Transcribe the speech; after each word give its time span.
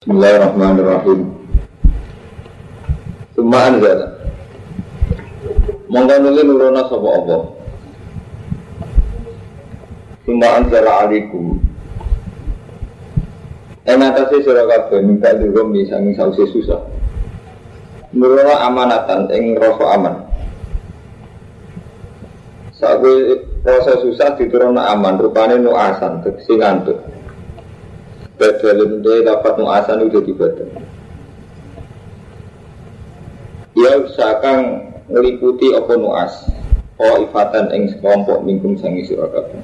Bismillahirrahmanirrahim. 0.00 1.28
Suma 3.36 3.68
anzala. 3.68 4.08
Monggo 5.92 6.16
nuli 6.24 6.40
nuruna 6.40 6.88
sapa 6.88 7.08
apa? 7.20 7.36
Suma 10.24 10.48
anzala 10.56 11.04
alaikum. 11.04 11.60
Ing 13.84 14.00
atase 14.00 14.40
sira 14.40 14.64
kabeh 14.64 15.04
minta 15.04 15.36
dulu 15.36 15.68
bisa 15.68 16.00
sause 16.16 16.48
susah. 16.48 16.80
Nuruna 18.16 18.56
amanatan 18.72 19.28
ing 19.36 19.52
rasa 19.60 19.84
aman. 20.00 20.16
Saat 22.72 23.04
rasa 23.68 24.00
susah 24.00 24.32
diturunna 24.40 24.96
aman, 24.96 25.20
rupane 25.20 25.60
nuasan, 25.60 26.24
tegese 26.24 26.56
ngantuk. 26.56 27.19
Badalun 28.40 29.04
dia 29.04 29.20
dapat 29.20 29.60
nuasan 29.60 30.00
itu 30.08 30.16
jadi 30.16 30.32
badal. 30.32 30.68
Ya 33.76 34.00
usahakan 34.00 34.80
ngeliputi 35.12 35.76
apa 35.76 35.92
nuas. 36.00 36.48
Oh 36.96 37.20
ifatan 37.20 37.68
ing 37.76 37.92
sekelompok 37.92 38.40
mingkum 38.40 38.80
sangi 38.80 39.04
sirakabu. 39.04 39.60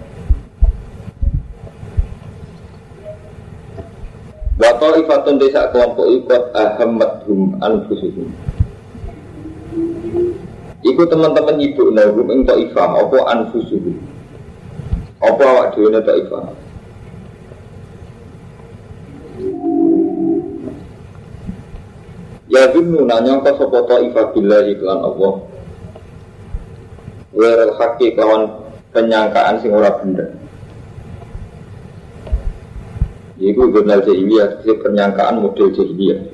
Wato 4.60 4.88
ifatun 5.00 5.40
desa 5.40 5.72
kelompok 5.72 6.12
ikut 6.12 6.42
ahamadhum 6.52 7.56
anfusuhum. 7.64 8.28
Iku 10.84 11.02
teman-teman 11.08 11.56
ibu 11.64 11.96
nahum 11.96 12.28
ing 12.28 12.45
ta'ifah 12.45 12.88
apa 12.92 13.18
anfusuhum. 13.24 13.96
Apa 15.24 15.42
awak 15.48 15.66
dhewe 15.72 15.96
ta'ifah. 15.96 16.65
Ya 22.46 22.70
dunu 22.70 23.02
nanya 23.02 23.42
ke 23.42 23.50
sopo 23.59 23.82
ta'ifah 23.91 24.30
billahi 24.30 24.79
iklan 24.79 25.02
Allah. 25.02 25.34
Werel 27.34 27.74
haki 27.74 28.15
kawan 28.15 28.46
penyangkaan 28.96 29.60
sing 29.60 29.76
ora 29.76 29.93
benda 30.01 30.24
Iku 33.37 33.68
jurnal 33.68 34.01
jahiliyah, 34.01 34.65
itu 34.65 34.73
penyangkaan 34.80 35.45
model 35.45 35.68
jahiliyah 35.76 36.24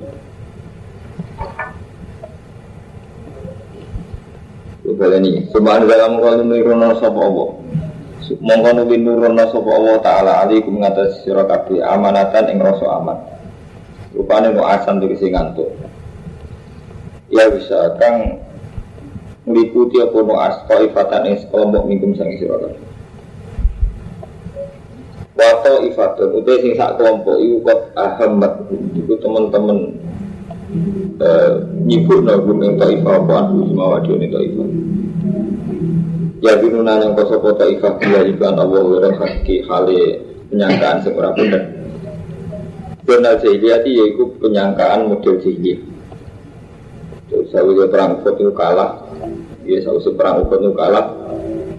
Coba 4.83 5.19
ini, 5.19 5.51
Subhanahu 5.51 5.91
dalam 5.91 6.21
kalau 6.23 6.43
nurono 6.47 6.95
sopo 7.01 7.19
Allah. 7.19 7.49
Mongko 8.39 8.69
nubi 8.79 8.95
nurono 9.01 9.43
sopo 9.51 9.75
Allah 9.75 9.99
Ta'ala 9.99 10.31
alaikum 10.47 10.79
ngatas 10.79 11.23
sirakabi 11.27 11.83
amanatan 11.83 12.51
ing 12.51 12.59
rasa 12.63 12.87
aman. 13.01 13.17
Rupanya 14.15 14.53
nu 14.53 14.63
asan 14.63 15.01
tegesi 15.03 15.31
ngantuk 15.33 15.71
ya 17.31 17.47
bisa 17.47 17.95
kang 18.01 18.43
meliputi 19.43 19.99
apa 19.99 20.17
no 20.23 20.35
as 20.39 20.57
ifatan 20.67 21.23
es 21.31 21.43
kelompok 21.51 21.83
mingkum 21.87 22.15
sang 22.15 22.31
isi 22.31 22.47
wakil 22.47 22.75
Wato 25.33 25.81
ifatun, 25.89 26.45
utai 26.45 26.61
sing 26.61 26.73
sak 26.77 27.01
kelompok 27.01 27.41
itu 27.41 27.57
kot 27.65 27.89
ahamat 27.97 28.69
itu 28.69 29.17
teman-teman 29.17 29.97
eh, 31.17 31.51
nyibuk 31.89 32.21
nagum 32.21 32.61
yang 32.61 32.77
ta'ifah 32.77 33.17
apa 33.17 33.33
anhu 33.41 33.65
semua 33.65 33.97
wadio 33.97 34.13
ini 34.13 34.29
ta'ifah. 34.29 34.67
Ya 36.37 36.53
binuna 36.61 37.01
yang 37.01 37.17
kosopo 37.17 37.57
ta'ifah 37.57 37.97
Bila 37.97 38.29
ikan 38.29 38.61
Allah 38.61 38.81
wira 38.85 39.09
haki 39.17 39.65
hale 39.65 40.21
penyangkaan 40.53 41.01
ora 41.17 41.33
bener. 41.33 41.63
Benar 43.01 43.41
jahiliyah 43.41 43.81
yaitu 43.89 44.37
penyangkaan 44.37 45.09
model 45.09 45.41
jahiliyah 45.41 45.92
Sawi 47.53 47.73
perang 47.89 48.21
Uhud 48.21 48.37
itu 48.37 48.53
kalah, 48.53 48.97
ya 49.65 49.81
sawi 49.81 50.01
perang 50.13 50.45
Uhud 50.45 50.61
itu 50.61 50.73
kalah. 50.77 51.05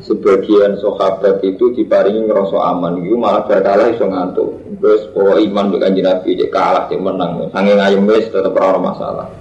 Sebagian 0.04 0.76
sahabat 0.84 1.40
itu 1.40 1.72
diparingi 1.72 2.28
ngerasa 2.28 2.60
aman, 2.60 3.00
itu 3.00 3.16
malah 3.16 3.48
berkalah 3.48 3.88
iso 3.88 4.04
ngantuk. 4.04 4.52
Terus 4.76 5.08
bahwa 5.16 5.40
iman 5.40 5.66
bukan 5.72 5.96
Nabi, 5.96 6.36
dia 6.36 6.52
kalah, 6.52 6.84
dia 6.92 7.00
menang. 7.00 7.48
Sanging 7.48 7.80
ayam 7.80 8.04
wis 8.04 8.28
tetap 8.28 8.52
ora 8.52 8.76
masalah. 8.76 9.32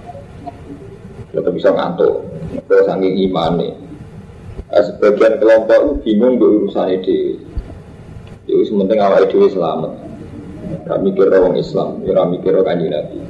Tetap 1.36 1.52
bisa 1.52 1.68
ngantuk. 1.68 2.24
Terus 2.64 2.84
sanging 2.88 3.12
iman 3.28 3.60
nih. 3.60 3.72
Sebagian 4.72 5.36
kelompok 5.36 5.76
itu 5.76 5.92
bingung 6.00 6.40
untuk 6.40 6.64
urusan 6.64 6.96
itu. 6.96 7.36
Jadi 8.48 8.64
sementing 8.64 9.04
awal 9.04 9.28
itu 9.28 9.44
selamat. 9.52 9.92
Gak 10.88 11.00
mikir 11.04 11.28
orang 11.28 11.60
Islam, 11.60 12.00
ya 12.08 12.24
mikir 12.24 12.56
orang 12.56 12.88
Nabi. 12.88 13.20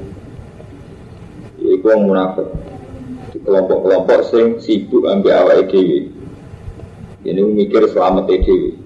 Iku 1.58 1.84
yang 1.90 2.06
munafik 2.06 2.46
kelompok-kelompok 3.44 4.20
sing 4.32 4.46
sibuk 4.58 5.04
ambil 5.04 5.44
awal 5.44 5.68
dhewe. 5.68 6.08
Ini 7.24 7.40
mikir 7.40 7.88
selamat 7.92 8.28
dhewe. 8.28 8.80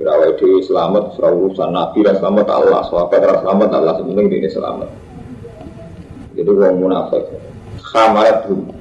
Berawal 0.00 0.40
dhewe 0.40 0.64
selamat, 0.64 1.20
urusan 1.20 1.76
Nabi 1.76 2.00
dan 2.08 2.16
selamat 2.16 2.48
Allah, 2.48 2.80
sahabat 2.88 3.20
dan 3.20 3.36
selamat 3.44 3.68
Allah, 3.76 3.94
sebenarnya 4.00 4.36
ini 4.40 4.48
selamat. 4.48 4.88
Jadi 6.32 6.48
orang 6.48 6.80
munafik. 6.80 7.24
Khamarat 7.92 8.48
hum. 8.48 8.72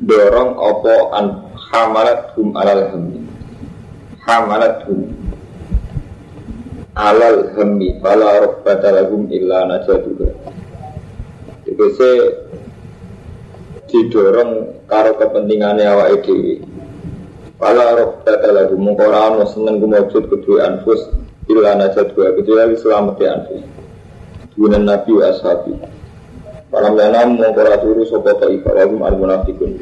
Dorong 0.00 0.50
opo 0.56 1.12
an 1.12 1.44
khamarat 1.68 2.32
hum 2.36 2.56
alal 2.56 2.88
hamdi. 2.88 3.20
Khamarat 4.24 4.88
hum 4.88 5.12
alal 6.96 7.52
hamdi. 7.52 8.00
Fala 8.00 8.48
robbata 8.48 8.88
lahum 8.96 9.28
illa 9.28 9.68
najaduha. 9.68 10.30
Jadi 11.68 11.84
didorong 13.94 14.82
karo 14.90 15.14
kepentingannya 15.14 15.86
awak 15.86 16.26
dhewe. 16.26 16.58
Pala 17.54 17.94
roh 17.94 18.18
data 18.26 18.50
lagu 18.50 18.74
mengkora 18.74 19.30
ono 19.30 19.46
seneng 19.46 19.78
kumujud 19.78 20.26
kedua 20.26 20.66
anfus 20.66 20.98
illa 21.46 21.78
najat 21.78 22.10
dua 22.18 22.34
kecuali 22.34 22.74
selamat 22.74 23.14
di 23.14 23.24
anfus. 23.30 23.62
Guna 24.58 24.82
nabi 24.82 25.10
wa 25.14 25.30
ashabi. 25.30 25.78
Para 26.74 26.90
menam 26.90 27.38
mengkora 27.38 27.78
turu 27.78 28.02
sopo 28.10 28.34
ta'ifah 28.34 28.74
wagum 28.74 29.06
al 29.06 29.14
munafikun. 29.14 29.78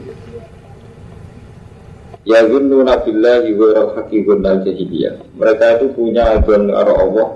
Ya 2.28 2.44
gunnu 2.44 2.84
nabillahi 2.84 3.56
wa 3.56 3.66
roh 3.72 3.88
hakikun 3.96 4.44
al 4.44 4.60
jahiliyah. 4.60 5.24
Mereka 5.40 5.80
itu 5.80 5.86
punya 5.96 6.36
agen 6.36 6.68
karo 6.68 6.92
Allah 7.00 7.28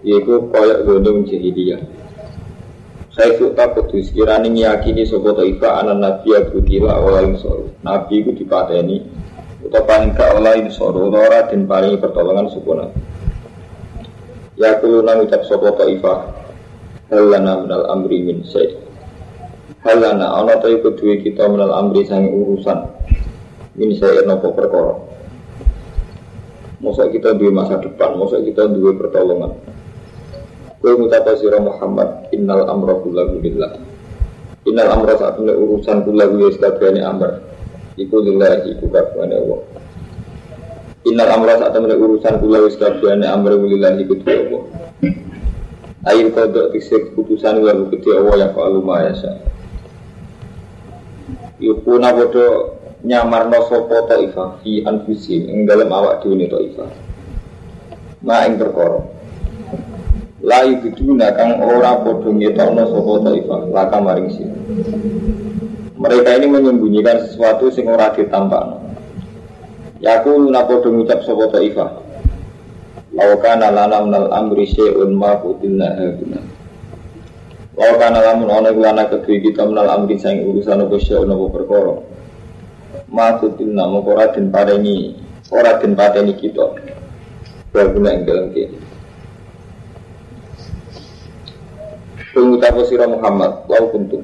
yaitu 0.00 0.48
koyak 0.48 0.88
gunung 0.88 1.28
jahiliyah. 1.28 1.97
Saya 3.18 3.34
suka 3.34 3.74
kudu 3.74 3.98
sekiranya 3.98 4.46
meyakini 4.46 5.02
sopo 5.02 5.34
ta'ifa 5.34 5.82
anak 5.82 5.98
nabi 5.98 6.38
abu 6.38 6.62
tila 6.62 7.02
awal 7.02 7.34
soro. 7.34 7.66
Nabi 7.82 8.22
itu 8.22 8.30
dipateni 8.30 9.02
atau 9.66 9.82
paling 9.82 10.14
ke 10.14 10.22
Allah 10.22 10.62
soro 10.70 11.10
ora 11.10 11.50
dan 11.50 11.66
paling 11.66 11.98
pertolongan 11.98 12.46
suku 12.46 12.78
nabi. 12.78 12.94
Ya 14.54 14.78
kulo 14.78 15.02
nang 15.02 15.26
ucap 15.26 15.42
sopo 15.50 15.66
ta'ifa 15.74 16.30
halana 17.10 17.58
minal 17.58 17.90
amri 17.90 18.22
min 18.22 18.46
sayyid. 18.46 18.78
Halana 19.82 20.38
ana 20.38 20.54
ta 20.62 20.70
iku 20.70 20.94
duwe 20.94 21.18
kita 21.18 21.50
minal 21.50 21.74
amri 21.74 22.06
sang 22.06 22.30
urusan 22.30 22.86
min 23.74 23.98
sayyid 23.98 24.30
nopo 24.30 24.54
perkara. 24.54 24.94
Masa 26.78 27.10
kita 27.10 27.34
duwe 27.34 27.50
masa 27.50 27.82
depan, 27.82 28.14
masa 28.14 28.38
kita 28.46 28.70
duwe 28.70 28.94
pertolongan. 28.94 29.67
Kue 30.78 30.94
mutapa 30.94 31.34
sira 31.34 31.58
Muhammad 31.58 32.30
Innal 32.30 32.70
amra 32.70 32.94
lillah 33.42 33.74
Innal 34.68 34.88
amra 34.94 35.16
ini 35.16 35.52
urusan 35.56 36.04
kullahu 36.04 36.44
ya 36.44 36.48
sekabiani 36.52 37.00
amr. 37.00 37.40
Iku 37.96 38.20
lillahi 38.20 38.76
iku 38.76 38.92
kabane 38.92 39.34
Allah. 39.34 39.60
Innal 41.08 41.30
amra 41.32 41.72
ini 41.72 41.94
urusan 41.96 42.36
kullahu 42.36 42.68
ya 42.68 42.70
sekabiani 42.76 43.26
amr 43.26 43.56
lillahi 43.56 44.04
iku 44.04 44.14
Allah. 44.28 44.62
Ayin 46.06 46.30
kodok 46.30 46.70
tisik 46.76 47.16
putusan 47.16 47.58
lalu 47.58 47.90
keti 47.90 48.14
Allah 48.14 48.48
yang 48.48 48.52
fa'alu 48.54 48.80
ma'ayasa 48.86 49.30
Yukuna 51.58 52.14
bodo 52.14 52.78
nyamarno 53.02 53.66
sopo 53.66 54.06
ta'ifah? 54.06 54.62
Fi 54.62 54.86
anfusi 54.86 55.42
Yang 55.42 55.74
dalam 55.74 55.90
awak 55.90 56.22
diuni 56.22 56.46
ta'ifah. 56.46 56.90
Ma 58.22 58.46
ing 58.46 58.62
perkara 58.62 59.17
lai 60.38 60.78
biduna 60.78 61.34
kang 61.34 61.58
ora 61.58 61.98
padha 61.98 62.30
ngetokno 62.30 62.82
sapa 62.86 63.12
taifah 63.26 63.60
laka 63.74 63.98
maring 63.98 64.28
sira. 64.30 64.54
Mereka 65.98 66.30
ini 66.38 66.46
menyembunyikan 66.46 67.26
sesuatu 67.26 67.74
sing 67.74 67.90
ora 67.90 68.14
ditampakno. 68.14 68.78
Yaku 69.98 70.30
luna 70.46 70.62
padha 70.62 70.88
ngucap 70.94 71.26
sapa 71.26 71.44
taifah. 71.50 71.90
Law 73.18 73.34
kana 73.42 73.74
lana 73.74 73.98
minal 74.06 74.30
amri 74.30 74.62
syai'un 74.70 75.10
ma 75.10 75.42
qutilna 75.42 75.98
haduna. 75.98 76.38
Law 77.74 77.92
kana 77.98 78.22
lamun 78.22 78.46
ana 78.46 78.70
lana 78.70 79.10
kedue 79.10 79.42
kita 79.42 79.66
minal 79.66 79.90
amri 79.90 80.22
sing 80.22 80.46
urusan 80.46 80.86
apa 80.86 80.96
syai'un 81.02 81.34
apa 81.34 81.44
perkara. 81.50 81.98
Ma 83.10 83.34
qutilna 83.42 83.90
moko 83.90 84.14
ora 84.14 84.30
den 84.30 84.54
parengi 84.54 85.18
ora 85.50 85.82
den 85.82 85.98
pateni 85.98 86.38
kita. 86.38 86.78
Baguna 87.74 88.14
ing 88.14 88.22
dalam 88.22 88.54
kene 88.54 88.87
Pengucapu 92.38 92.86
sira 92.86 93.10
Muhammad 93.10 93.66
lau 93.66 93.90
kuntum. 93.90 94.22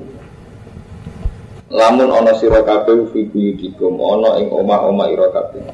Lamun 1.66 2.14
ana 2.14 2.38
sira 2.38 2.62
kabeh 2.62 3.10
fi 3.10 3.26
buyutikum 3.26 3.98
ana 3.98 4.38
ing 4.38 4.54
omah-omah 4.54 5.10
ira 5.10 5.34
kabeh. 5.34 5.66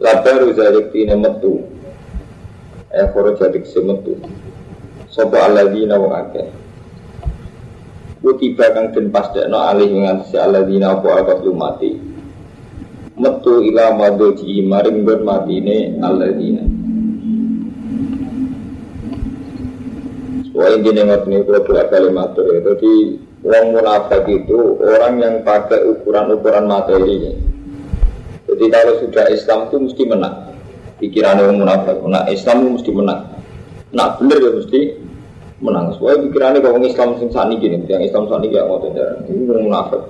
Labaru 0.00 0.56
zalik 0.56 0.88
tine 0.88 1.12
metu. 1.20 1.68
Eh 2.88 3.04
koro 3.12 3.36
jadik 3.36 3.68
semetu 3.68 4.16
Sopo 5.12 5.36
alladzina 5.36 6.00
wong 6.00 6.16
akeh. 6.16 6.48
Kutiba 8.24 8.72
kang 8.72 8.96
den 8.96 9.12
pasdekno 9.12 9.60
alih 9.60 9.92
ngantesi 9.92 10.40
alladzina 10.40 10.96
apa 10.96 11.20
akat 11.20 11.44
lumati 11.44 12.00
Metu 13.20 13.60
ila 13.60 13.92
madoji 13.92 14.64
maring 14.64 15.04
gon 15.04 15.20
matine 15.20 16.00
alladzina 16.00 16.64
Wah 20.62 20.70
ini 20.70 20.94
nengok 20.94 21.26
nih 21.26 21.42
kalau 21.42 21.66
dua 21.66 21.90
kali 21.90 22.08
matur 22.14 22.46
ya. 22.46 22.62
Jadi 22.62 23.18
orang 23.42 23.66
munafik 23.74 24.22
itu 24.30 24.78
orang 24.78 25.14
yang 25.18 25.34
pakai 25.42 25.82
ukuran-ukuran 25.90 26.70
materi. 26.70 27.34
Jadi 28.46 28.64
kalau 28.70 28.94
sudah 29.02 29.26
Islam 29.26 29.66
itu 29.66 29.76
mesti 29.82 30.02
menang. 30.06 30.54
Pikiran 31.02 31.42
orang 31.42 31.58
munafik, 31.58 31.98
nah 32.06 32.30
Islam 32.30 32.62
itu 32.62 32.70
mesti 32.78 32.90
menang. 32.94 33.20
Nah 33.90 34.14
bener 34.22 34.38
ya 34.38 34.50
mesti 34.54 34.80
menang. 35.58 35.98
Soalnya 35.98 36.30
pikirannya 36.30 36.62
kalau 36.62 36.78
Islam 36.78 37.18
sing 37.18 37.34
sani 37.34 37.58
gini, 37.58 37.82
yang 37.90 38.06
Islam 38.06 38.30
sani 38.30 38.54
gak 38.54 38.62
mau 38.70 38.78
tender. 38.78 39.18
Ini 39.26 39.50
orang 39.50 39.66
munafik. 39.66 40.02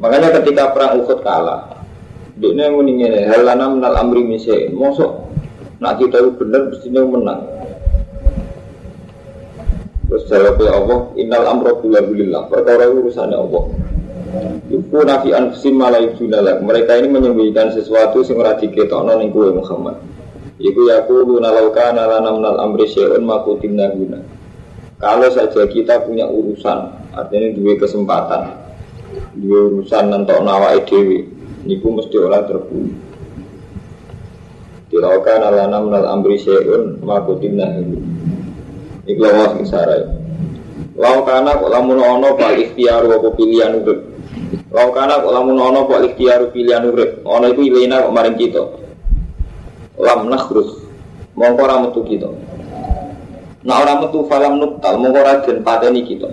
Makanya 0.00 0.40
ketika 0.40 0.72
perang 0.72 0.96
Uhud 1.04 1.20
kalah, 1.20 1.84
dia 2.40 2.72
muni 2.72 3.04
ngene, 3.04 3.28
halana 3.28 3.68
menal 3.68 4.00
amri 4.00 4.24
mise. 4.24 4.72
Mosok 4.72 5.28
nak 5.76 6.00
kita 6.00 6.24
itu 6.24 6.40
bener 6.40 6.72
mestinya 6.72 7.04
menang. 7.04 7.61
Terus 10.12 10.28
jawabnya 10.28 10.76
Allah, 10.76 10.98
innal 11.16 11.48
amro 11.48 11.80
billah 11.80 12.44
perkara 12.52 12.84
urusannya 12.84 13.32
Allah. 13.32 13.64
Yufu 14.68 15.08
nafi 15.08 15.32
anfusim 15.32 15.80
malai 15.80 16.12
junalak. 16.20 16.60
Mereka 16.60 17.00
ini 17.00 17.08
menyembunyikan 17.08 17.72
sesuatu 17.72 18.20
sing 18.20 18.36
ora 18.36 18.52
diketokno 18.60 19.16
ning 19.16 19.32
kowe 19.32 19.48
Muhammad. 19.48 19.96
Iku 20.60 20.92
yaqulu 20.92 21.40
nalauka 21.40 21.96
nalana 21.96 22.28
minal 22.28 22.60
amri 22.60 22.92
syai'un 22.92 23.24
makutim 23.24 23.72
guna. 23.72 24.20
Kalau 25.00 25.32
saja 25.32 25.64
kita 25.64 26.04
punya 26.04 26.28
urusan, 26.28 26.92
artinya 27.16 27.48
dua 27.56 27.72
kesempatan, 27.80 28.52
dua 29.40 29.60
urusan 29.72 30.12
nentok 30.12 30.44
nawa 30.44 30.76
dewi, 30.84 31.24
niku 31.64 31.88
mesti 31.88 32.20
orang 32.20 32.52
terbunuh. 32.52 32.96
Tilaukan 34.92 35.40
alana 35.40 35.80
minal 35.80 36.04
amri 36.04 36.36
syai'un 36.36 37.00
makutim 37.00 37.56
guna. 37.56 38.41
Iku 39.02 39.18
lawas 39.26 39.58
sing 39.58 39.66
sarai. 39.66 40.06
Lau 40.94 41.26
kana 41.26 41.58
kok 41.58 41.70
lamun 41.72 41.98
ana 41.98 42.38
pak 42.38 42.54
ikhtiar 42.54 43.02
apa 43.02 43.28
pilihan 43.34 43.82
urip. 43.82 43.98
Lau 44.70 44.94
kana 44.94 45.18
kok 45.18 45.32
lamun 45.34 45.58
ana 45.58 45.82
pak 45.82 46.00
ikhtiar 46.12 46.54
pilihan 46.54 46.86
urip. 46.86 47.26
Ana 47.26 47.50
iku 47.50 47.66
ilena 47.66 48.06
kok 48.06 48.14
maring 48.14 48.38
kita. 48.38 48.62
Lam 49.98 50.30
nakhrus. 50.30 50.86
Mongko 51.34 51.60
ora 51.66 51.76
metu 51.82 52.00
kita. 52.06 52.28
Nah 53.66 53.76
orang 53.82 54.06
metu 54.06 54.22
falam 54.30 54.62
nuktal 54.62 54.94
mongko 55.02 55.18
ora 55.18 55.34
den 55.42 55.58
pateni 55.66 56.06
kita. 56.06 56.28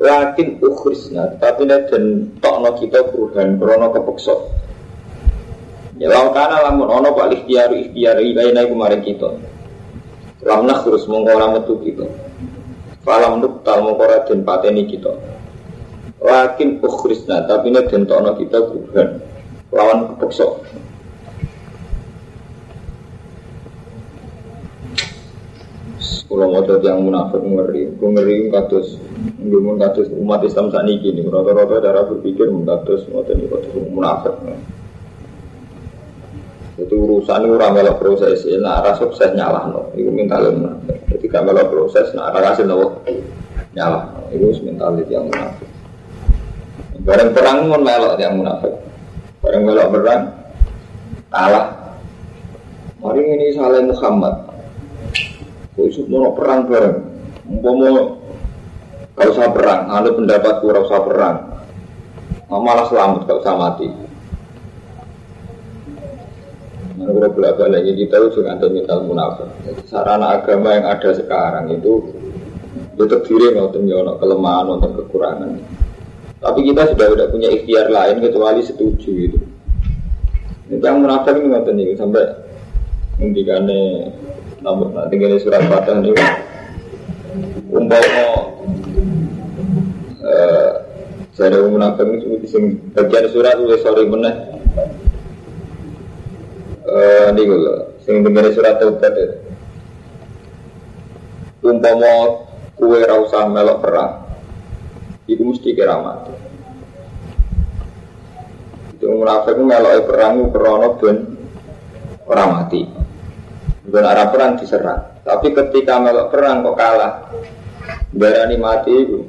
Lakin 0.00 0.56
ukhrisna, 0.64 1.36
tapi 1.36 1.68
nek 1.68 1.92
den 1.92 2.32
tokno 2.40 2.72
kita 2.76 3.08
perubahan 3.12 3.60
krono 3.60 3.92
kepeksa. 3.92 4.34
Ya 5.96 6.08
lau 6.12 6.32
kana 6.36 6.68
lamun 6.68 6.88
ana 6.92 7.08
pak 7.12 7.40
ikhtiar 7.40 7.72
ikhtiar 7.72 8.20
ilena 8.20 8.68
iku 8.68 8.74
maring 8.76 9.04
kita. 9.04 9.30
Lam 10.40 10.64
terus 10.64 11.04
mongko 11.04 11.30
ora 11.36 11.46
metu 11.52 11.76
kita. 11.84 12.08
Falam 13.04 13.44
nuktal 13.44 13.84
mongko 13.84 14.02
ora 14.08 14.24
den 14.24 14.40
pateni 14.40 14.88
kita. 14.88 15.12
Lakin 16.20 16.80
ukhrisna 16.80 17.44
tapi 17.44 17.72
nek 17.72 17.92
den 17.92 18.08
tokno 18.08 18.36
kita 18.36 18.60
kuburan 18.68 19.20
lawan 19.72 20.16
kepeksa. 20.16 20.46
Kalau 26.30 26.46
mau 26.46 26.62
yang 26.62 27.02
munafik 27.02 27.42
ngeri, 27.42 27.90
gue 27.90 28.08
ngeri 28.14 28.54
kados, 28.54 29.02
gue 29.42 29.60
kados 29.82 30.14
umat 30.14 30.46
Islam 30.46 30.70
saat 30.70 30.86
ini 30.86 31.02
gini, 31.02 31.26
rata-rata 31.26 31.82
darah 31.82 32.06
berpikir 32.06 32.46
kados 32.46 33.02
mau 33.10 33.26
tadi 33.26 33.50
kados 33.50 33.74
munafik. 33.90 34.38
Itu 36.80 36.96
urusan 36.96 37.44
itu 37.44 37.54
ramelok 37.60 38.00
proses, 38.00 38.40
nah 38.56 38.80
arah 38.80 38.96
sukses 38.96 39.36
nyalah 39.36 39.68
no. 39.68 39.92
Itu 39.92 40.08
minta 40.08 40.40
munafik. 40.40 40.96
Jadi 41.12 41.26
melok 41.28 41.68
proses, 41.68 42.08
nah 42.16 42.32
arah 42.32 42.56
hasil 42.56 42.64
no 42.64 43.04
nyalah. 43.76 44.08
Itu 44.32 44.48
mental 44.64 44.96
yang 45.04 45.28
munafik. 45.28 45.68
Bareng 47.04 47.30
perang 47.36 47.68
pun 47.68 47.80
melok 47.84 48.16
yang 48.16 48.40
munafik. 48.40 48.72
Bareng 49.44 49.62
melok 49.68 49.88
perang 49.92 50.22
kalah. 51.28 51.66
Mari 53.00 53.22
ini 53.24 53.52
salah 53.56 53.80
Muhammad. 53.84 54.34
Khusus 55.76 56.04
mau 56.08 56.32
perang 56.32 56.68
bareng. 56.68 56.96
Mau 57.60 57.76
kau 59.16 59.28
usah 59.36 59.52
perang, 59.52 59.84
ada 59.88 60.08
pendapat 60.16 60.64
kau 60.64 60.72
usah 60.72 61.00
perang. 61.04 61.36
Malah 62.48 62.88
selamat 62.88 63.28
kau 63.28 63.40
usah 63.40 63.56
mati. 63.56 63.88
Nah, 67.10 67.18
kalau 67.18 67.34
bolak 67.34 67.58
balik 67.58 67.82
kita 67.98 68.16
juga 68.30 68.54
ada 68.54 68.66
mental 68.70 69.02
munafik. 69.02 69.50
Sarana 69.90 70.38
agama 70.38 70.78
yang 70.78 70.86
ada 70.86 71.10
sekarang 71.10 71.74
itu 71.74 72.14
itu 72.94 73.04
terdiri 73.10 73.58
untuk 73.58 73.82
nyono 73.82 74.14
kelemahan 74.22 74.78
untuk 74.78 74.94
kekurangan. 75.02 75.58
Tapi 76.38 76.60
kita 76.70 76.94
sudah 76.94 77.06
tidak 77.10 77.28
punya 77.34 77.48
ikhtiar 77.50 77.90
lain 77.90 78.22
kecuali 78.22 78.62
setuju 78.62 79.10
itu. 79.10 79.38
Ini 80.70 80.78
yang 80.78 81.02
munafik 81.02 81.34
ini 81.34 81.50
nggak 81.50 81.66
nih 81.74 81.98
sampai 81.98 82.24
ngendikane 83.18 83.82
namun 84.62 84.94
nanti 84.94 85.18
gini 85.18 85.36
surat 85.40 85.66
fatah 85.66 85.98
ini 85.98 86.12
umpama 87.72 88.28
eh 90.20 90.70
saya 91.34 91.58
munafik 91.64 92.06
ini 92.06 92.44
bagian 92.92 93.26
surat 93.32 93.56
tulis 93.58 93.82
sorry 93.82 94.04
meneh 94.06 94.36
eh 97.00 97.32
ini 97.32 97.42
gue 97.48 97.76
sing 98.04 98.20
dengar 98.20 98.52
surat 98.52 98.76
taubat 98.76 99.14
itu 99.16 99.36
umpama 101.64 102.44
kue 102.76 103.00
rasa 103.00 103.48
melok 103.48 103.80
perang 103.80 104.12
itu 105.24 105.40
mesti 105.40 105.72
kira 105.72 105.96
mati 105.96 106.50
itu 109.00 109.08
munafik 109.08 109.56
melok 109.56 110.04
perang 110.04 110.52
krono 110.52 111.00
ben 111.00 111.16
orang 112.28 112.50
mati. 112.52 112.84
Bukan 113.88 114.04
arah 114.04 114.28
perang 114.28 114.60
diserang. 114.60 115.24
Tapi 115.24 115.56
ketika 115.56 115.96
melok 115.96 116.28
perang 116.28 116.60
kok 116.60 116.76
kalah 116.76 117.12
berani 118.12 118.60
mati 118.60 118.92
itu 118.92 119.24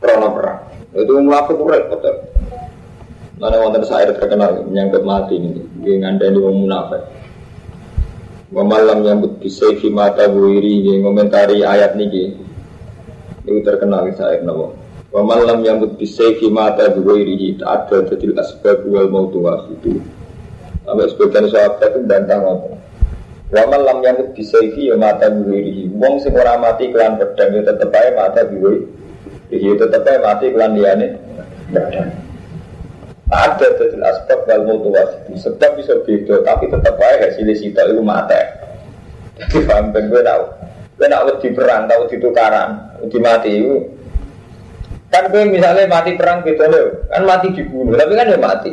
krono 0.00 0.32
perang. 0.32 0.58
Itu 0.96 1.12
munafik 1.20 1.60
repot 1.60 2.31
Mana 3.42 3.58
wonten 3.58 3.82
syair 3.82 4.14
terkenal 4.14 4.70
menyangkut 4.70 5.02
mati 5.02 5.34
ini, 5.34 5.66
dia 5.82 5.98
ngandani 5.98 6.38
wong 6.38 6.62
munafik. 6.62 7.02
Wa 8.54 8.62
malam 8.62 9.02
nyambut 9.02 9.42
bisa 9.42 9.66
mata 9.90 10.30
buiri 10.30 10.86
dia 10.86 11.02
ngomentari 11.02 11.66
ayat 11.66 11.98
niki. 11.98 12.38
Itu 13.42 13.66
terkenal 13.66 14.06
syair 14.14 14.46
nabo. 14.46 14.78
Wa 15.10 15.26
malam 15.26 15.58
nyambut 15.58 15.98
bisa 15.98 16.30
mata 16.54 16.86
buiri 16.94 17.58
tak 17.58 17.90
ada 17.90 18.14
jadi 18.14 18.38
asbab 18.38 18.86
wal 18.86 19.10
mautu 19.10 19.42
itu. 19.74 19.98
Sampai 20.86 21.10
sebagian 21.10 21.50
sahabat 21.50 21.82
itu 21.82 21.98
bantah 22.06 22.38
ngotot. 22.46 22.78
Wa 23.50 23.62
malam 23.66 24.06
nyambut 24.06 24.38
bisa 24.38 24.62
ya 24.70 24.94
mata 24.94 25.26
buiri. 25.34 25.90
Wong 25.90 26.22
sing 26.22 26.30
ora 26.38 26.62
mati 26.62 26.94
kelan 26.94 27.18
pedang 27.18 27.58
ya 27.58 27.66
tetep 27.74 27.90
ae 27.90 28.14
mata 28.14 28.46
buiri. 28.46 28.86
Ya 29.50 29.74
tetep 29.74 30.06
ae 30.06 30.22
mati 30.22 30.46
kelan 30.54 30.78
liyane 30.78 31.18
pedang. 31.74 32.21
Ada 33.32 33.80
dari 33.80 33.96
aspek 34.04 34.44
wal 34.44 34.60
itu 34.68 35.40
Sebab 35.40 35.70
bisa 35.80 35.96
beda, 36.04 36.44
tapi 36.44 36.68
tetap 36.68 37.00
aja 37.00 37.32
hasilnya 37.32 37.56
situ 37.56 37.80
itu 37.80 38.02
mati. 38.04 38.36
Jadi 39.40 39.64
paham 39.64 39.88
ben 39.88 40.12
gue 40.12 40.20
tahu. 40.20 40.44
Gue 41.00 41.08
nak 41.08 41.40
di 41.40 41.48
perang, 41.56 41.88
tahu 41.88 42.04
di 42.12 42.16
tukaran, 42.20 42.70
di 43.08 43.18
mati 43.18 43.50
itu. 43.56 43.76
Kan 45.08 45.32
gue 45.32 45.48
misalnya 45.48 45.88
mati 45.88 46.12
perang 46.16 46.44
gitu 46.44 46.60
loh, 46.68 47.08
kan 47.08 47.24
mati 47.24 47.46
dibunuh, 47.56 47.96
tapi 47.96 48.12
kan 48.16 48.32
ya 48.32 48.38
mati. 48.40 48.72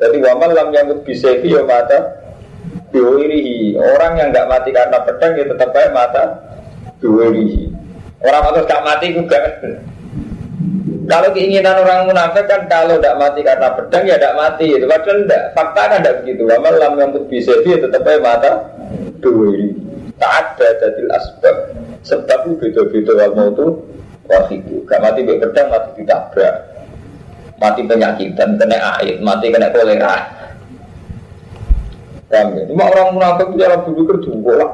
Jadi 0.00 0.16
wamal 0.22 0.50
lam 0.54 0.68
yang 0.74 0.90
bisa 1.06 1.34
ya 1.38 1.62
mata 1.62 1.98
diwirihi. 2.90 3.78
Orang 3.78 4.18
yang 4.18 4.34
nggak 4.34 4.48
mati 4.50 4.70
karena 4.74 4.98
pedang 5.06 5.32
ya 5.38 5.44
tetap 5.46 5.70
aja 5.70 5.90
mata 5.94 6.24
diwirihi. 6.98 7.70
Orang 8.20 8.52
atau 8.52 8.68
gak 8.68 8.84
mati 8.84 9.16
juga 9.16 9.38
kalau 11.10 11.34
keinginan 11.34 11.82
orang 11.82 12.06
munafik 12.06 12.46
kan 12.46 12.70
kalau 12.70 12.94
tidak 13.02 13.18
mati 13.18 13.40
karena 13.42 13.68
pedang 13.74 14.04
ya 14.06 14.14
tidak 14.14 14.36
mati 14.38 14.66
itu 14.70 14.86
padahal 14.86 15.18
tidak 15.26 15.42
fakta 15.58 15.82
kan 15.90 15.98
tidak 15.98 16.16
begitu 16.22 16.42
lama 16.46 16.70
lam 16.78 16.92
yang 17.02 17.10
bisa 17.26 17.52
dia 17.66 17.76
tetap 17.82 18.06
aja 18.06 18.22
mata 18.22 18.52
dua 19.18 19.50
tak 20.22 20.32
ada 20.38 20.68
jadi 20.78 21.02
asbab 21.18 21.56
Sebab 22.00 22.48
itu 22.48 22.56
beda-beda 22.56 23.12
wal 23.12 23.32
mautu 23.36 23.66
wahidu. 24.24 24.88
Gak 24.88 25.00
mati 25.04 25.20
be 25.20 25.36
pedang, 25.36 25.68
mati 25.68 26.00
ditabrak. 26.00 26.54
Mati 27.60 27.80
penyakitan, 27.84 28.56
kena 28.56 28.78
air, 28.96 29.20
mati 29.20 29.52
kena 29.52 29.68
kolera. 29.68 30.16
Paham 32.30 32.56
ya? 32.56 32.62
Cuma 32.72 32.88
orang 32.88 33.12
munafik 33.12 33.52
itu 33.52 33.60
cara 33.60 33.76
juga 34.22 34.52
lah. 34.64 34.70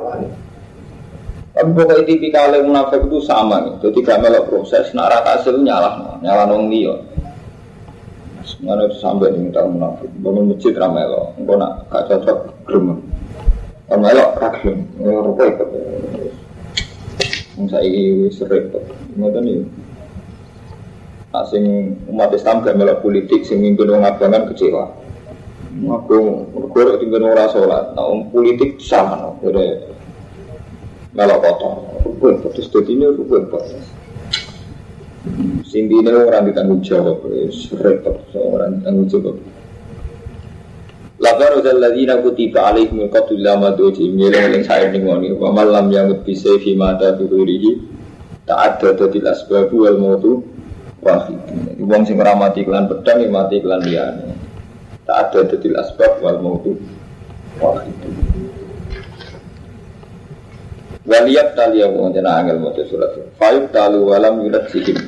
Tapi 1.56 1.72
pokoknya 1.72 2.04
tipikalnya 2.04 2.60
munafik 2.60 3.08
itu 3.08 3.16
sama 3.24 3.64
nih. 3.64 3.80
Jadi 3.80 4.04
gak 4.04 4.20
melok 4.20 4.44
proses, 4.52 4.92
nak 4.92 5.08
rata 5.08 5.40
hasil 5.40 5.56
nyalah, 5.56 6.20
nyalah 6.20 6.44
nong 6.52 6.68
dia. 6.68 6.92
Semuanya 8.44 8.92
itu 8.92 9.00
sampai 9.00 9.32
di 9.32 9.40
minta 9.40 9.64
munafik. 9.64 10.12
Bangun 10.20 10.52
masjid 10.52 10.76
ramelo, 10.76 11.32
enggak 11.40 11.56
nak 11.56 11.72
gak 11.88 12.12
cocok 12.12 12.38
gerem. 12.68 13.00
Ramelo 13.88 14.36
ragilum, 14.36 14.80
rupa 15.00 15.42
ikut. 15.48 15.68
Saya 17.72 17.88
ini 17.88 18.28
kok. 18.36 18.84
Ngoten 19.16 19.42
nih. 19.48 19.64
Asing 21.32 21.64
umat 22.12 22.36
Islam 22.36 22.68
gak 22.68 22.76
melok 22.76 23.00
politik, 23.00 23.48
sing 23.48 23.64
mimpin 23.64 23.88
orang 23.88 24.04
abangan 24.04 24.52
kecewa. 24.52 24.92
Aku 25.72 26.52
berkorok 26.52 27.00
tinggal 27.00 27.32
orang 27.32 27.48
sholat. 27.48 27.96
Nah, 27.96 28.28
politik 28.28 28.76
sama, 28.80 29.24
no. 29.24 29.40
jadi 29.40 29.95
melok 31.16 31.38
kotor. 31.40 31.74
Rukun, 32.04 32.34
terus 32.52 32.68
jadi 32.68 32.92
ini 32.92 33.06
rukun 33.16 33.48
proses. 33.48 33.84
Sindi 35.66 35.98
ini 35.98 36.12
orang 36.12 36.46
ditanggung 36.46 36.84
jawab, 36.84 37.24
repot 37.82 38.30
orang 38.36 38.78
ditanggung 38.78 39.08
jawab. 39.10 39.36
Labar 41.16 41.56
uzal 41.56 41.80
ladina 41.80 42.20
kutiba 42.20 42.68
alaihim 42.68 43.08
qatul 43.08 43.40
lama 43.40 43.72
doji 43.72 44.12
Milih 44.12 44.52
yang 44.52 44.60
saya 44.68 44.92
dengoni 44.92 45.32
Wa 45.32 45.48
malam 45.48 45.88
yang 45.88 46.12
bisa 46.20 46.60
mata 46.76 47.16
tuhurihi 47.16 47.80
Ta'adda 48.44 49.00
dadil 49.00 49.24
asbabu 49.24 49.88
wal 49.88 49.96
mautu 49.96 50.44
Wahid 51.00 51.40
Wong 51.80 52.04
sing 52.04 52.20
ramati 52.20 52.68
klan 52.68 52.84
pedang 52.84 53.24
mati 53.32 53.64
klan 53.64 53.80
liyane 53.80 54.36
Ta'adda 55.08 55.56
dadil 55.56 55.80
asbab 55.80 56.20
wal 56.20 56.36
mautu 56.36 56.76
Wahid 57.64 58.25
Waliyat 61.06 61.54
tali 61.54 61.78
yang 61.78 61.94
mengenai 61.94 62.26
angel 62.42 62.58
mau 62.58 62.74
surat 62.74 63.14
Fayuk 63.38 63.70
talu 63.70 64.10
walam 64.10 64.42
yulat 64.42 64.66
sihim 64.74 64.98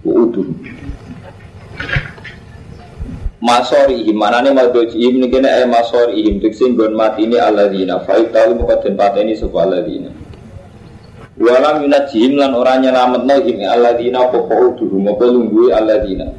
Uudun 0.00 0.48
Masorihim 3.44 4.16
mana 4.16 4.40
nih 4.40 4.56
madojihim 4.56 5.20
ini 5.20 5.28
kena 5.28 5.60
eh 5.60 5.68
masorihim 5.68 6.40
Tuksin 6.40 6.72
gon 6.72 6.96
mati 6.96 7.28
ini 7.28 7.36
aladina 7.36 8.00
Fayuk 8.00 8.32
talu 8.32 8.56
muka 8.56 8.80
dan 8.80 8.96
pateni 8.96 9.36
sebuah 9.36 9.68
aladina 9.68 10.08
Walam 11.36 11.84
yunajihim 11.84 12.40
lan 12.40 12.56
orang 12.56 12.88
nyelamat 12.88 13.28
nohim 13.28 13.60
aladina 13.60 14.24
pokok 14.32 14.80
uduhu 14.80 14.96
Moga 14.96 15.28
lunggui 15.28 15.68
aladina 15.68 16.32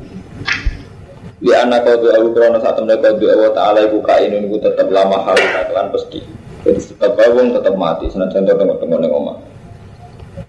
Li 1.46 1.54
anak 1.54 1.86
kau 1.86 2.02
doa 2.02 2.18
krono 2.34 2.58
saat 2.58 2.82
mereka 2.82 3.14
doa 3.14 3.30
Allah 3.38 3.54
Ta'ala 3.54 3.80
ibu 3.86 4.02
kain 4.02 4.34
ini 4.34 4.58
tetap 4.58 4.90
lama 4.90 5.22
hal 5.22 5.38
kalian 5.38 5.94
pasti 5.94 6.26
Jadi 6.66 6.82
tetap 6.82 7.14
bawang 7.14 7.54
tetap 7.54 7.78
mati. 7.78 8.10
Senajan 8.10 8.50
tengok-tengok 8.50 9.00
yang 9.06 9.14
omah. 9.14 9.38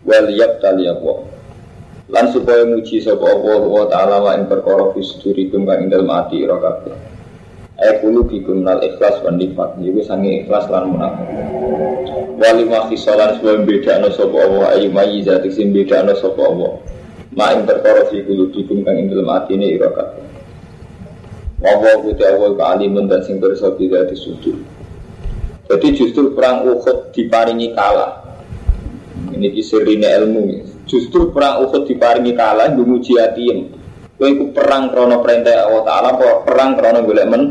Waliyab 0.08 0.64
taliyabwa 0.64 1.37
lan 2.06 2.30
supaya 2.30 2.62
muji 2.62 3.02
sapa 3.02 3.26
Allah 3.26 3.62
wa 3.66 3.85
taala 3.90 4.16
wa 4.23 4.30
ing 4.38 4.46
perkara 4.46 4.94
fi 4.94 5.02
sudurikum 5.02 5.66
kang 5.66 5.82
ing 5.82 5.90
dalem 5.90 6.06
ati 6.06 6.38
ira 6.38 6.54
kabeh 6.54 6.94
nal 8.62 8.78
ikhlas 8.78 9.20
wan 9.26 9.37
nifat 9.42 9.75
iku 9.82 10.00
sange 10.06 10.46
ikhlas 10.46 10.64
lan 10.70 10.96
munafik. 10.96 11.28
Wali 12.40 12.64
ma 12.64 12.88
khisalan 12.88 13.37
sebab 13.37 13.68
bedakno 13.68 14.08
sapa 14.14 14.37
Allah 14.38 14.64
ayu 14.78 14.88
mayi 14.94 15.26
zati 15.26 15.50
sing 15.50 15.75
bedakno 15.75 16.14
sapa 16.16 16.40
Allah. 16.40 16.73
Ma 17.37 17.52
ing 17.52 17.66
perkara 17.68 18.06
fi 18.08 18.23
kulu 18.23 18.54
bikum 18.54 18.80
kang 18.87 18.96
ing 18.96 19.11
dalem 19.11 19.28
atine 19.28 19.66
ira 19.66 19.90
kabeh. 19.92 20.25
Wa 21.61 21.75
Allah 21.75 23.02
dan 23.11 23.20
sing 23.26 23.42
bersa 23.42 23.75
tidak 23.76 24.14
disudur 24.14 24.56
jadi 25.66 25.88
justru 25.94 26.35
perang 26.35 26.66
Uhud 26.66 27.11
diparingi 27.11 27.75
kalah 27.75 28.23
ini 29.35 29.50
kisirine 29.52 30.06
ilmu 30.06 30.42
ya 30.46 30.62
Justru 30.87 31.35
perang 31.35 31.66
Uhud 31.66 31.82
diparingi 31.82 32.30
kalah 32.38 32.70
nguji 32.70 33.18
atiem. 33.18 33.75
Kowe 34.16 34.30
iku 34.30 34.54
perang 34.54 34.88
krono 34.94 35.20
perintah 35.20 35.66
Allah 35.66 35.82
Taala 35.82 36.11
perang 36.46 36.78
krono 36.78 37.02
golek 37.02 37.26
men 37.26 37.42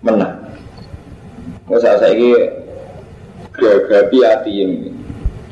menang. 0.00 0.56
Wes 1.68 1.84
saiki 1.84 2.32
gragapi 3.52 4.18
atiem. 4.24 4.70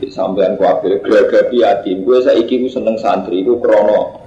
Di 0.01 0.09
sampean 0.09 0.57
kuwabe 0.57 1.05
gragapi 1.05 1.61
atiem. 1.61 2.09
Kowe 2.09 2.25
saiki 2.25 2.65
ku 2.65 2.73
seneng 2.73 2.97
santri 2.97 3.45
iku 3.45 3.61
krono 3.61 4.25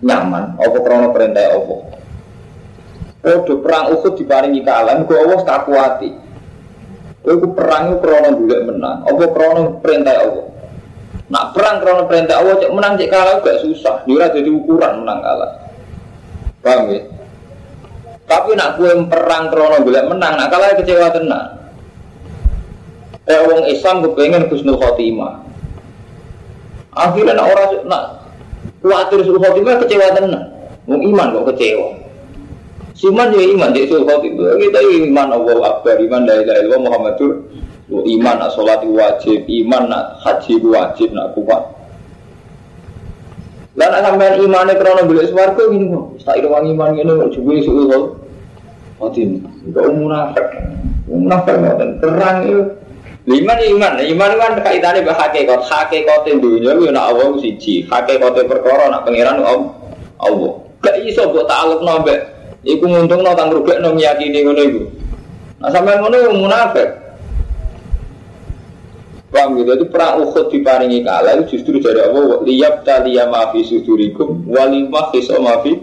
nyaman 0.00 0.56
apa 0.56 0.78
krono 0.80 1.12
perintah 1.12 1.52
Allah. 1.52 1.80
Oh, 3.26 3.42
perang 3.42 3.90
Uhud 3.90 4.14
diparingi 4.14 4.62
kalah, 4.62 5.02
gue 5.02 5.18
Allah 5.18 5.40
tak 5.42 5.66
kuati. 5.66 6.25
Kowe 7.26 7.42
perang 7.58 7.98
krono 7.98 8.38
golek 8.38 8.70
menang, 8.70 9.02
apa 9.02 9.24
krono 9.34 9.82
perintah 9.82 10.14
Allah. 10.14 10.46
Nak 11.26 11.58
perang 11.58 11.82
karena 11.82 12.06
perintah 12.06 12.38
Allah 12.38 12.54
cek 12.62 12.70
menang 12.70 12.94
cek 12.94 13.10
kalah 13.10 13.42
gak 13.42 13.58
susah. 13.66 14.06
Dia 14.06 14.30
jadi 14.30 14.46
ukuran 14.46 15.02
menang 15.02 15.18
kalah. 15.26 15.52
Paham 16.62 16.94
ya? 16.94 17.02
Tapi 18.26 18.54
nak 18.54 18.78
gue 18.78 18.90
perang 19.10 19.50
karena 19.50 19.78
gue 19.82 20.02
menang, 20.06 20.32
nak 20.38 20.48
kalah 20.50 20.74
kecewa 20.78 21.10
tenang. 21.10 21.48
Eh 23.26 23.38
orang 23.42 23.66
Islam 23.66 24.06
kepengen 24.06 24.46
Husnul 24.46 24.78
Khotimah. 24.78 25.42
Akhirnya 26.94 27.34
nak 27.34 27.46
orang 27.50 27.70
nak 27.90 28.02
khawatir 28.86 29.26
Husnul 29.26 29.42
Khotimah 29.42 29.82
kecewa 29.82 30.14
tenang. 30.14 30.46
Mau 30.86 31.02
iman 31.02 31.34
kok 31.34 31.46
kecewa. 31.50 32.05
Siman 32.96 33.28
ya 33.36 33.44
iman 33.44 33.76
jadi 33.76 33.92
Husnul 33.92 34.08
Khotimah. 34.08 34.56
Kita 34.56 34.80
iman 34.80 35.28
Allah 35.36 35.56
Akbar, 35.68 36.00
iman 36.00 36.20
la 36.24 36.34
ilaha 36.40 36.58
illallah 36.64 36.80
Muhammadur 36.80 37.32
iman 37.86 38.34
nak 38.42 38.50
sholat 38.54 38.82
wajib, 38.82 39.46
iman 39.46 39.82
nak 39.86 40.18
haji 40.26 40.58
wajib, 40.58 41.14
nak 41.14 41.30
kuat. 41.38 41.62
Lah 43.76 43.92
nak 43.92 44.00
sampean 44.08 44.40
imane 44.40 44.72
krana 44.80 45.04
golek 45.04 45.28
swarga 45.30 45.62
gini 45.68 45.92
kok. 45.92 46.04
Tak 46.24 46.40
ira 46.40 46.48
wangi 46.48 46.72
iman 46.72 46.96
ngene 46.96 47.12
kok 47.12 47.30
juwe 47.36 47.60
suwe 47.62 47.82
kok. 47.92 48.04
Otin, 49.04 49.44
kok 49.70 49.86
munafik. 49.92 50.46
Munafik 51.06 51.56
ngoten 51.60 51.90
terang 52.00 52.38
itu. 52.48 52.62
Iman 53.26 53.58
iman, 53.58 53.92
iman 53.98 54.30
kan 54.38 54.52
kaitannya 54.62 55.02
be 55.02 55.10
hakikat, 55.10 55.60
hakikate 55.66 56.38
dunya 56.38 56.78
ku 56.78 56.86
nak 56.94 57.10
Allah 57.10 57.34
siji, 57.42 57.82
hakikate 57.90 58.46
perkara 58.46 58.86
nak 58.86 59.02
pangeran 59.02 59.42
Allah. 59.42 60.50
Gak 60.78 60.96
iso 61.02 61.26
mbok 61.26 61.50
taklukno 61.50 62.06
mbek 62.06 62.20
iku 62.66 62.84
nguntungno 62.90 63.30
tang 63.38 63.54
rugekno 63.54 63.94
meyakini 63.94 64.42
ngono 64.42 64.62
iku. 64.66 64.82
Nah 65.62 65.70
sampean 65.70 66.02
ngono 66.02 66.34
munafik. 66.34 67.06
Paham 69.26 69.58
gitu, 69.58 69.74
itu 69.74 69.86
perang 69.90 70.22
Uhud 70.22 70.48
diparingi 70.54 71.02
kalah 71.02 71.34
itu 71.36 71.58
justru 71.58 71.82
dari 71.82 71.98
Allah 71.98 72.40
liyab 72.46 72.86
taliya 72.86 73.26
maafi 73.26 73.68
sudurikum 73.68 74.48
walimah 74.48 75.10
kiso 75.10 75.36
maafi 75.42 75.76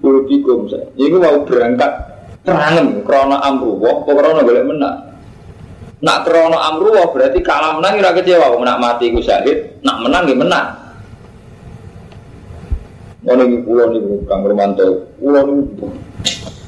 kulubikum 0.00 0.70
ini 0.94 1.18
mau 1.18 1.42
berangkat 1.42 1.92
perang 2.46 3.02
krono 3.02 3.36
amruwah 3.42 4.06
krono 4.06 4.40
boleh 4.40 4.64
menang 4.64 4.98
nak 5.98 6.18
krono 6.24 6.56
amruwah 6.56 7.10
berarti 7.10 7.42
kalah 7.42 7.82
menang 7.82 7.98
kira 7.98 8.10
kecewa 8.14 8.54
nak 8.62 8.78
mati 8.78 9.10
ku 9.10 9.18
syahid 9.18 9.82
nak 9.82 10.00
menang 10.06 10.30
ya 10.30 10.36
menang 10.38 10.68
Ngono 13.26 13.42
iki 13.42 13.58
pulau 13.66 13.90
niku 13.90 14.22
Kang 14.30 14.46
Romanto, 14.46 15.02
pulau 15.18 15.42
niku. 15.50 15.90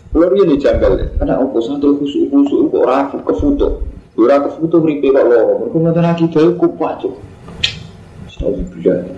Pulau 0.08 0.32
ini 0.40 0.56
janggal, 0.56 1.20
karena 1.20 1.36
aku 1.36 1.60
santri 1.60 1.92
khusuk-khusuk 2.00 2.72
kok 2.72 2.80
ora 2.80 3.12
kefoto. 3.12 3.84
Ora 4.18 4.40
kefutuh 4.42 4.80
mripe 4.82 5.14
kok 5.14 5.20
loro. 5.20 5.68
Mergo 5.68 5.78
ngoten 5.78 6.02
lagi 6.02 6.26
kupat. 6.32 7.06
Sekali 8.26 8.64
bilang. 8.72 9.14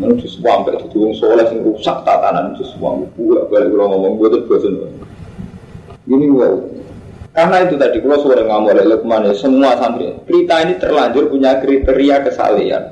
Mana 0.00 0.16
tuh 0.16 0.32
semua 0.32 0.64
sampai 0.64 0.80
itu 0.80 0.96
wong 0.96 1.12
soleh 1.12 1.44
sing 1.52 1.60
rusak 1.60 1.96
tatanan 2.08 2.56
itu 2.56 2.64
semua. 2.72 2.96
Gue 3.12 3.36
balik 3.52 3.68
kalau 3.68 3.86
ngomong 3.92 4.16
gue 4.16 4.28
tuh 4.32 4.40
bosan. 4.48 4.80
Ini 6.08 6.26
wow. 6.32 6.56
Karena 7.36 7.56
itu 7.68 7.76
tadi 7.76 8.00
kalau 8.00 8.18
sore 8.24 8.42
ngomong 8.48 8.72
oleh 8.72 8.88
Lukman 8.88 9.28
ya 9.28 9.36
semua 9.36 9.76
santri. 9.76 10.08
Kita 10.24 10.64
ini 10.64 10.80
terlanjur 10.80 11.28
punya 11.28 11.60
kriteria 11.60 12.24
kesalehan. 12.24 12.84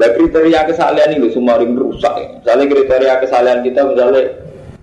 Nah 0.00 0.08
kriteria 0.16 0.64
kesalehan 0.64 1.20
ini 1.20 1.28
semua 1.28 1.60
ring 1.60 1.76
rusak 1.76 2.14
ya. 2.16 2.28
Misalnya 2.40 2.64
kriteria 2.72 3.14
kesalehan 3.20 3.60
kita 3.60 3.80
misalnya 3.84 4.22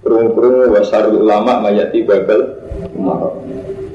kerungu-kerungu 0.07 0.71
wasar 0.71 1.11
ulama 1.11 1.59
mayati 1.59 2.07
babel 2.07 2.55
umat. 2.95 3.35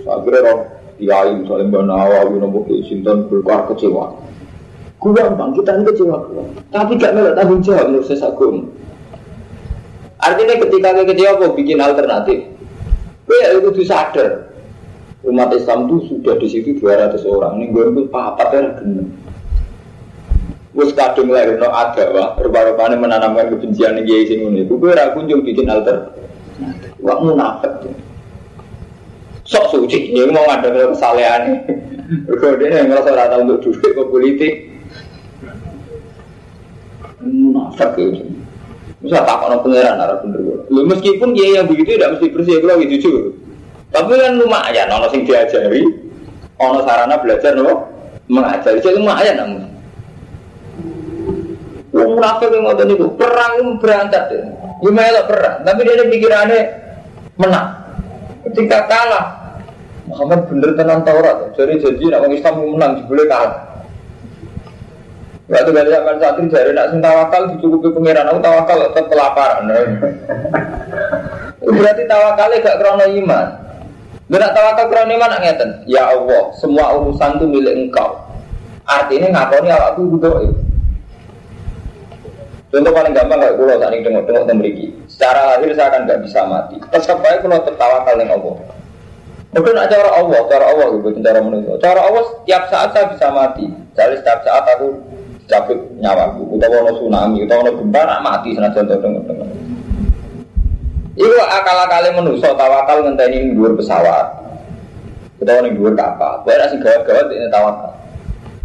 Akhirnya 0.04 0.68
kiai 1.00 1.32
misalnya 1.40 1.72
mbak 1.72 1.82
Nawawi 1.88 2.36
nopo 2.36 2.68
ke 2.68 2.84
Sinton 2.84 3.32
berkuar 3.32 3.64
kecewa. 3.72 4.12
Gampang 5.02 5.50
kita 5.58 5.74
ini 5.74 5.84
kecewa, 5.90 6.30
tapi 6.70 6.94
gak 6.94 7.10
melak 7.10 7.34
tanggung 7.34 7.58
jawab 7.58 7.90
menurut 7.90 8.06
saya 8.06 8.22
sagum. 8.22 8.70
Artinya 10.22 10.62
ketika 10.62 10.94
kita 10.94 11.10
kecewa 11.10 11.42
kok 11.42 11.54
bikin 11.58 11.82
alternatif, 11.82 12.38
ya 13.26 13.50
itu 13.58 13.82
sadar 13.82 14.46
umat 15.26 15.50
Islam 15.58 15.90
itu 15.90 16.06
sudah 16.06 16.38
di 16.38 16.46
situ 16.46 16.78
200 16.78 17.18
orang. 17.26 17.58
Ini 17.58 17.74
gue 17.74 17.84
itu 17.90 18.02
apa 18.14 18.42
ya 18.54 18.62
genep. 18.78 19.10
Wes 20.72 20.96
kadung 20.96 21.28
ada 21.28 21.68
wah, 22.16 22.32
rupa-rupanya 22.40 22.96
menanamkan 22.96 23.52
kebencian 23.52 23.92
yang 24.00 24.08
kiai 24.08 24.24
sing 24.24 24.40
ini. 24.40 24.64
Gue 24.64 24.88
ora 24.88 25.12
kunjung 25.12 25.44
bikin 25.44 25.68
alter. 25.68 26.16
Wah 27.04 27.20
munafik. 27.20 27.92
Sok 29.44 29.68
suci, 29.68 30.16
ya 30.16 30.24
mau 30.32 30.48
ada 30.48 30.72
kesalehan. 30.72 31.66
Dia 32.32 32.68
yang 32.72 32.88
ngerasa 32.88 33.10
rata 33.12 33.42
untuk 33.44 33.68
duit 33.68 33.84
ke 33.84 34.02
politik, 34.06 34.52
munafik 37.20 37.92
ya. 37.98 38.22
Bisa 39.02 39.18
takut 39.26 39.50
no 39.50 39.58
pangeran 39.66 39.98
arah 39.98 40.22
bener. 40.22 40.62
Lu 40.70 40.86
meskipun 40.86 41.34
dia 41.34 41.58
yang 41.58 41.66
begitu 41.66 41.98
tidak 41.98 42.16
mesti 42.16 42.30
bersih, 42.30 42.62
kalau 42.62 42.78
gitu 42.86 42.94
jujur. 43.02 43.34
Tapi 43.90 44.14
kan 44.14 44.38
lumayan, 44.38 44.88
ono 44.88 45.10
sing 45.10 45.26
diajari, 45.26 45.82
ono 46.56 46.80
sarana 46.86 47.18
belajar 47.18 47.58
no, 47.58 47.82
mengajari, 48.30 48.78
jadi 48.78 48.96
lumayan 48.96 49.36
namun. 49.36 49.71
Wong 52.02 52.18
munafik 52.18 52.50
yang 52.50 52.66
ngotot 52.66 52.90
itu 52.90 53.06
perang 53.14 53.54
berangkat 53.78 54.22
deh. 54.34 54.42
Gimana 54.82 55.22
perang, 55.30 55.56
tapi 55.62 55.86
dia 55.86 56.04
pikirannya 56.10 56.60
menang. 57.38 57.68
Ketika 58.42 58.90
kalah, 58.90 59.26
Muhammad 60.10 60.50
bener 60.50 60.74
tenan 60.74 61.06
Taurat. 61.06 61.54
Jadi 61.54 61.78
jadi 61.78 62.04
nak 62.10 62.26
orang 62.26 62.34
Islam 62.34 62.54
menang, 62.74 62.92
boleh 63.06 63.26
kalah. 63.30 63.72
Waktu 65.52 65.68
dari 65.68 65.90
zaman 65.92 66.16
santri 66.16 66.48
dari 66.48 66.72
nak 66.72 66.86
sing 66.94 67.00
tawakal 67.04 67.42
dicukupi 67.52 67.92
pangeran 67.92 68.30
aku 68.30 68.40
tawakal 68.40 68.78
tetap 68.88 69.04
kelaparan. 69.12 69.68
Berarti 71.76 72.02
tawakalnya 72.08 72.64
gak 72.64 72.78
krono 72.80 73.04
iman. 73.04 73.46
Benak 74.32 74.50
tawakal 74.56 74.86
krono 74.88 75.12
iman 75.12 75.28
nak 75.28 75.42
ngeten. 75.44 75.70
Ya 75.84 76.08
Allah, 76.08 76.56
semua 76.56 76.96
urusan 76.96 77.36
itu 77.36 77.46
milik 77.46 77.74
engkau. 77.74 78.16
Artinya 78.88 79.28
ngakoni 79.28 79.68
awakku 79.70 80.02
butuh 80.16 80.32
Contoh 82.72 82.88
paling 82.88 83.12
gampang 83.12 83.36
kayak 83.36 83.60
pulau 83.60 83.76
saat 83.76 83.92
ini 83.92 84.00
tengok-tengok 84.00 84.44
tembriki. 84.48 84.96
Secara 85.04 85.40
lahir 85.54 85.76
saya 85.76 85.92
akan 85.92 86.00
nggak 86.08 86.20
bisa 86.24 86.40
mati. 86.48 86.80
Tetap 86.80 87.20
baik 87.20 87.44
pulau 87.44 87.60
tertawa 87.60 88.00
kalian 88.08 88.32
Allah. 88.32 88.56
Mungkin 89.52 89.76
ada 89.76 89.92
cara 89.92 90.10
Allah, 90.16 90.40
cara 90.48 90.64
Allah 90.72 90.86
gitu, 90.96 91.20
cara 91.20 91.44
manusia. 91.44 91.76
Cara 91.76 92.00
Allah 92.00 92.24
setiap 92.24 92.62
saat 92.72 92.96
saya 92.96 93.12
bisa 93.12 93.28
mati. 93.28 93.68
Jadi 93.92 94.24
setiap 94.24 94.40
saat 94.40 94.64
aku 94.64 94.96
cabut 95.44 95.76
nyawaku. 96.00 96.56
Utawa 96.56 96.76
ono 96.88 96.92
tsunami, 96.96 97.44
utawa 97.44 97.60
ono 97.68 97.72
gempa, 97.76 98.00
nak 98.08 98.20
mati 98.24 98.48
senajan 98.56 98.88
tengok-tengok. 98.88 99.48
Iku 101.12 101.36
akal-akali 101.44 102.08
manusia 102.16 102.56
tawakal 102.56 103.04
ngenteni 103.04 103.52
dua 103.52 103.76
pesawat. 103.76 104.26
Utawa 105.36 105.60
ning 105.60 105.76
dhuwur 105.76 105.92
kapal. 105.92 106.40
Kowe 106.40 106.56
nek 106.56 106.72
sing 106.72 106.80
gawat-gawat 106.80 107.28
ini 107.28 107.52
tawakal. 107.52 107.92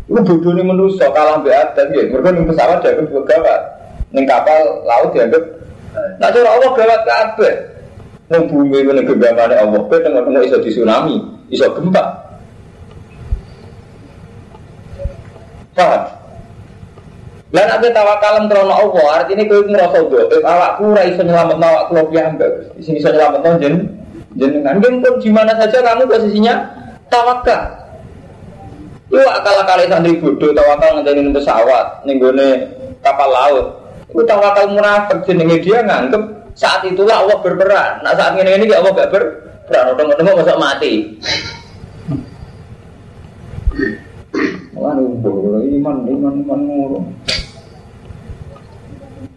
Iku 0.07 0.19
bodone 0.23 0.63
manusia 0.63 1.11
kalah 1.11 1.43
mbek 1.43 1.51
adat 1.51 1.91
ya. 1.91 2.07
Mergo 2.07 2.31
ning 2.31 2.47
pesawat 2.47 2.79
jago 2.87 3.27
gawat. 3.27 3.76
Neng 4.15 4.23
kapal 4.23 4.83
laut 4.87 5.11
dianggap 5.11 5.57
Nah 6.17 6.29
cara 6.33 6.49
Allah 6.49 6.69
gawat 6.73 7.01
kabeh. 7.05 7.53
Neng 8.27 8.43
bumi 8.51 8.83
itu 8.83 8.91
neng 8.91 9.05
genggamannya 9.07 9.55
Allah. 9.55 9.81
Kowe 9.87 9.97
tengok-tengok 10.01 10.43
iso 10.45 10.57
tsunami, 10.59 11.15
iso 11.53 11.65
gempa. 11.71 12.03
Paham? 15.77 16.03
Lan 17.55 17.67
ate 17.71 17.87
tawakalan 17.95 18.51
krono 18.51 18.73
Allah, 18.75 19.23
artinya 19.23 19.43
kowe 19.47 19.61
ngrasa 19.63 19.99
doa, 20.11 20.37
awakku 20.43 20.83
ora 20.91 21.03
iso 21.07 21.21
nyelametno 21.23 21.65
awakku 21.65 21.91
lho 21.95 22.03
piyambak. 22.11 22.51
Di 22.75 22.81
sini 22.83 22.99
iso 22.99 23.09
nyelametno 23.13 23.49
jen 23.61 23.75
jenengan. 24.35 24.81
Pun 24.83 25.21
di 25.23 25.29
mana 25.31 25.55
saja 25.55 25.79
kamu 25.79 26.09
posisinya 26.09 26.53
tawakal. 27.07 27.61
Yo 29.07 29.23
akal-akal 29.23 29.87
santri 29.87 30.19
bodoh 30.19 30.51
tawakal 30.51 30.99
ngenteni 30.99 31.31
pesawat 31.31 32.03
ning 32.03 32.19
kapal 32.99 33.31
laut. 33.31 33.86
Itu 34.07 34.21
tawakal 34.23 34.71
munafik 34.71 35.27
jenenge 35.27 35.59
dia 35.63 35.83
nganggep 35.83 36.23
saat 36.55 36.81
itulah 36.87 37.21
Allah 37.21 37.37
berperan. 37.43 38.01
Nah 38.01 38.13
saat 38.15 38.33
ini 38.39 38.51
ini 38.55 38.73
Allah 38.73 38.91
gak 38.95 39.11
berperan. 39.11 39.93
Udah-udah 39.93 40.33
masa 40.35 40.55
mati. 40.55 40.93
Aduh, 44.77 45.59
iman, 45.59 45.97
iman, 46.07 46.33
iman 46.45 46.59
murung. 46.63 47.07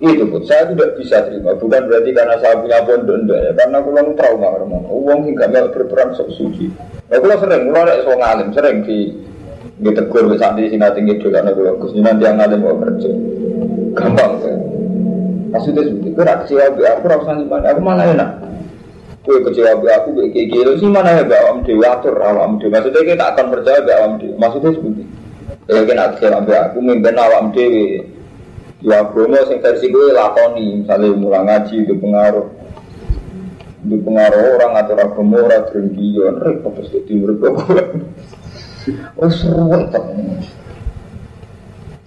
Itu 0.01 0.25
pun 0.33 0.41
saya 0.49 0.65
tidak 0.73 0.97
bisa 0.97 1.21
terima. 1.29 1.53
Bukan 1.61 1.85
berarti 1.85 2.11
karena 2.17 2.37
saya 2.41 2.57
punya 2.57 2.81
pondok 2.89 3.37
ya. 3.37 3.53
Karena 3.53 3.85
lalu 3.85 4.13
trauma 4.17 4.49
karena 4.57 4.79
uang 4.89 5.21
hingga 5.29 5.47
mau 5.53 5.69
berperan 5.69 6.17
sok 6.17 6.33
suci. 6.41 6.73
Nah, 7.13 7.21
aku 7.21 7.27
sering, 7.37 7.69
aku 7.69 7.79
ada 7.85 8.01
soal 8.01 8.17
ngalim, 8.17 8.49
sering 8.57 8.77
di 8.87 9.13
ditegur 9.81 10.29
ke 10.29 10.37
santri 10.37 10.69
sing 10.69 10.81
tinggi 10.81 11.17
juga 11.21 11.41
karena 11.41 11.57
aku 11.57 11.85
gus 11.85 11.93
nanti 11.97 12.25
yang 12.25 12.37
ngalim 12.37 12.61
mau 12.65 12.77
kerja. 12.81 13.11
Gampang 13.97 14.33
kan. 14.43 14.59
Maksudnya 15.51 15.83
seperti 15.83 16.09
itu, 16.15 16.21
kecewa 16.23 16.67
be 16.79 16.83
aku 16.87 17.05
rasa 17.11 17.31
nyimpan, 17.35 17.67
aku 17.67 17.81
malah 17.83 18.07
enak. 18.07 18.31
Kue 19.27 19.43
kecewa 19.43 19.83
be 19.83 19.89
aku 19.91 20.09
be 20.15 20.23
kayak 20.31 20.47
gitu 20.55 20.73
sih 20.79 20.89
mana 20.89 21.19
ya 21.19 21.23
be 21.27 21.35
awam 21.35 21.67
dewi 21.67 21.83
atur 21.83 22.15
awam. 22.23 22.63
Maksudnya 22.63 23.03
kita 23.03 23.25
akan 23.35 23.47
percaya 23.51 23.81
be 23.83 23.93
dewi. 24.23 24.35
Maksudnya 24.39 24.71
seperti 24.75 25.03
itu. 25.03 25.15
Ya 25.71 25.81
kena 25.87 26.05
kecewa 26.15 26.39
be 26.47 26.55
aku 26.55 26.79
mimpin 26.79 27.19
awam 27.19 27.51
dewi. 27.51 28.07
Ya 28.81 29.05
Bromo 29.05 29.37
sing 29.45 29.61
versi 29.61 29.93
gue 29.93 30.09
lakoni, 30.17 30.81
misalnya 30.81 31.13
mulai 31.13 31.45
ngaji 31.45 31.85
itu 31.85 31.95
pengaruh 32.01 32.49
di 33.81 33.97
pengaruh 33.97 34.61
orang 34.61 34.73
atau 34.85 34.95
agama 34.97 35.41
orang 35.41 35.65
drengkion 35.73 36.37
repot 36.37 36.77
terus 36.77 36.93
di 36.93 37.01
timur 37.09 37.33
oh 39.17 39.31
seru 39.33 39.73
banget 39.73 39.97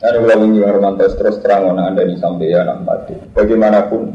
Nah, 0.03 0.11
kalau 0.11 0.43
ingin 0.43 0.67
Romanto 0.67 1.07
terus 1.15 1.39
terang 1.39 1.71
mana 1.71 1.87
anda 1.87 2.03
di 2.03 2.19
ya 2.51 2.67
anak 2.67 2.83
mati. 2.83 3.15
Bagaimanapun 3.31 4.11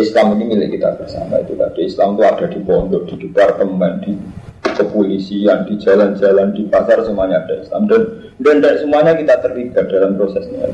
Islam 0.00 0.32
ini 0.40 0.56
milik 0.56 0.80
kita 0.80 0.96
bersama 0.96 1.44
itu 1.44 1.52
tadi. 1.60 1.84
Islam 1.84 2.16
itu 2.16 2.22
ada 2.24 2.46
di 2.48 2.58
pondok, 2.64 3.12
di 3.12 3.28
departemen, 3.28 4.00
di 4.00 4.16
kepolisian, 4.64 5.68
di 5.68 5.76
jalan-jalan, 5.76 6.56
di 6.56 6.64
pasar 6.72 7.04
semuanya 7.04 7.44
ada 7.44 7.60
Islam 7.60 7.84
dan 7.84 8.02
dan 8.40 8.56
dari 8.64 8.80
semuanya 8.80 9.12
kita 9.12 9.44
terlibat 9.44 9.92
dalam 9.92 10.16
prosesnya. 10.16 10.72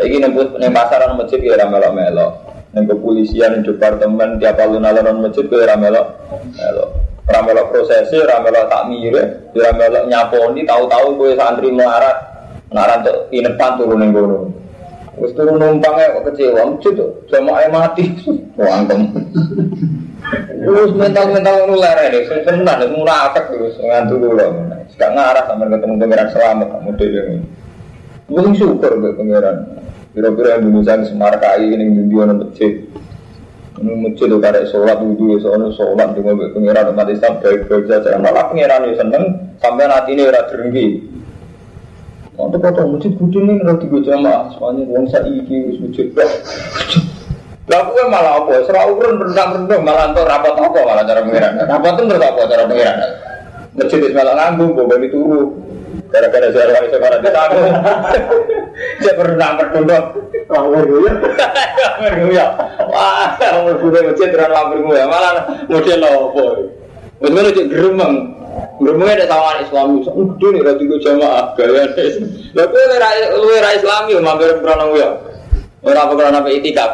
Ini 0.00 0.16
nembut 0.16 0.56
neng 0.56 0.72
masjid 0.72 1.40
ya 1.44 1.60
ramelo 1.60 1.92
melo, 1.92 2.28
neng 2.72 2.88
kepolisian, 2.88 3.60
di 3.60 3.68
departemen, 3.68 4.40
tiap 4.40 4.56
alun-alun 4.64 5.20
masjid 5.20 5.44
ya 5.44 5.76
ramelo 5.76 6.24
melo. 6.56 6.84
Ramelo 7.28 7.68
prosesi, 7.68 8.16
ramelo 8.16 8.64
takmir, 8.64 9.12
ramelo 9.52 10.08
nyaponi, 10.08 10.64
tahu-tahu 10.64 11.20
gue 11.20 11.30
santri 11.36 11.68
melarat, 11.68 12.25
Naran 12.74 13.06
tuh 13.06 13.30
inepan 13.30 13.78
turun 13.78 14.02
yang 14.02 14.10
gunung. 14.10 14.50
Terus 15.16 15.32
turun 15.32 15.56
numpangnya 15.56 16.12
kok 16.12 16.24
kecewa, 16.28 16.60
lucu 16.68 16.88
tuh, 16.92 17.10
jamaah 17.32 17.72
mati, 17.72 18.04
wangkem. 18.60 19.16
Terus 20.60 20.90
mental-mental 20.92 21.70
nular 21.72 21.96
ini, 22.10 22.26
itu 22.26 22.86
munafik 22.92 23.44
terus 23.48 23.80
ngantu 23.80 24.14
dulu. 24.20 24.46
Sekarang 24.92 25.14
ngarah 25.16 25.44
sampai 25.48 25.72
ketemu 25.72 25.94
pangeran 26.02 26.28
selamat, 26.34 26.68
kamu 26.68 26.90
deh 27.00 27.08
ini. 27.08 27.38
Gue 28.26 28.42
syukur 28.58 28.92
ke 28.98 29.08
pangeran. 29.14 29.56
Kira-kira 30.16 30.58
Indonesia 30.58 30.98
di 30.98 31.06
Semarkai 31.06 31.62
ini 31.62 31.84
di 31.92 32.02
dia 32.10 32.24
masjid. 32.26 32.72
Ini 33.76 33.92
masjid 34.00 34.26
itu 34.32 34.36
kada 34.40 34.64
sholat 34.72 34.98
wudhu, 35.04 35.36
soalnya 35.38 35.68
sholat 35.76 36.16
mobil 36.16 36.50
pangeran 36.56 36.90
umat 36.96 37.08
Islam 37.12 37.38
baik-baik 37.44 37.84
saja. 37.86 38.16
Malah 38.18 38.50
pangeran 38.50 38.88
itu 38.88 38.96
seneng 38.98 39.24
sampai 39.60 39.84
nanti 39.86 40.10
ini 40.16 40.22
udah 40.26 40.42
derengki. 40.48 40.86
Untuk 42.36 42.60
kata 42.60 42.84
masjid 42.84 43.16
budi 43.16 43.40
ini 43.40 43.64
kalau 43.64 43.80
tiga 43.80 43.98
jamaah, 44.12 44.52
soalnya 44.60 44.84
uang 44.92 45.08
saya 45.08 45.24
iki 45.24 45.72
wis 45.72 45.80
masjid 45.80 46.12
kok. 46.12 46.28
Lah 47.66 47.80
gue 47.88 48.04
malah 48.12 48.44
apa? 48.44 48.60
Serah 48.68 48.92
ukuran 48.92 49.16
rendang-rendang 49.16 49.80
malah 49.80 50.12
untuk 50.12 50.28
rapat 50.28 50.52
apa 50.52 50.78
malah 50.84 51.04
cara 51.08 51.24
pengiran. 51.24 51.52
Rapat 51.64 51.92
itu 51.96 52.02
menurut 52.04 52.24
apa 52.28 52.40
cara 52.44 52.62
pengiran? 52.68 52.96
Masjid 53.72 53.98
itu 54.04 54.12
malah 54.12 54.34
nganggung, 54.36 54.70
bawa 54.76 54.94
ini 55.00 55.08
turu. 55.08 55.42
Gara-gara 56.12 56.48
saya 56.52 56.76
wali 56.76 56.88
sekarang 56.92 57.20
di 57.24 57.30
sana. 57.32 57.56
Saya 59.00 59.12
berenang 59.16 59.52
berdondong. 59.56 60.06
Lamber 60.46 60.84
gue 60.86 61.10
ya. 62.36 62.46
Wah, 62.84 63.32
lamber 63.40 63.74
gue 63.80 64.00
masjid 64.12 64.28
terang 64.28 64.52
lamber 64.52 64.78
gue 64.84 65.00
malah 65.08 65.32
model 65.72 66.00
apa? 66.04 66.44
Betul-betul 67.16 67.66
geremeng. 67.72 68.35
Bermula 68.76 69.16
ada 69.16 69.24
tawaran 69.24 69.64
Islam 69.64 69.86
itu, 70.00 70.12
udah 70.12 70.48
nih 70.52 70.60
ratu 70.60 70.82
gue 70.84 71.00
jamaah 71.00 71.56
gaya 71.56 71.84
nih. 71.96 72.12
Lalu 72.52 72.76
lu 73.40 73.48
era 73.56 73.70
Islam 73.72 74.04
itu 74.08 74.20
mampir 74.20 74.52
kerana 74.60 74.84
gue, 74.92 75.08
orang 75.80 76.12
kerana 76.12 76.38
apa 76.44 76.50
itikaf, 76.52 76.92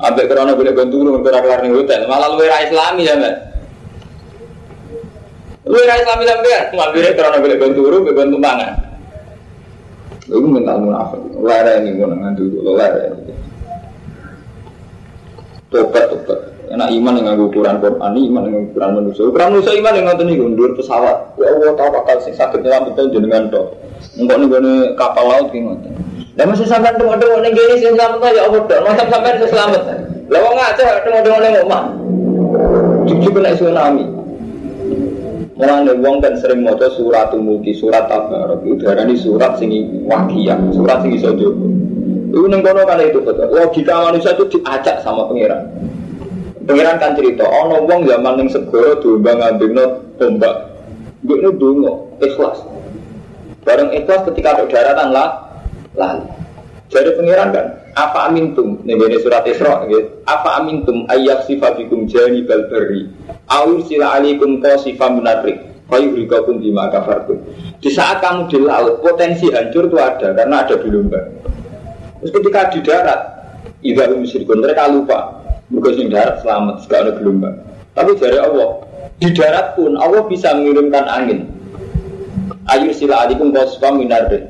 ambek 0.00 0.28
kerana 0.28 0.56
boleh 0.56 0.72
bantu 0.72 0.96
lu 1.04 1.20
kerana 1.20 1.44
kelar 1.44 1.60
nih 1.60 1.72
hotel, 1.72 2.00
malah 2.08 2.28
lu 2.32 2.40
era 2.40 2.64
Islam 2.64 2.92
ya 2.96 3.12
mbak. 3.16 3.34
Lu 5.68 5.76
era 5.80 5.94
Islam 6.00 6.18
ya 6.24 6.34
mbak, 6.40 6.62
mampir 6.72 7.04
kerana 7.12 7.36
boleh 7.40 7.56
bantu 7.60 7.80
lu, 7.84 7.98
bantu 8.08 8.36
mangan. 8.40 8.72
Lu 10.32 10.48
mental 10.48 10.80
munafik, 10.80 11.20
lara 11.44 11.84
ini 11.84 12.00
gue 12.00 12.06
nangan 12.08 12.32
dulu, 12.32 12.72
lara 12.72 13.00
ini. 13.12 13.32
Tobat, 15.68 16.04
tobat. 16.08 16.40
Enak 16.74 16.90
iman 16.90 17.14
dengan 17.14 17.38
ukuran 17.38 17.78
Quran, 17.78 18.12
iman 18.18 18.42
dengan 18.50 18.60
ukuran 18.66 18.90
manusia. 18.98 19.22
Ukuran 19.30 19.54
manusia 19.54 19.78
iman 19.78 19.92
dengan 19.94 20.06
ngoten 20.10 20.26
niku 20.26 20.44
ndur 20.50 20.70
pesawat. 20.74 21.38
Ya 21.38 21.54
Allah 21.54 21.74
tahu 21.78 21.88
bakal 21.94 22.16
sing 22.18 22.34
saged 22.34 22.66
nyelametkan 22.66 23.14
jenengan 23.14 23.46
tok. 23.46 23.78
Enggak 24.18 24.42
nih 24.42 24.98
kapal 24.98 25.24
laut 25.30 25.54
gimana? 25.54 25.86
Dan 26.34 26.50
masih 26.50 26.66
sampai 26.66 26.90
tengok-tengok 26.98 27.46
nih 27.46 27.50
gini 27.54 27.74
sih 27.78 27.94
selamat 27.94 28.26
ya 28.34 28.42
Allah 28.50 28.62
dong. 28.66 28.82
Masa 28.90 29.04
sampai 29.06 29.38
itu 29.38 29.46
selamat. 29.54 29.82
Lalu 30.26 30.46
nggak 30.50 30.70
aja 30.74 30.84
tengok-tengok 31.06 31.38
nih 31.38 31.50
ngomong. 31.62 31.86
Cucu 33.06 33.28
kena 33.30 33.50
tsunami. 33.54 34.04
Mulane 35.54 35.92
wong 36.02 36.18
kan 36.18 36.34
sering 36.42 36.66
maca 36.66 36.90
surat 36.98 37.30
mulki, 37.38 37.70
surat 37.78 38.10
tabarok. 38.10 38.66
Itu 38.66 38.82
darani 38.82 39.14
surat 39.14 39.62
sing 39.62 39.70
wakiyah, 40.10 40.58
surat 40.74 41.06
sing 41.06 41.14
iso. 41.14 41.30
Itu 41.38 42.50
ning 42.50 42.66
kono 42.66 42.82
kan 42.82 42.98
itu 42.98 43.22
betul. 43.22 43.46
Logika 43.54 44.10
manusia 44.10 44.34
itu 44.34 44.58
diajak 44.58 45.06
sama 45.06 45.30
pangeran. 45.30 45.70
Pangeran 46.64 46.96
kan 46.96 47.12
cerita, 47.12 47.44
ono 47.44 47.84
wong 47.84 48.08
zaman 48.08 48.40
ning 48.40 48.48
segoro 48.48 48.96
domba 48.96 49.36
ngambingno 49.36 50.16
tombak. 50.16 50.56
Gue 51.24 51.40
ini 51.40 51.52
dungo, 51.60 52.16
ikhlas. 52.24 52.64
Bareng 53.64 53.92
ikhlas 53.92 54.24
ketika 54.32 54.56
ada 54.56 54.64
daratan 54.68 55.08
lah, 55.12 55.28
lali. 55.92 56.24
Jadi 56.88 57.20
pangeran 57.20 57.52
kan, 57.52 57.66
apa 57.96 58.32
amintum? 58.32 58.80
Nih 58.80 58.96
ini 58.96 59.20
surat 59.20 59.44
Isra, 59.44 59.84
gitu. 59.88 60.24
Apa 60.24 60.64
amintum 60.64 61.04
ayyak 61.12 61.44
sifabikum 61.44 62.08
jani 62.08 62.48
balberi 62.48 63.12
Awir 63.52 63.84
sila 63.84 64.16
alikum 64.16 64.64
qasifam 64.64 65.20
minatrik 65.20 65.60
Fayuhrikakum 65.84 66.64
bima 66.64 66.88
kafartum 66.88 67.44
Di 67.76 67.92
saat 67.92 68.24
kamu 68.24 68.48
di 68.48 68.56
laut 68.56 69.04
Potensi 69.04 69.52
hancur 69.52 69.92
itu 69.92 70.00
ada 70.00 70.32
Karena 70.32 70.64
ada 70.64 70.80
gelombang 70.80 71.28
Terus 72.24 72.30
ketika 72.32 72.72
di 72.72 72.80
darat 72.80 73.20
Iba 73.84 74.08
musyrikun 74.16 74.64
Mereka 74.64 74.88
lupa 74.88 75.43
Mereka 75.74 75.90
di 75.98 76.06
darat 76.06 76.40
selamat 76.46 76.86
Gak 76.86 77.00
ada 77.02 77.12
gelombang 77.18 77.56
Tapi 77.98 78.14
dari 78.22 78.38
Allah 78.38 78.78
Di 79.18 79.28
darat 79.34 79.74
pun 79.74 79.98
Allah 79.98 80.22
bisa 80.30 80.54
mengirimkan 80.54 81.04
angin 81.10 81.50
Ayur 82.70 82.94
sila 82.94 83.26
alikum 83.26 83.50
qasifam 83.50 83.98
minatrik 83.98 84.46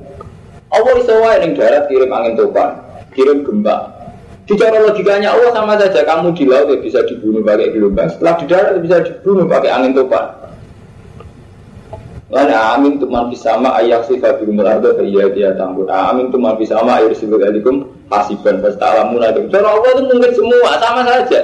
Allah 0.68 0.92
bisa 1.00 1.12
wae 1.16 1.48
darat 1.56 1.88
kirim 1.88 2.12
angin 2.12 2.37
topan 2.37 2.76
Kirim 3.16 3.42
gempa 3.42 3.94
Bicara 4.44 4.76
logikanya 4.76 5.32
Allah 5.32 5.56
sama 5.56 5.80
saja 5.80 6.04
kamu 6.04 6.37
di 6.37 6.44
laut 6.44 6.68
ya 6.68 6.76
bisa 6.76 7.00
dibunuh 7.08 7.40
pakai 7.40 7.72
gelombang, 7.72 8.12
setelah 8.12 8.37
di 8.37 8.44
darat 8.44 8.70
ya 8.76 8.80
bisa 8.84 8.96
dibunuh 9.00 9.48
pakai 9.48 9.72
angin 9.72 9.96
topan. 9.96 10.24
Lana 12.28 12.76
amin 12.76 13.00
tuman 13.00 13.32
sama 13.38 13.72
ayat 13.80 14.04
sifat 14.04 14.44
rumul 14.44 14.68
ardo 14.68 15.00
iya 15.00 15.32
dia 15.32 15.56
tambut. 15.56 15.88
Amin 15.88 16.28
tuman 16.28 16.60
sama 16.68 17.00
air 17.00 17.16
sifat 17.16 17.40
alikum 17.40 17.88
hasiban 18.12 18.60
pasti 18.60 18.82
alamun 18.84 19.22
ada. 19.24 19.40
Cara 19.48 19.68
Allah 19.72 19.88
itu 19.96 20.02
mungkin 20.08 20.32
semua 20.36 20.70
sama 20.80 21.02
saja. 21.04 21.40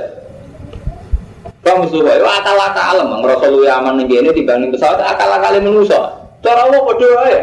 Kamu 1.61 1.93
suka, 1.93 2.17
ya 2.17 2.25
akal 2.25 2.57
akal 2.57 2.85
alam, 2.97 3.21
ngerasa 3.21 3.53
lu 3.53 3.69
aman 3.69 4.01
nih 4.01 4.25
ini 4.25 4.33
dibanding 4.33 4.73
pesawat 4.73 4.97
akal 5.05 5.29
akal 5.29 5.61
manusia. 5.61 6.01
Cara 6.41 6.65
Allah 6.65 6.81
berdoa 6.89 7.25
ya. 7.29 7.43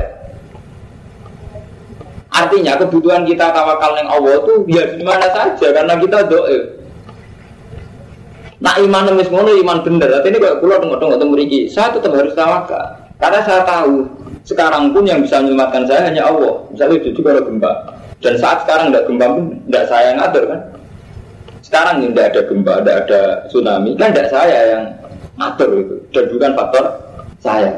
Artinya 2.33 2.77
kebutuhan 2.77 3.25
kita 3.25 3.49
tawakal 3.49 3.97
yang 3.97 4.09
Allah 4.13 4.37
itu 4.41 4.53
ya 4.69 4.83
di 4.93 5.01
mana 5.01 5.25
saja 5.33 5.73
karena 5.73 5.93
kita 5.97 6.29
doa. 6.29 6.57
Nah 8.57 8.73
iman 8.81 9.03
nemis 9.09 9.29
ngono 9.29 9.53
iman 9.53 9.85
bener. 9.85 10.09
Tapi 10.09 10.33
ini 10.33 10.37
kalau 10.41 10.61
pulau 10.61 10.77
tengok 10.81 10.97
tengok 10.97 11.17
tengok 11.17 11.33
meriki, 11.33 11.69
saya 11.69 11.93
tetap 11.93 12.13
harus 12.13 12.33
tawakal 12.37 12.85
karena 13.17 13.39
saya 13.41 13.61
tahu 13.65 14.05
sekarang 14.45 14.93
pun 14.93 15.05
yang 15.05 15.25
bisa 15.25 15.41
menyelamatkan 15.41 15.89
saya 15.89 16.09
hanya 16.09 16.29
Allah. 16.29 16.61
Misalnya 16.69 17.05
itu 17.05 17.21
kalau 17.21 17.41
gempa 17.41 17.96
dan 18.17 18.33
saat 18.41 18.65
sekarang 18.65 18.89
tidak 18.89 19.05
gempa 19.05 19.25
pun 19.29 19.45
tidak 19.69 19.85
saya 19.85 20.05
yang 20.09 20.17
ngatur 20.17 20.43
kan. 20.49 20.61
Sekarang 21.61 21.95
tidak 22.01 22.25
ada 22.33 22.41
gempa, 22.49 22.73
tidak 22.81 22.97
ada 23.05 23.21
tsunami 23.51 23.91
kan 23.93 24.09
tidak 24.13 24.27
saya 24.33 24.59
yang 24.73 24.83
ngatur 25.37 25.69
itu 25.77 25.95
dan 26.09 26.23
bukan 26.33 26.51
faktor 26.57 26.83
saya. 27.37 27.71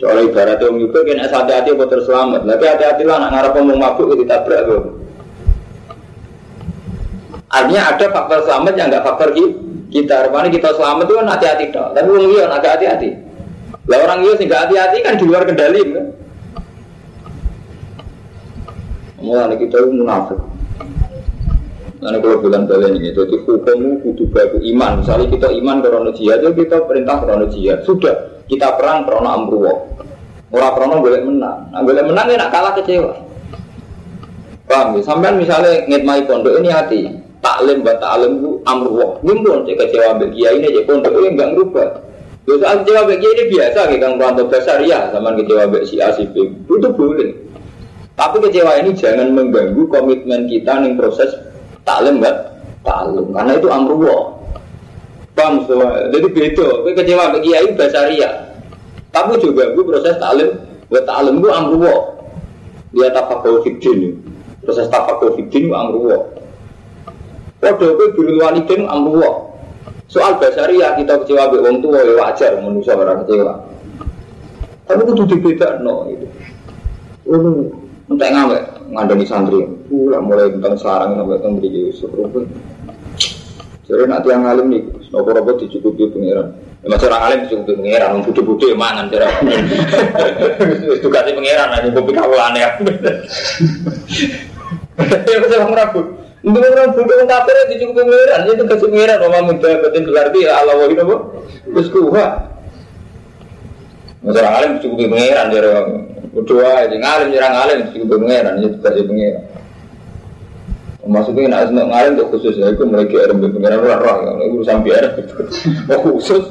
Soalnya 0.00 0.32
ibaratnya 0.32 0.64
orang 0.64 0.80
juga 0.80 0.98
kena 1.04 1.28
hati-hati 1.28 1.68
apa 1.76 1.84
terus 1.92 2.08
selamat. 2.08 2.40
Tapi 2.48 2.64
hati-hati 2.64 3.02
lah 3.04 3.16
nak 3.20 3.30
ngarep 3.36 3.52
ngomong 3.52 3.78
mabuk 3.78 4.06
itu 4.08 4.24
ditabrak 4.24 4.60
tuh. 4.64 4.82
Artinya 7.52 7.82
ada 7.92 8.06
faktor 8.08 8.38
selamat 8.48 8.72
yang 8.80 8.88
enggak 8.88 9.04
faktor 9.04 9.28
kita. 9.92 10.16
Rupanya 10.24 10.48
kita 10.48 10.68
selamat 10.72 11.04
itu 11.04 11.14
kan 11.20 11.26
hati-hati 11.28 11.64
dong. 11.68 11.90
Tapi 11.92 12.08
orang 12.08 12.28
iya 12.32 12.44
hati-hati. 12.48 13.08
Lah 13.92 13.98
orang 14.00 14.20
iya 14.24 14.32
sih 14.40 14.46
hati-hati 14.48 14.98
kan 15.04 15.14
di 15.20 15.24
luar 15.28 15.42
kendali 15.44 15.80
kan. 15.84 16.06
Mulai 19.20 19.56
kita 19.60 19.76
itu 19.84 19.90
munafik. 19.92 20.40
Nanti 22.00 22.16
kalau 22.24 22.40
bilang 22.40 22.64
kalian 22.64 22.96
ini, 22.96 23.12
jadi 23.12 23.36
hukummu 23.44 24.00
kudu 24.00 24.24
baku 24.32 24.56
iman. 24.72 25.04
Misalnya 25.04 25.28
kita 25.28 25.48
iman 25.52 25.84
karena 25.84 26.10
jihad, 26.16 26.40
kita 26.56 26.88
perintah 26.88 27.20
karena 27.20 27.44
jihad. 27.52 27.84
Sudah, 27.84 28.40
kita 28.48 28.80
perang 28.80 29.04
krono 29.04 29.28
amruwo. 29.28 29.72
Orang 30.48 30.72
krono 30.74 30.94
boleh 31.04 31.20
menang. 31.20 31.68
Nah, 31.68 31.84
boleh 31.84 32.00
menang 32.00 32.26
ya 32.32 32.40
nak 32.40 32.50
kalah 32.50 32.72
kecewa. 32.72 33.12
Paham 34.64 34.96
ya? 34.96 35.00
Sampai 35.04 35.36
misalnya 35.36 35.84
ngitmai 35.86 36.24
pondok 36.24 36.56
ini 36.62 36.72
hati. 36.72 37.00
Taklim 37.44 37.84
buat 37.84 38.00
taklim 38.00 38.40
itu 38.40 38.50
amruwo. 38.64 39.20
Nimbun 39.20 39.68
cek 39.68 39.76
kecewa 39.84 40.16
bagi 40.16 40.40
ini 40.40 40.66
cek 40.72 40.84
pondok 40.88 41.12
ini 41.20 41.28
enggak 41.36 41.48
ngerubah. 41.52 41.88
Ya 42.48 42.54
soal 42.56 42.76
kecewa 42.82 43.00
bagi 43.12 43.26
ini 43.28 43.42
biasa 43.52 43.78
kayak 43.92 44.00
kang 44.00 44.14
rantau 44.16 44.48
besar 44.48 44.78
ya 44.82 45.12
sama 45.12 45.36
kecewa 45.36 45.68
bagi 45.68 45.86
si 45.86 45.96
A 46.00 46.08
si 46.16 46.24
B. 46.32 46.48
Itu 46.64 46.88
boleh. 46.96 47.30
Tapi 48.20 48.36
kecewa 48.36 48.76
ini 48.84 48.92
jangan 48.92 49.32
mengganggu 49.32 49.88
komitmen 49.88 50.44
kita 50.44 50.76
nih 50.84 50.92
proses 50.92 51.32
taklim 51.88 52.20
buat 52.20 52.52
taklim 52.84 53.32
karena 53.32 53.56
itu 53.56 53.68
amruwo. 53.72 54.36
Paham 55.32 55.64
semua. 55.64 56.04
Jadi 56.12 56.28
beda. 56.28 56.84
Kowe 56.84 56.92
kecewa 56.92 57.32
bagi 57.32 57.48
kiai 57.48 57.72
bahasa 57.72 58.12
ria. 58.12 58.28
Tapi 59.08 59.40
juga 59.40 59.72
gue 59.72 59.84
proses 59.88 60.20
taklim, 60.20 60.52
buat 60.92 61.08
taklim 61.08 61.40
gue 61.40 61.48
amruwo. 61.48 61.96
Dia 62.92 63.08
tafakul 63.08 63.64
fikdin. 63.64 64.20
Proses 64.68 64.92
tafakul 64.92 65.40
fikdin 65.40 65.72
gue 65.72 65.78
amruwo. 65.80 66.16
Waduh, 67.64 67.88
gue 67.96 68.08
biru 68.20 68.36
walidin 68.36 68.84
amruwo. 68.84 69.48
Soal 70.12 70.36
bahasa 70.36 70.68
ria 70.68 70.92
kita 70.92 71.24
kecewa 71.24 71.48
bagi 71.48 71.64
orang 71.64 71.80
tua 71.80 72.04
ya 72.04 72.12
wajar 72.20 72.52
manusia 72.60 72.92
orang 73.00 73.24
kecewa. 73.24 73.54
Tapi 74.84 75.08
itu 75.08 75.36
beda 75.40 75.80
no 75.80 76.04
itu. 76.12 76.26
Oh, 77.30 77.70
entah 78.10 78.28
ngawe 78.28 78.58
ngandani 78.90 79.24
santri. 79.24 79.62
Ulah 79.90 80.18
mulai 80.18 80.50
tentang 80.50 80.74
sarang 80.76 81.14
sampai 81.14 81.38
tentang 81.38 81.54
beri 81.62 81.90
Yusuf. 81.90 82.10
Jadi 83.90 84.06
nanti 84.06 84.30
yang 84.30 84.46
alim 84.46 84.70
nih, 84.70 84.82
nopo 85.10 85.34
nopo 85.34 85.58
dicukupi 85.58 86.14
pengiran. 86.14 86.54
Ya, 86.86 86.94
Mas 86.94 87.02
orang 87.02 87.22
alim 87.26 87.38
dicukupi 87.42 87.74
pengiran, 87.74 88.22
budi 88.22 88.40
budi 88.46 88.66
mangan 88.70 89.10
cara. 89.10 89.26
Kasih 91.10 91.34
pengiran, 91.34 91.74
aja 91.74 91.90
kopi 91.90 92.12
kawalan 92.14 92.54
ya. 92.54 92.68
Ya 95.10 95.36
masih 95.42 95.58
orang 95.58 95.74
ragu. 95.74 96.02
Untuk 96.46 96.62
orang 96.62 96.94
budi 96.94 97.12
orang 97.18 97.30
kafir 97.34 97.56
dicukupi 97.74 98.02
pengiran, 98.06 98.40
itu 98.46 98.62
kasih 98.70 98.88
pengiran. 98.94 99.16
Mama 99.26 99.40
muda 99.50 99.68
betul 99.82 100.02
gelar 100.06 100.26
dia 100.30 100.50
Allah 100.54 100.74
wahid 100.78 101.02
nopo. 101.02 101.16
Terus 101.66 101.90
kuha. 101.90 102.26
Mas 104.22 104.38
orang 104.38 104.54
alim 104.54 104.70
dicukupi 104.78 105.10
pengiran, 105.10 105.50
jadi 105.50 105.68
berdoa, 106.30 106.86
jadi 106.86 106.96
ngalim, 106.98 107.28
jadi 107.34 107.48
ngalim 107.50 107.78
dicukupi 107.90 108.16
pengiran, 108.22 108.54
itu 108.62 108.78
kasih 108.78 109.04
pengiran. 109.06 109.44
Maksudnya 111.00 111.48
nak 111.48 111.62
seneng 111.72 111.88
ngalim 111.90 112.10
untuk 112.20 112.28
khusus 112.36 112.54
ya, 112.60 112.70
itu 112.70 112.84
mereka 112.86 113.16
ada 113.24 113.34
pengiran 113.34 113.78
roh 113.82 113.98
roh, 113.98 114.16
itu 114.38 114.54
urusan 114.60 114.78
biar 114.84 115.04
oh 115.92 115.98
khusus 116.06 116.44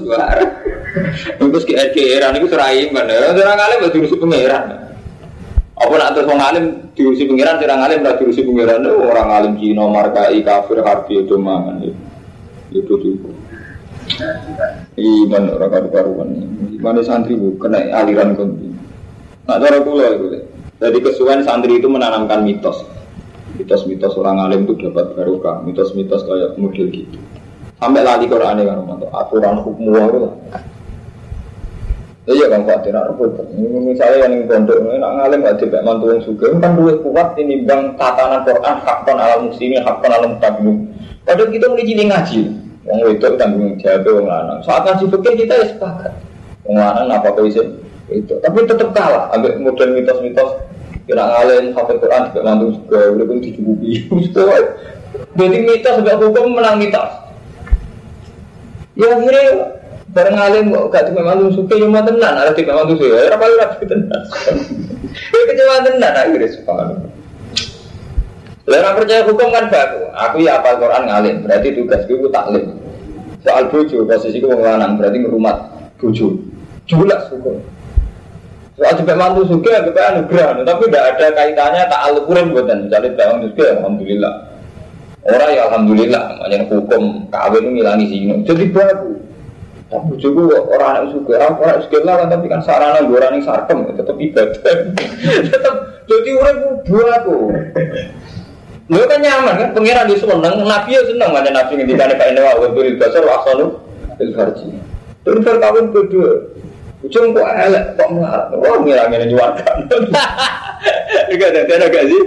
Terus 1.37 1.63
ke 1.65 1.73
RKR 1.77 2.33
itu 2.33 2.47
serai 2.49 2.89
mana? 2.89 3.13
Orang 3.29 3.57
ngalim 3.57 3.77
berarti 3.85 3.97
diurusi 4.01 4.17
pengiran. 4.17 4.63
Apa 5.79 5.93
nak 5.95 6.11
terus 6.17 6.27
orang 6.27 6.41
ngalim 6.43 6.65
diurusi 6.97 7.23
pengiran, 7.29 7.61
orang 7.61 7.79
ngalim 7.85 7.97
berarti 8.03 8.21
diurusi 8.25 8.41
pengiran. 8.41 8.79
Orang 8.89 9.27
ngalim 9.29 9.53
Cina, 9.61 9.85
markai, 9.85 10.41
kafir, 10.41 10.81
harfi 10.81 11.23
itu 11.23 11.35
mangan 11.37 11.77
itu 12.73 12.93
juga. 13.01 13.29
Iman 14.97 15.43
orang 15.53 15.69
kadu 15.69 15.89
karuan. 15.93 16.29
Iman 16.77 17.01
santri 17.05 17.37
bu 17.37 17.57
kena 17.61 17.81
aliran 17.93 18.33
konti. 18.37 18.68
Nak 19.49 19.57
cara 19.65 19.81
pulau 19.81 20.05
itu. 20.13 20.45
Jadi 20.77 20.97
kesuwen 21.01 21.41
santri 21.41 21.81
itu 21.81 21.89
menanamkan 21.89 22.45
mitos 22.45 22.85
mitos-mitos 23.57 24.15
orang 24.15 24.39
alim 24.39 24.63
itu 24.63 24.87
dapat 24.87 25.11
barokah, 25.17 25.59
mitos-mitos 25.65 26.23
kayak 26.23 26.55
model 26.55 26.87
gitu. 26.93 27.19
Sampai 27.81 28.05
lali 28.05 28.29
Quran 28.29 28.61
kan 28.61 28.79
aturan 29.11 29.59
hukum 29.65 29.89
itu. 29.89 30.29
Iya 32.29 32.45
kan 32.45 32.61
Tidak 32.61 33.03
repot. 33.09 33.41
Ini 33.57 33.89
misalnya 33.89 34.29
yang 34.29 34.45
pondok 34.45 34.77
ini 34.85 35.01
nak 35.01 35.11
ngalim 35.17 35.41
gak 35.41 35.57
tidak 35.65 35.81
mantu 35.81 36.13
yang 36.13 36.21
suka 36.21 36.53
kan 36.61 36.77
duit 36.77 37.01
kuat 37.01 37.33
ini 37.41 37.65
bang 37.65 37.97
tatanan 37.97 38.45
Quran 38.45 38.75
hakon 38.85 39.17
alam 39.17 39.49
muslimin 39.49 39.81
hakon 39.81 40.13
alam 40.13 40.37
tabung. 40.37 40.93
Padahal 41.25 41.49
kita 41.49 41.65
mulai 41.65 41.89
jadi 41.89 42.03
ngaji. 42.05 42.41
Wong 42.85 42.99
itu 43.17 43.27
tanggung 43.33 43.73
jawab 43.81 44.05
wong 44.05 44.27
lanang. 44.29 44.59
Saat 44.61 44.81
ngaji 44.85 45.03
fikir 45.09 45.33
kita 45.41 45.53
ya 45.57 45.65
sepakat. 45.73 46.13
Wong 46.69 46.77
lanang 46.77 47.07
apa 47.09 47.33
kau 47.33 47.49
itu? 48.11 48.33
Tapi 48.41 48.57
tetap 48.65 48.89
kalah. 48.93 49.31
Ambil 49.33 49.57
model 49.61 49.97
mitos-mitos 49.97 50.69
Kira 51.09 51.25
ngalahin 51.25 51.73
hafal 51.73 51.97
Quran 51.97 52.29
juga 52.29 52.41
mantu 52.45 52.65
juga 52.77 53.09
udah 53.17 53.25
pun 53.25 53.41
dicukupi. 53.41 54.05
Berarti 55.33 55.57
mitos 55.65 55.93
sebab 55.97 56.21
hukum 56.21 56.53
menang 56.53 56.77
mitos. 56.77 57.09
Ya 58.93 59.09
akhirnya 59.17 59.73
bareng 60.13 60.37
ngalim 60.37 60.63
kok 60.69 60.85
gak 60.93 61.03
cuma 61.09 61.33
mantu 61.33 61.49
suka 61.57 61.81
cuma 61.81 62.05
tenan 62.05 62.37
ada 62.37 62.53
tiga 62.53 62.77
mantu 62.77 63.01
suka. 63.01 63.25
Ya 63.25 63.33
apa 63.33 63.41
lu 63.49 63.57
tenan. 63.89 64.21
Kecewa 65.49 65.81
tenan 65.81 66.13
akhirnya 66.13 66.53
subhanallah. 66.53 67.09
Lalu 68.69 68.89
percaya 69.01 69.21
hukum 69.25 69.49
kan 69.49 69.65
baku. 69.65 70.01
Aku 70.13 70.35
ya 70.45 70.61
apal 70.61 70.77
Quran 70.77 71.09
ngalim, 71.09 71.35
berarti 71.41 71.73
tugas 71.73 72.05
gue 72.05 72.29
taklim. 72.29 72.77
Soal 73.41 73.65
bojo, 73.73 74.05
posisi 74.05 74.37
gue 74.37 74.53
lanang, 74.53 74.93
berarti 74.93 75.25
ngerumat 75.25 75.57
bojo. 75.97 76.37
Jelas 76.85 77.33
hukum. 77.33 77.57
Soal 78.79 78.95
juga 78.95 79.13
mantu 79.19 79.43
juga, 79.43 79.83
juga 79.83 80.01
anugerah, 80.07 80.63
tapi 80.63 80.87
tidak 80.87 81.03
ada 81.11 81.27
kaitannya 81.35 81.83
tak 81.91 82.01
alukuran 82.07 82.55
buatan. 82.55 82.87
Misalnya 82.87 83.11
bangun 83.11 83.39
juga, 83.51 83.65
alhamdulillah. 83.75 84.33
Orang 85.27 85.51
ya 85.51 85.61
alhamdulillah, 85.67 86.23
makanya 86.39 86.59
hukum 86.71 87.03
kawin 87.27 87.59
itu 87.59 87.69
ngilangi 87.75 88.05
sini. 88.07 88.33
Jadi 88.47 88.63
baku. 88.71 89.11
Tapi 89.89 90.13
juga 90.21 90.63
orang 90.69 90.89
anak 90.95 91.03
suka, 91.11 91.33
orang 91.35 91.81
suka 91.81 91.97
lah 92.05 92.29
tapi 92.29 92.45
kan 92.45 92.61
sarana 92.63 93.03
gue 93.03 93.17
orang 93.19 93.41
yang 93.41 93.43
sarkem, 93.43 93.83
tetap 93.89 94.15
ibadah. 94.15 94.77
tetap 95.51 95.75
jadi 96.07 96.29
orang 96.39 96.57
buat 96.87 97.09
aku. 97.19 97.37
Lu 98.89 99.01
kan 99.05 99.19
nyaman 99.19 99.53
kan, 99.59 99.69
pengiran 99.75 100.07
di 100.07 100.15
seneng, 100.17 100.55
nabi 100.63 100.93
ya 100.93 101.01
seneng, 101.03 101.29
ada 101.35 101.51
nabi 101.51 101.73
yang 101.77 101.89
dikane 101.89 102.13
Pak 102.15 102.27
Indah, 102.31 102.53
wa 102.57 102.67
beri 102.71 102.95
dasar 102.95 103.25
asal 103.27 103.81
il 104.23 104.31
farji. 104.33 104.71
Terus 105.25 105.45
kawin 105.45 105.85
kedua, 105.91 106.31
Ujung 106.99 107.31
kok 107.31 107.47
elek, 107.47 107.95
kok 107.95 108.11
melarat, 108.11 108.51
wah 108.59 108.75
ngilangin 108.83 109.31
juarkan. 109.31 109.77
Enggak 111.31 111.49
ada, 111.55 111.61
ada 111.63 111.87
gak 111.87 112.05
sih? 112.11 112.23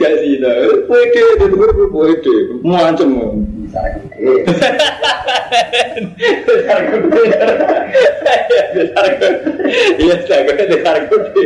Gak 0.00 0.12
sih, 0.24 0.40
nah, 0.40 0.54
pede, 0.88 1.22
itu 1.36 1.44
gue 1.52 1.68
gede, 1.68 2.36
besar 8.72 9.06
gede, 9.12 9.30
iya, 10.00 10.14
besar 10.24 10.96
gede. 11.04 11.44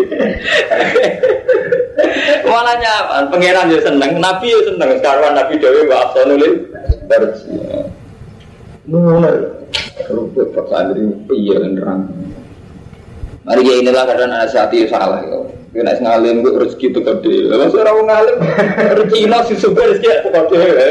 Malah 2.46 2.76
nyaman, 2.78 3.24
pangeran 3.34 3.74
ya 3.74 3.80
seneng, 3.82 4.22
nabi 4.22 4.54
ya 4.54 4.60
seneng, 4.70 5.02
sekarang 5.02 5.34
nabi 5.34 5.58
dewi 5.58 5.90
wakso 5.90 6.20
nulis 6.30 6.54
bersih. 7.10 7.90
Nuna, 8.86 9.34
kalau 10.06 10.30
buat 10.30 10.54
pesantren, 10.54 11.26
iya 11.34 11.58
nerang. 11.58 12.06
Mari 13.48 13.64
ya 13.64 13.74
inilah 13.80 14.04
karena 14.04 14.44
nasihati 14.44 14.92
salah 14.92 15.24
ya. 15.24 15.40
Kena 15.72 15.96
ngalim 16.00 16.44
gue 16.44 16.52
rezeki 16.52 16.92
itu 16.92 17.00
gede. 17.00 17.36
Lalu 17.48 17.72
saya 17.72 17.88
orang 17.88 18.06
ngalim 18.08 18.36
rezeki 19.00 19.18
ini 19.24 19.38
si 19.48 19.54
super 19.56 19.88
rezeki 19.88 20.08
itu 20.20 20.28
gede. 20.28 20.88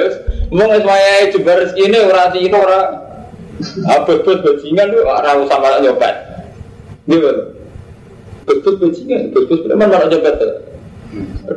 Mau 0.49 0.65
nggak 0.65 0.81
semuanya 0.81 1.13
coba 1.37 1.51
rezeki 1.61 1.81
ini 1.85 1.97
orang 2.01 2.29
itu 2.33 2.57
orang 2.57 2.85
apa 3.89 4.11
buat 4.21 4.39
bajingan 4.45 4.87
tuh 4.93 5.03
orang 5.05 5.37
sama 5.49 5.81
nyobat. 5.81 6.15
Gitu. 7.09 7.31
Betul 8.47 8.73
bajingan, 8.79 9.21
betul 9.33 9.57
mana 9.77 9.97
orang 10.01 10.09
nyobat. 10.13 10.35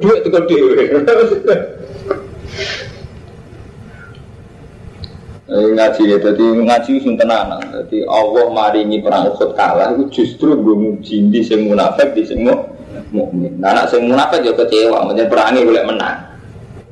Dua 0.00 0.14
itu 0.20 0.28
gede. 0.28 0.56
Eh, 5.50 5.66
ngaji 5.74 6.02
ya, 6.14 6.18
jadi 6.22 6.44
ngaji 6.62 6.92
sing 7.02 7.18
tenanan. 7.18 7.58
Jadi 7.74 8.06
Allah 8.06 8.46
maringi 8.54 9.02
perang 9.02 9.34
Uhud 9.34 9.58
kalah 9.58 9.98
itu 9.98 10.22
justru 10.22 10.54
gue 10.54 10.76
muji 10.78 11.26
di 11.26 11.42
sing 11.42 11.66
di 11.66 12.22
sing 12.22 12.46
mukmin. 13.10 13.58
Nah, 13.58 13.74
anak 13.74 13.90
sing 13.90 14.06
munafik 14.06 14.46
juga 14.46 14.62
kecewa, 14.62 15.10
menjadi 15.10 15.26
perangi 15.26 15.66
boleh 15.66 15.82
menang. 15.82 16.18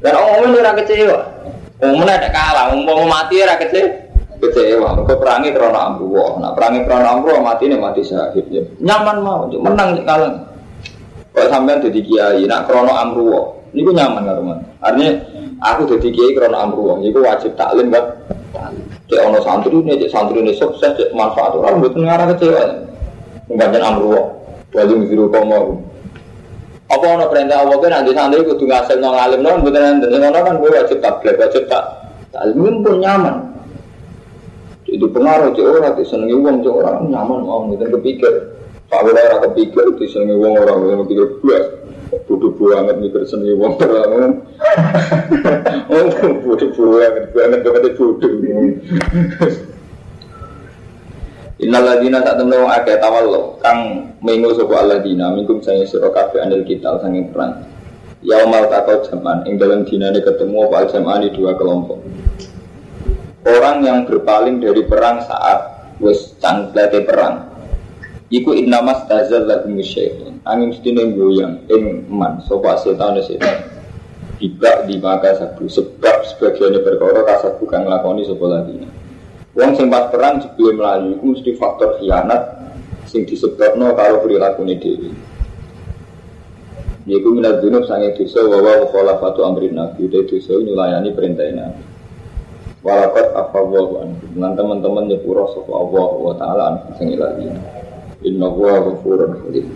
Dan 0.02 0.10
orang 0.18 0.30
mukmin 0.42 0.58
ora 0.58 0.72
kecewa. 0.74 1.18
Mukmin 1.86 2.10
ada 2.10 2.28
kalah, 2.34 2.74
mau 2.74 3.06
mati 3.06 3.38
ora 3.38 3.54
kecewa. 3.62 3.90
Kecewa, 4.42 4.88
mereka 4.98 5.14
perangi 5.22 5.48
karena 5.54 5.80
amruwah. 5.94 6.30
Nah, 6.42 6.50
perangi 6.58 6.78
karena 6.82 7.08
amruwah 7.14 7.38
mati 7.38 7.64
nih 7.70 7.78
mati 7.78 8.02
syahid. 8.02 8.46
Ya. 8.50 8.62
Nyaman 8.82 9.16
mau, 9.22 9.46
menang 9.46 10.02
kalah. 10.02 10.34
Kalau 11.30 11.46
sampean 11.46 11.78
jadi 11.78 12.00
kiai, 12.02 12.42
nak 12.50 12.66
krono 12.66 12.90
amruwah, 12.90 13.70
ini 13.70 13.86
gue 13.86 13.94
nyaman 13.94 14.26
karo 14.26 14.42
Artinya 14.82 15.10
aku 15.62 15.94
jadi 15.94 16.08
kiai 16.10 16.32
karena 16.34 16.66
amruwah, 16.66 16.98
ini 16.98 17.14
wajib 17.14 17.54
taklim 17.54 17.94
kan 17.94 18.02
Cek 19.08 19.20
ono 19.20 19.38
santri 19.44 19.76
ini, 19.76 20.00
cek 20.00 20.10
santri 20.12 20.40
ini 20.40 20.52
sukses, 20.56 20.96
cek 20.96 21.12
manfaat 21.12 21.52
orang 21.52 21.84
buat 21.84 21.92
ngarah 21.96 22.26
kecewa. 22.32 22.64
Mengkajian 23.48 23.84
amruwa, 23.84 24.22
wajib 24.72 25.08
biru 25.08 25.28
komo. 25.32 25.80
Apa 26.88 27.04
ono 27.04 27.24
perintah 27.28 27.64
Allah 27.64 27.76
kan 27.80 27.90
nanti 28.00 28.12
santri 28.16 28.44
kudu 28.44 28.64
ngasih 28.64 28.96
nong 29.00 29.16
alim 29.16 29.40
nong, 29.44 29.64
bukan 29.64 29.80
nanti 29.80 30.06
ngono 30.08 30.38
kan 30.40 30.54
gue 30.60 30.70
wajib 30.72 30.98
tablet, 31.04 31.36
wajib 31.36 31.64
tak. 31.68 31.84
Taklim 32.32 32.84
pun 32.84 32.96
nyaman. 33.00 33.36
Itu 34.88 35.08
pengaruh 35.12 35.52
cek 35.52 35.64
orang, 35.64 35.92
cek 36.00 36.06
senengi 36.08 36.36
uang 36.36 36.64
cek 36.64 36.72
orang 36.72 37.12
nyaman 37.12 37.40
mau, 37.44 37.68
gitu 37.72 37.84
kepikir. 38.00 38.32
Pak 38.88 39.04
Wira 39.04 39.36
kepikir, 39.44 39.84
senengi 40.08 40.36
uang 40.36 40.52
orang, 40.56 40.78
yang 40.88 40.98
kepikir 41.04 41.26
belas. 41.44 41.64
Bodoh 42.08 42.52
banget 42.56 42.96
mikir 43.04 43.24
seni 43.28 43.52
wong 43.52 43.76
terlalu. 43.76 44.16
Oh, 45.88 46.04
bodoh 46.44 46.68
banget, 46.72 47.24
banget 47.32 47.60
banget 47.64 47.92
bodoh. 47.96 48.32
Innal 51.58 51.84
ladina 51.84 52.22
tak 52.22 52.38
temen 52.38 52.54
wong 52.54 52.70
akeh 52.70 52.96
tawallo 53.02 53.58
kang 53.58 54.12
mengo 54.22 54.54
sapa 54.54 54.78
alladzina 54.78 55.34
minkum 55.34 55.58
sange 55.58 55.90
sira 55.90 56.06
kabeh 56.14 56.38
anil 56.38 56.62
kita 56.62 57.02
sange 57.02 57.28
perang. 57.34 57.66
Yaumal 58.22 58.70
takau 58.70 59.02
jaman 59.04 59.42
ing 59.44 59.58
dalam 59.58 59.82
dinane 59.82 60.22
ketemu 60.22 60.70
apa 60.70 60.86
jaman 60.94 61.26
di 61.26 61.34
dua 61.34 61.58
kelompok. 61.58 61.98
Orang 63.42 63.82
yang 63.82 64.06
berpaling 64.06 64.62
dari 64.62 64.86
perang 64.86 65.24
saat 65.26 65.90
wis 65.98 66.38
cangklete 66.38 67.02
perang 67.02 67.57
Iku 68.28 68.52
innamas 68.52 69.08
tazal 69.08 69.48
lagu 69.48 69.72
musyaitan 69.72 70.44
Angin 70.44 70.76
sedini 70.76 71.16
goyang 71.16 71.64
Ing 71.72 72.04
man. 72.12 72.44
Sopa 72.44 72.76
setan 72.76 73.16
setan 73.24 73.64
Tiba 74.36 74.84
di 74.84 75.00
maka 75.00 75.32
sabu. 75.34 75.64
Sebab 75.64 76.16
sebagian 76.28 76.76
perkara 76.84 77.24
kasat 77.24 77.56
bukan 77.56 77.88
ngelakoni 77.88 78.28
sopa 78.28 78.46
lagi 78.52 78.84
Wong 79.56 79.72
sing 79.80 79.88
pas 79.88 80.12
perang 80.12 80.44
sebelum 80.44 80.76
melayu 80.76 81.16
Itu 81.16 81.24
mesti 81.24 81.50
faktor 81.56 81.96
khianat 81.96 82.68
Sing 83.08 83.24
disebabno 83.24 83.96
karo 83.96 84.20
perilaku 84.20 84.60
ini 84.68 84.76
dewi 84.76 85.10
Yaitu 87.08 87.32
minat 87.32 87.64
dunub 87.64 87.88
sange 87.88 88.12
dosa 88.12 88.44
Wawa 88.44 89.16
fatu 89.16 89.40
amrin 89.40 89.72
nabi. 89.72 90.04
Udah 90.04 90.28
dosa 90.28 90.52
nyulayani 90.60 91.16
perintah 91.16 91.48
nabi. 91.48 91.80
Walakot 92.84 93.32
afawahu 93.32 94.04
Dengan 94.36 94.52
teman-teman 94.52 95.08
nyepura 95.08 95.48
sopa 95.56 95.72
Allah 95.72 96.08
Wa 96.12 96.34
ta'ala 96.36 96.62
anhu 96.76 96.92
Inna 98.22 98.46
huwa 98.46 98.82
ghafurun 98.82 99.38
halim. 99.46 99.70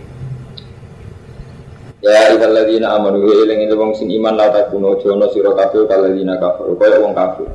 Ya 2.02 2.10
ayyuhal 2.26 2.50
ladzina 2.50 2.98
amanu 2.98 3.22
wa 3.22 3.34
ilang 3.46 3.62
ing 3.62 3.70
wong 3.78 3.94
sing 3.94 4.10
iman 4.10 4.34
la 4.34 4.50
takuno 4.50 4.98
jono 4.98 5.30
sira 5.30 5.54
kabeh 5.54 5.86
kalladzina 5.86 6.34
kafir 6.34 6.74
kaya 6.74 6.98
wong 6.98 7.14
kafir. 7.14 7.46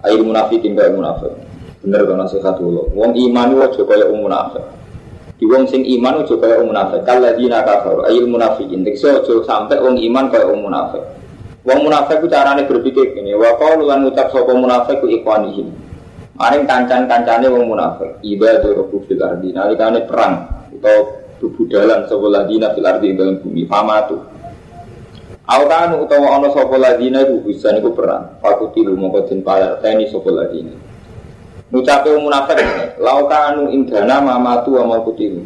Ayo 0.00 0.24
munafikin 0.24 0.72
kaya 0.72 0.88
munafik. 0.96 1.28
Bener 1.84 2.08
to 2.08 2.16
nasihat 2.16 2.56
kula. 2.56 2.88
Wong 2.96 3.12
iman 3.12 3.60
aja 3.60 3.82
kaya 3.84 4.08
wong 4.08 4.24
munafik. 4.24 4.64
Di 5.36 5.44
wong 5.44 5.68
sing 5.68 5.84
iman 5.84 6.24
aja 6.24 6.34
kaya 6.40 6.64
wong 6.64 6.72
munafik. 6.72 7.04
Kalladzina 7.04 7.60
kafir 7.60 7.96
ayo 8.08 8.24
munafikin. 8.24 8.80
Tekso 8.88 9.20
aja 9.20 9.34
sampe 9.44 9.76
wong 9.76 10.00
iman 10.00 10.32
kaya 10.32 10.48
wong 10.48 10.64
munafik. 10.64 11.04
Wong 11.60 11.84
munafik 11.84 12.24
ku 12.24 12.26
carane 12.32 12.64
berpikir 12.64 13.12
gini, 13.12 13.36
wa 13.36 13.52
qalu 13.60 13.84
lan 13.84 14.08
ngucap 14.08 14.32
sapa 14.32 14.56
munafik 14.56 14.96
ku 15.04 15.12
ikwanihim. 15.12 15.68
Maring 16.40 16.64
kancan-kancane 16.64 17.52
wong 17.52 17.68
munafik. 17.68 18.16
Iba 18.24 18.64
dorobu 18.64 19.04
fil 19.04 19.20
ardi. 19.20 19.52
Nalikane 19.52 20.08
perang 20.08 20.64
atau 20.72 21.20
bebudalan 21.36 22.08
sapa 22.08 22.26
ladina 22.32 22.72
fil 22.72 22.88
ardi 22.88 23.12
dalam 23.12 23.44
bumi. 23.44 23.68
Famatu. 23.68 24.16
Aukanu 25.44 26.00
utawa 26.00 26.40
ana 26.40 26.48
sapa 26.48 26.80
ladina 26.80 27.28
iku 27.28 27.44
bisa 27.44 27.76
niku 27.76 27.92
perang. 27.92 28.40
Fakutilu 28.40 28.96
mongko 28.96 29.28
den 29.28 29.44
palerteni 29.44 30.08
sapa 30.08 30.32
ladina. 30.32 30.72
Ngucape 31.68 32.08
wong 32.08 32.24
munafik 32.24 32.58
laukanu 32.96 33.68
indana 33.68 34.24
mamatu 34.24 34.80
wa 34.80 34.96
kutilu. 35.04 35.44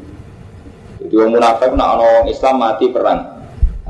Jadi 1.02 1.14
wong 1.18 1.34
munafik 1.34 1.74
nak 1.74 1.98
ana 1.98 2.04
wong 2.22 2.26
Islam 2.30 2.54
mati 2.62 2.86
perang. 2.94 3.18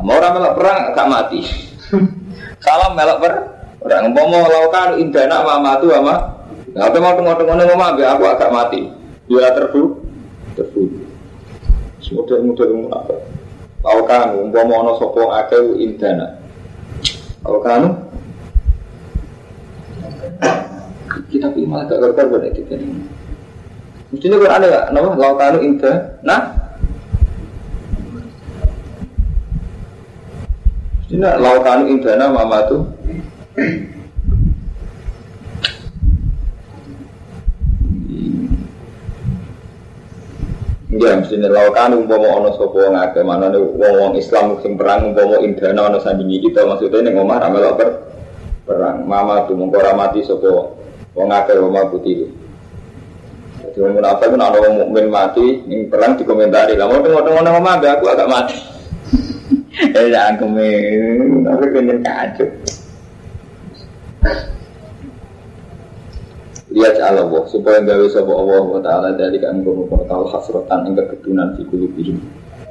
Mau 0.01 0.17
orang 0.17 0.41
melok 0.41 0.57
perang 0.57 0.79
gak 0.97 1.09
mati. 1.13 1.41
Salam 2.65 2.97
melok 2.97 3.19
per 3.21 3.33
orang 3.85 4.09
ngomong 4.09 4.49
laukanu 4.49 4.95
indana 5.05 5.45
mamatu 5.45 5.93
ama 5.93 6.34
Nah, 6.75 6.91
apa 6.91 6.99
mau 6.99 7.15
tengok-tengok 7.15 7.79
mau 7.79 7.91
ambil 7.95 8.07
aku 8.11 8.25
agak 8.27 8.51
mati. 8.51 8.83
Dia 9.31 9.55
terbu, 9.55 10.03
terbu. 10.59 10.83
Semudah 12.03 12.43
mudah 12.43 12.67
apa? 12.91 13.15
Tahu 13.85 14.01
kan, 14.11 14.35
umpama 14.35 14.83
ono 14.83 14.93
sopo 14.99 15.31
akeh 15.31 15.79
indana. 15.79 16.35
Tahu 17.47 17.59
kan? 17.63 17.83
Kita 21.31 21.47
pilih 21.55 21.71
malah 21.71 21.87
gak 21.87 22.03
gerbar 22.03 22.27
pada 22.27 22.51
kita 22.51 22.75
ini. 22.75 23.07
Mestinya 24.11 24.43
kan 24.43 24.53
ada 24.59 24.67
gak? 24.67 24.87
Nama 24.91 25.09
laukanu 25.15 25.59
inda. 25.63 25.93
Nah, 26.27 26.43
Mestinya 30.99 31.39
laukanu 31.39 31.87
indana 31.87 32.35
mama 32.35 32.67
tuh. 32.67 32.83
Ya 40.95 41.19
mesti 41.19 41.43
lakukan 41.43 42.07
umpama 42.07 42.39
ono 42.39 42.55
sapa 42.55 42.71
wong 42.87 42.95
akeh 42.95 43.27
manane 43.27 43.59
wong-wong 43.59 44.15
Islam 44.15 44.63
sing 44.63 44.79
perang 44.79 45.11
umpama 45.11 45.43
indana 45.43 45.91
ono 45.91 45.99
sandingi 45.99 46.39
kita 46.39 46.63
maksudnya 46.63 47.11
ning 47.11 47.19
omah 47.19 47.43
ra 47.43 47.51
melok 47.51 47.75
per 47.75 47.89
perang. 48.63 49.03
Mama 49.03 49.43
tuh 49.51 49.59
mengko 49.59 49.83
mati 49.99 50.23
sapa 50.23 50.47
wong 51.19 51.29
akeh 51.35 51.59
wong 51.59 51.75
putih 51.91 52.31
Jadi 53.59 53.79
wong 53.83 53.99
munafik 53.99 54.31
ku 54.31 54.37
ana 54.39 54.55
wong 54.55 54.75
mukmin 54.87 55.11
mati 55.11 55.67
ning 55.67 55.91
perang 55.91 56.15
dikomentari 56.15 56.79
lah 56.79 56.87
mau 56.87 57.03
ngono-ngono 57.03 57.51
omah 57.59 57.75
aku 57.83 58.05
agak 58.15 58.31
mati. 58.31 58.57
Eh 59.99 60.07
jangan 60.15 60.55
tapi 61.43 61.65
pengen 61.75 61.99
kacau. 62.07 62.47
Lihat 66.75 66.99
Allah 66.99 67.31
supaya 67.47 67.79
gawe 67.79 68.07
sapa 68.11 68.33
Allah 68.35 68.63
wa 68.67 68.81
taala 68.83 69.15
dari 69.15 69.39
kan 69.39 69.63
kono 69.63 69.87
tahu 69.87 70.27
hasratan 70.27 70.91
ing 70.91 70.99
kegedunan 70.99 71.55
fi 71.55 71.63
kulubihim 71.71 72.19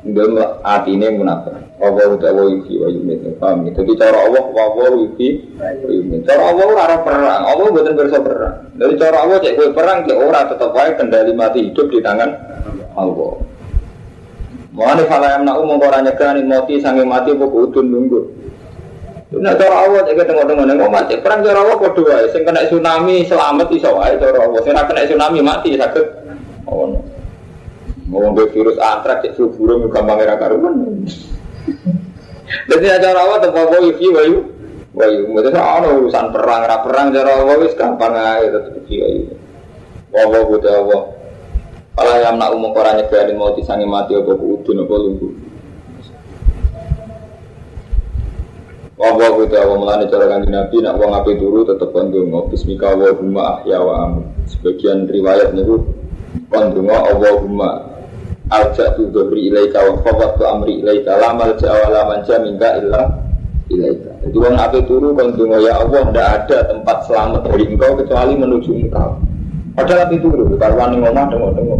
Dalam 0.03 0.35
atine 0.67 1.15
munafik. 1.15 1.55
Allah 1.79 2.11
udah 2.11 2.27
Allah 2.27 2.51
yuki 2.59 2.75
wa 2.75 2.91
yumit. 2.91 3.23
Paham 3.39 3.63
ya? 3.63 3.71
Jadi 3.71 3.95
cara 3.95 4.27
Allah 4.27 4.43
wa 4.51 4.61
Allah 4.67 4.99
yuki 4.99 5.55
wa 5.55 5.87
yumit. 5.87 6.27
Cara 6.27 6.51
Allah 6.51 6.65
ora 6.67 6.97
perang. 6.99 7.43
Allah 7.47 7.67
bukan 7.71 7.95
bersa 7.95 8.19
perang. 8.19 8.67
Dari 8.75 8.99
cara 8.99 9.23
Allah 9.23 9.39
cek 9.39 9.71
perang 9.71 10.03
cek 10.03 10.19
ora 10.19 10.43
tetap 10.51 10.75
wae 10.75 10.91
kendali 10.99 11.31
mati 11.31 11.71
hidup 11.71 11.87
di 11.87 12.03
tangan 12.03 12.35
Allah. 12.99 13.33
Mulane 14.75 15.03
fala 15.07 15.39
yang 15.39 15.47
nak 15.47 15.55
umum 15.63 15.79
orang 15.79 16.03
nyegani 16.03 16.43
mati 16.43 16.83
sange 16.83 17.07
mati 17.07 17.31
pokok 17.31 17.71
udun 17.71 17.87
nunggu. 17.87 18.19
Nah 19.33 19.57
cara 19.57 19.89
Allah 19.89 20.05
cek 20.05 20.29
tengok-tengok 20.29 20.65
neng 20.69 20.77
mati 20.93 21.17
perang 21.17 21.41
cara 21.41 21.65
Allah 21.65 21.75
kok 21.81 21.93
dua. 21.97 22.29
Sing 22.29 22.45
kena 22.45 22.69
tsunami 22.69 23.25
selamat 23.25 23.67
iso 23.73 23.89
wae 23.97 24.13
cara 24.21 24.37
Allah. 24.45 24.59
Sing 24.61 24.77
kena 24.77 25.09
tsunami 25.09 25.39
mati 25.41 25.73
sakit. 25.73 26.05
Oh. 26.69 27.01
Mau 28.05 28.29
virus 28.35 28.77
antrak 28.77 29.25
cek 29.25 29.33
flu 29.33 29.49
burung 29.57 29.89
gampang 29.89 30.21
era 30.21 30.37
karuan. 30.37 31.01
Jadi 32.69 32.85
cara 33.01 33.19
Allah 33.25 33.39
tempat 33.41 33.65
wayu 33.73 33.89
iki 33.97 34.07
wayu. 34.13 34.39
Wayu, 34.93 35.25
mesti 35.33 35.57
ana 35.57 35.89
urusan 35.89 36.29
perang 36.29 36.69
ra 36.69 36.85
perang 36.85 37.09
cara 37.09 37.41
Allah 37.41 37.57
wis 37.57 37.73
gampang 37.73 38.13
ae 38.13 38.45
tetep 38.53 38.85
iki 38.85 38.95
wayu. 39.01 39.21
Allah 40.13 40.41
kudu 40.45 40.69
Allah. 40.69 41.01
Kalau 41.93 42.15
yang 42.21 42.37
nak 42.37 42.53
umum 42.53 42.73
orang 42.73 43.01
nyegani 43.01 43.33
mau 43.33 43.53
disangi 43.53 43.85
mati 43.85 44.13
apa 44.13 44.33
udun 44.33 44.85
apa 44.85 44.93
lunggu. 44.93 45.29
Wabah 48.93 49.41
kita 49.41 49.57
awal 49.65 49.81
melani 49.81 50.05
cara 50.05 50.29
kanji 50.29 50.53
nabi 50.53 50.77
nak 50.85 51.01
wong 51.01 51.17
api 51.17 51.33
turu 51.41 51.65
tetep 51.65 51.89
kondungo 51.89 52.45
Bismika 52.53 52.93
Allahumma 52.93 53.57
ahya 53.57 53.81
wa 53.81 54.05
amu. 54.05 54.21
Sebagian 54.45 55.09
riwayat 55.09 55.57
niku 55.57 55.81
kondungo 56.53 56.93
Allahumma 56.93 57.89
Aljak 58.53 58.93
tu 58.93 59.09
dobri 59.09 59.49
ilaika 59.49 59.81
wa 59.81 59.97
fawat 60.05 60.37
tu 60.37 60.45
amri 60.45 60.85
ilaika 60.85 61.17
Lamal 61.17 61.57
jawa 61.57 61.89
laman 61.89 62.21
jaminka 62.21 62.69
illa 62.85 63.01
ilaika. 63.73 64.13
Jadi 64.29 64.37
wong 64.37 64.55
api 64.61 64.79
turu 64.85 65.17
kondungo 65.17 65.57
ya 65.57 65.73
Allah 65.81 66.01
Tidak 66.13 66.29
ada 66.29 66.57
tempat 66.69 66.97
selamat 67.09 67.41
dari 67.49 67.65
engkau 67.73 67.97
kecuali 67.97 68.33
menuju 68.37 68.71
engkau. 68.77 69.17
Padahal 69.73 70.05
api 70.05 70.21
turu 70.21 70.53
Karuan 70.53 71.01
ngomong 71.01 71.33
dengo-dengo 71.33 71.77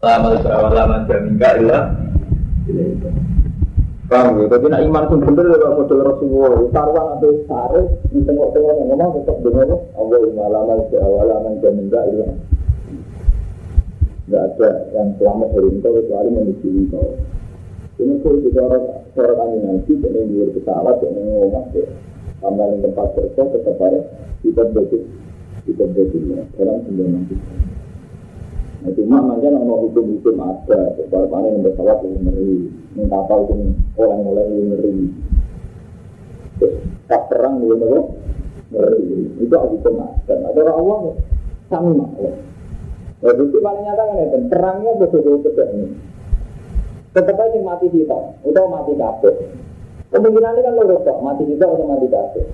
Lamal 0.00 0.40
jawa 0.40 0.72
laman 0.72 1.04
jaminka 1.04 1.48
illa 1.60 1.78
ilaika 2.72 3.35
Paham 4.06 4.38
ya? 4.38 4.46
Tapi 4.46 4.66
nak 4.70 4.82
iman 4.86 5.04
pun 5.10 5.20
bener 5.26 5.46
ya 5.50 5.68
model 5.74 5.98
Rasulullah. 6.06 6.62
Taruhan 6.70 7.06
atau 7.18 7.30
sare 7.50 7.82
di 8.14 8.18
tengok-tengok 8.22 8.74
yang 8.78 8.88
ngomong 8.94 9.10
tetap 9.18 9.36
dengar 9.42 9.66
Allah 9.98 10.18
malaman 10.30 10.78
awalaman 10.94 11.54
jaminda 11.58 12.00
ilah. 12.14 12.32
Tidak 14.26 14.42
ada 14.42 14.70
yang 14.94 15.14
selamat 15.18 15.48
dari 15.54 15.68
engkau 15.70 15.92
kecuali 15.98 16.28
menuju 16.34 16.68
engkau. 16.86 17.06
Ini 17.96 18.14
kalau 18.20 18.38
kita 18.44 18.60
orang 18.62 18.84
kami 19.16 19.56
nanti, 19.64 19.92
jadi 19.96 20.18
yang 20.20 20.28
luar 20.36 20.50
pesawat, 20.52 20.94
jadi 21.00 21.20
ngomong 21.32 21.66
ke 21.72 21.82
tambah 22.44 22.66
tempat 22.84 23.06
kerja 23.16 23.42
tetap 23.48 23.80
ada 23.80 24.00
kita 24.44 24.62
betul 24.70 25.02
kita 25.64 25.84
betul 25.96 26.22
orang 26.60 26.78
sembilan 26.84 27.10
nanti. 27.16 27.36
Nah, 28.86 28.94
cuma 28.94 29.18
mungkin 29.18 29.58
ono 29.58 29.74
hukum-hukum 29.82 30.38
ada, 30.46 30.94
panen 31.10 31.58
yang 31.58 31.66
pesawat 31.66 32.06
yang 32.06 32.22
ngeri, 32.22 32.70
yang 32.94 33.10
kapal 33.10 33.42
yang 33.50 33.74
oleh-oleh 33.98 34.46
yang 34.46 34.66
ngeri. 34.78 34.94
Tak 37.10 37.26
perang 37.26 37.66
yang 37.66 37.82
ngeri, 37.82 37.98
ngeri. 38.70 39.42
Itu 39.42 39.56
hukum 39.58 40.06
ada. 40.06 40.34
Ada 40.38 40.58
orang 40.62 40.78
awam, 40.78 41.02
maklum. 41.98 42.34
Ya, 43.26 43.30
bukti 43.34 43.58
paling 43.58 43.82
nyata 43.82 44.02
kan 44.06 44.16
itu, 44.22 44.38
perangnya 44.54 44.90
betul-betul 45.02 45.42
beda 45.50 45.64
ini. 45.74 45.88
Tetap 47.10 47.42
aja 47.42 47.58
mati 47.66 47.90
kita, 47.90 48.18
itu 48.46 48.60
mati 48.70 48.92
kabeh. 48.94 49.34
Kemungkinannya 50.14 50.62
kan 50.62 50.78
lurus 50.78 51.02
kok, 51.02 51.18
mati 51.26 51.42
kita 51.42 51.66
atau 51.66 51.90
mati 51.90 52.06
kabeh. 52.06 52.44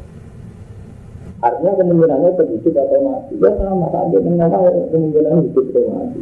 Artinya 1.42 1.74
kemungkinannya 1.74 2.38
hidup 2.38 2.74
atau 2.78 3.00
mati. 3.02 3.34
Ya 3.42 3.50
sama 3.58 3.90
saja 3.90 4.18
dengan 4.22 4.46
kemungkinan 4.94 5.42
hidup 5.50 5.66
atau 5.74 5.90
mati. 5.90 6.20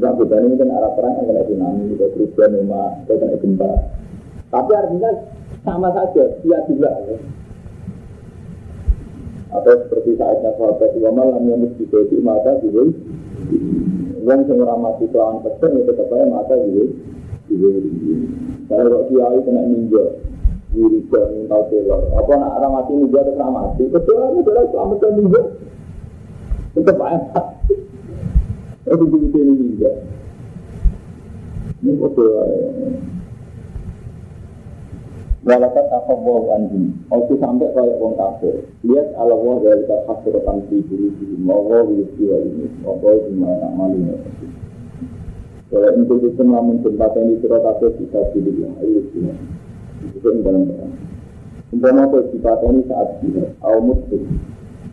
Juga 0.00 0.36
ini 0.40 0.56
kan 0.56 0.70
arah 0.72 0.92
perang 0.96 1.12
yang 1.20 1.26
kena 1.28 1.42
tsunami, 1.44 1.92
ada 1.92 2.06
kerugian 2.16 2.50
rumah, 2.56 2.88
ada 3.04 3.12
kena 3.20 3.36
gempa. 3.36 3.72
Tapi 4.48 4.70
artinya 4.72 5.10
sama 5.60 5.88
saja, 5.92 6.24
dia 6.40 6.58
juga. 6.64 6.90
Ya. 7.04 7.16
Atau 9.50 9.74
seperti 9.86 10.14
saatnya 10.16 10.56
sahabat 10.56 10.90
dua 10.94 11.10
malam 11.10 11.42
yang 11.44 11.60
mesti 11.60 11.84
mata 12.22 12.56
juga. 12.64 12.96
Yang 14.24 14.40
semua 14.48 14.78
mati 14.78 15.04
kelawan 15.10 15.42
pesen 15.42 15.70
itu 15.74 15.90
tetap 15.90 16.08
aja 16.10 16.26
mata 16.32 16.54
juga. 16.64 16.84
Kalau 18.70 19.04
kiai 19.10 19.38
kena 19.42 19.62
ninja, 19.68 20.04
wiridan 20.70 21.26
minta 21.34 21.58
teror. 21.66 22.02
Apa 22.14 22.32
nak 22.38 22.54
orang 22.62 22.72
mati 22.78 22.92
ini 22.94 23.10
dia 23.10 23.22
terus 23.26 23.38
mati? 23.42 23.82
Ini 23.90 24.38
adalah 24.42 24.64
selamatkan 24.70 25.12
juga. 25.18 25.40
Tetap 26.78 26.98
enak. 27.02 27.46
Itu 28.86 29.04
begitu 29.10 29.36
ini 29.42 29.52
juga. 29.58 29.90
Ini 31.82 31.92
betul. 31.98 32.30
Walakat 35.40 35.86
apa 35.88 36.12
bawa 36.14 36.60
anjing. 36.60 36.94
Waktu 37.10 37.34
sampai 37.40 37.72
kayak 37.74 37.98
wong 37.98 38.14
kafir. 38.14 38.60
Lihat 38.86 39.16
Allah 39.18 39.40
wah 39.40 39.58
dari 39.58 39.82
kafir 39.88 40.36
suratan 40.36 40.68
di 40.68 40.84
diri 40.86 41.08
diri. 41.16 41.36
Mau 41.40 41.66
wisi 41.90 42.22
wa 42.28 42.38
ini. 42.44 42.66
Mau 42.84 43.00
gimana 43.02 43.68
malunya. 43.74 44.14
Kalau 45.70 45.90
itu 45.96 46.14
itu 46.28 46.42
namun 46.44 46.82
jembatan 46.84 47.34
di 47.34 47.34
surat 47.42 47.64
kafir 47.66 47.90
bisa 47.98 48.20
dilihat. 48.36 48.78
Ayo 48.84 49.00
sini 49.10 49.59
itu 50.04 50.28
dalam 50.40 50.64
perang. 50.68 50.92
Umpama 51.70 52.10
kau 52.10 52.18
ini 52.18 52.82
saat 52.90 53.08
jihad, 53.22 53.54
au 53.62 53.78
muslim, 53.78 54.26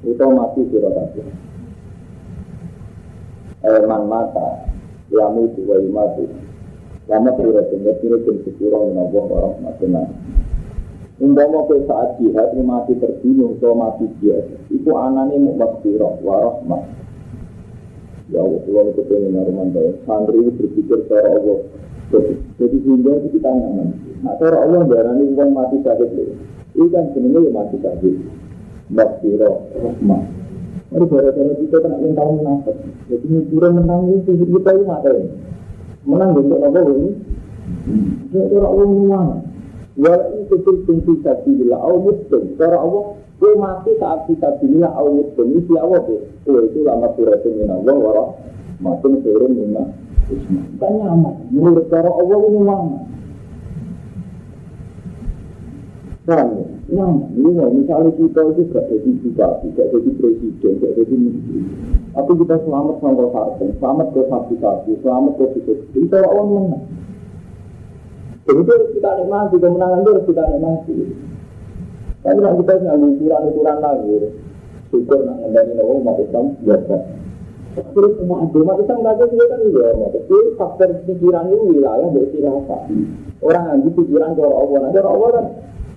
itu 0.06 0.26
mati 0.30 0.62
surat 0.70 0.94
aja. 0.94 1.26
Eman 3.66 4.04
mata, 4.06 4.70
yamu 5.10 5.50
itu 5.50 5.66
wa 5.66 5.82
mati. 5.90 6.30
Lama 7.10 7.34
surat 7.34 7.66
ini 7.74 7.92
kira 7.98 8.22
kira 8.22 8.38
sepuluh 8.46 8.94
menabuh 8.94 9.26
orang 9.26 9.56
macam 9.66 10.06
Umpama 11.18 11.66
kau 11.66 11.82
saat 11.90 12.22
jihad, 12.22 12.54
mati 12.62 12.94
terbunuh, 13.02 13.58
atau 13.58 13.74
mati 13.74 14.06
jihad, 14.22 14.46
itu 14.70 14.92
anaknya 14.94 15.50
mau 15.50 15.58
makfirah, 15.58 16.14
warahmah. 16.22 16.86
Ya 18.28 18.44
Allah, 18.44 18.60
kalau 18.60 18.92
itu 18.92 19.02
pengen 19.08 19.34
naruman 19.34 19.72
santri 20.04 20.52
berpikir 20.52 21.00
secara 21.08 21.42
Allah. 21.42 21.60
Jadi 22.60 22.78
sehingga 22.86 23.24
kita 23.34 23.50
nyaman. 23.50 24.07
Nah, 24.24 24.34
cara 24.42 24.58
Allah 24.66 24.82
darani 24.90 25.26
uang 25.34 25.50
mati 25.54 25.78
sakit 25.86 26.10
lho. 26.18 26.34
Itu 26.74 26.90
kan 26.90 27.14
sebenarnya 27.14 27.50
ya 27.50 27.52
mati 27.54 27.78
sakit. 27.82 28.16
Maghfirah, 28.88 29.56
rahmah. 29.84 30.22
Ini 30.88 31.06
gara-gara 31.12 31.54
kita 31.60 31.78
kena 31.84 31.98
yang 32.00 32.16
tahu 32.16 32.32
menang. 32.40 32.60
Jadi 33.12 33.26
mikiran 33.28 33.72
menang 33.84 34.02
itu 34.16 34.32
kita 34.40 34.72
itu 34.74 34.84
mati. 34.88 35.12
Menang 36.08 36.30
untuk 36.34 36.64
apa 36.64 36.80
ini? 36.88 37.12
Ya 38.32 38.44
cara 38.48 38.68
Allah 38.72 38.88
menang. 38.88 39.30
Wala 39.98 40.26
itu 40.40 40.56
fungsi 40.86 41.14
sabilillah 41.26 41.80
au 41.82 41.98
muslim. 42.06 42.54
Cara 42.56 42.78
Allah 42.80 43.18
Kue 43.38 43.54
mati 43.54 43.94
saat 44.02 44.26
kita 44.26 44.58
bila 44.58 44.90
au 44.98 45.22
muslim 45.22 45.62
Ini 45.62 45.78
Allah 45.78 46.02
deh. 46.10 46.22
Kue 46.42 46.58
itu 46.74 46.82
lama 46.82 47.14
suratun 47.14 47.54
min 47.54 47.70
Allah 47.70 47.94
Warah 47.94 48.30
minna 49.54 49.94
Kan 50.82 50.92
nyaman 50.98 51.36
Menurut 51.54 51.86
cara 51.94 52.10
Allah 52.10 52.38
ini 52.50 52.62
Paham 56.28 56.60
ya? 56.92 57.08
ini 57.40 57.52
misalnya 57.56 58.12
kita 58.20 58.42
itu 58.52 58.64
gak 58.76 58.84
jadi 58.92 59.12
bupati, 59.24 59.68
gak 59.80 59.88
jadi 59.96 60.12
presiden, 60.20 60.74
gak 60.84 60.92
jadi 61.00 61.16
menteri. 61.16 61.60
Tapi 62.12 62.32
kita 62.44 62.56
selamat 62.68 62.96
sama 63.00 63.32
partai, 63.32 63.72
selamat 63.80 64.08
ke 64.12 64.22
fabrikasi, 64.28 64.92
selamat 65.00 65.34
ke 65.40 65.46
bisnis. 65.56 65.80
Kita 65.96 66.20
orang 66.28 66.48
menang. 66.52 66.84
Jadi 68.44 68.60
itu 68.60 68.74
kita 69.00 69.10
nikmati, 69.24 69.56
kemenangan 69.56 70.04
itu 70.04 70.12
kita 70.28 70.44
nikmati. 70.52 70.96
Tapi 72.28 72.40
kalau 72.44 72.58
kita 72.60 72.74
nggak 72.76 72.96
ukuran-ukuran 73.00 73.78
lagi, 73.80 74.16
syukur 74.92 75.20
nak 75.24 75.36
ngendani 75.48 75.72
nawa 75.80 75.94
umat 75.96 76.16
Islam 76.20 76.46
biasa. 76.60 76.96
Terus 77.78 78.12
semua 78.20 78.38
agama 78.44 78.74
Islam 78.84 78.98
nggak 79.00 79.16
ada 79.16 79.26
kan 79.48 79.60
iya, 79.64 79.88
tapi 80.12 80.36
faktor 80.60 80.90
pikiran 81.08 81.48
itu 81.56 81.72
wilayah 81.72 82.10
dari 82.12 82.28
firasat. 82.36 82.82
Orang 83.40 83.64
yang 83.72 83.80
pikiran 83.96 84.36
cara 84.36 84.52
Allah, 84.52 84.78
nah 84.84 84.92
cara 84.92 85.08
Allah 85.08 85.30
kan 85.40 85.46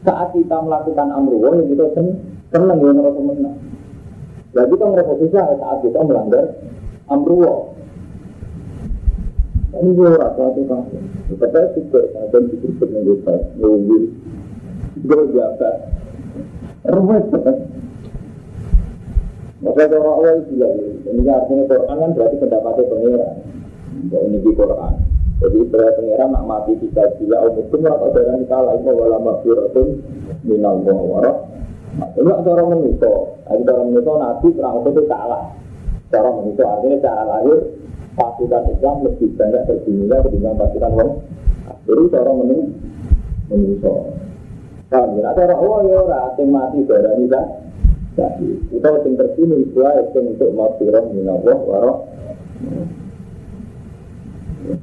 saat 0.04 0.28
kita 0.32 0.56
melakukan 0.64 1.08
amruwa 1.12 1.60
yang 1.60 1.68
kita 1.68 1.86
seneng 1.92 2.78
ya 2.80 2.90
ngerasa 2.96 3.20
menang. 3.20 3.56
Jadi 4.50 4.70
kita 4.74 4.84
ngerasa 4.90 5.12
susah 5.22 5.44
saat 5.60 5.78
kita 5.84 6.00
melanggar 6.02 6.44
amruwa. 7.06 7.70
Ini 9.70 9.90
gue 9.94 10.10
rasa 10.18 10.42
itu 10.50 10.62
kan. 10.66 10.82
Tapi 11.30 11.60
pikir, 11.78 12.04
dan 12.10 12.42
pikir 12.50 12.70
menunggu 12.84 13.14
saya, 13.22 13.38
nunggu. 13.54 13.98
Gue 15.06 15.20
biasa. 15.30 15.68
Rumah 16.90 17.18
maka 19.60 19.84
orang 19.92 20.40
itu 20.40 20.56
bilang, 20.56 20.76
ini 21.04 21.28
artinya 21.28 21.64
Quran 21.68 21.96
kan 22.00 22.10
berarti 22.16 22.36
pendapatnya 22.40 22.82
pengiran. 22.88 23.36
Ini 24.08 24.38
di 24.40 24.50
Quran. 24.56 24.94
Jadi 25.40 25.58
berarti 25.72 25.96
pengiran 26.04 26.36
nak 26.36 26.44
mati 26.44 26.76
kita 26.76 27.16
bila 27.16 27.36
Allah 27.40 27.64
itu 27.64 27.76
merata 27.80 28.06
jangan 28.12 28.44
kalah 28.44 28.72
itu 28.76 28.90
wala 28.92 29.18
mafiratun 29.24 29.88
minal 30.44 30.76
muawarah. 30.84 31.36
Nah, 31.96 32.08
itu 32.12 32.28
cara 32.28 32.62
menuso. 32.68 33.12
Ada 33.48 33.62
cara 33.64 33.82
menuso 33.88 34.12
nabi 34.20 34.48
perang 34.52 34.84
itu 34.84 35.02
kalah. 35.08 35.42
Cara 36.12 36.28
menuso 36.28 36.62
artinya 36.68 36.96
cara 37.00 37.22
lahir 37.24 37.58
pasukan 38.20 38.62
Islam 38.68 38.96
lebih 39.00 39.28
banyak 39.40 39.62
terbunuhnya 39.64 40.16
ketimbang 40.28 40.56
pasukan 40.60 40.92
orang. 40.92 41.12
Jadi 41.88 42.04
cara. 42.12 42.30
Menuso. 43.50 43.94
Kalau 44.92 45.16
ya? 45.16 45.30
cara 45.32 45.54
Allah 45.56 45.78
ya 45.88 45.96
orang 46.04 46.48
mati 46.52 46.78
darah 46.84 47.14
ini. 47.16 47.28
Jadi, 48.10 48.48
kita 48.74 48.88
yang 49.06 49.14
terpilih 49.16 49.70
itu 49.70 49.80
untuk 50.18 50.50
mafiroh 50.52 51.04
minallah 51.14 51.56
waroh. 51.62 51.96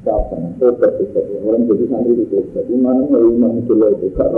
Kapan? 0.01 0.57
Tobat 0.57 0.97
itu 0.97 1.19
orang 1.45 1.69
jadi 1.69 1.85
santri 1.85 2.13
itu. 2.17 2.37
Jadi 2.49 2.73
mana 2.81 3.05
mau 3.05 3.21
iman 3.21 3.61
itu 3.61 3.73
loh 3.77 3.93
itu 3.93 4.09
kak 4.17 4.33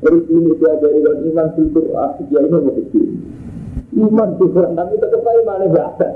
Terus 0.00 0.24
ini 0.32 0.50
diajari 0.56 0.98
dengan 1.04 1.16
iman 1.28 1.48
filter 1.58 1.84
asik 1.92 2.26
ya 2.32 2.40
ini 2.40 2.56
mau. 2.56 3.04
Iman 3.90 4.28
tuh 4.38 4.48
tapi 4.54 4.94
tetap 4.96 5.26
aja 5.26 5.42
mana 5.44 5.66
biasa. 5.68 6.06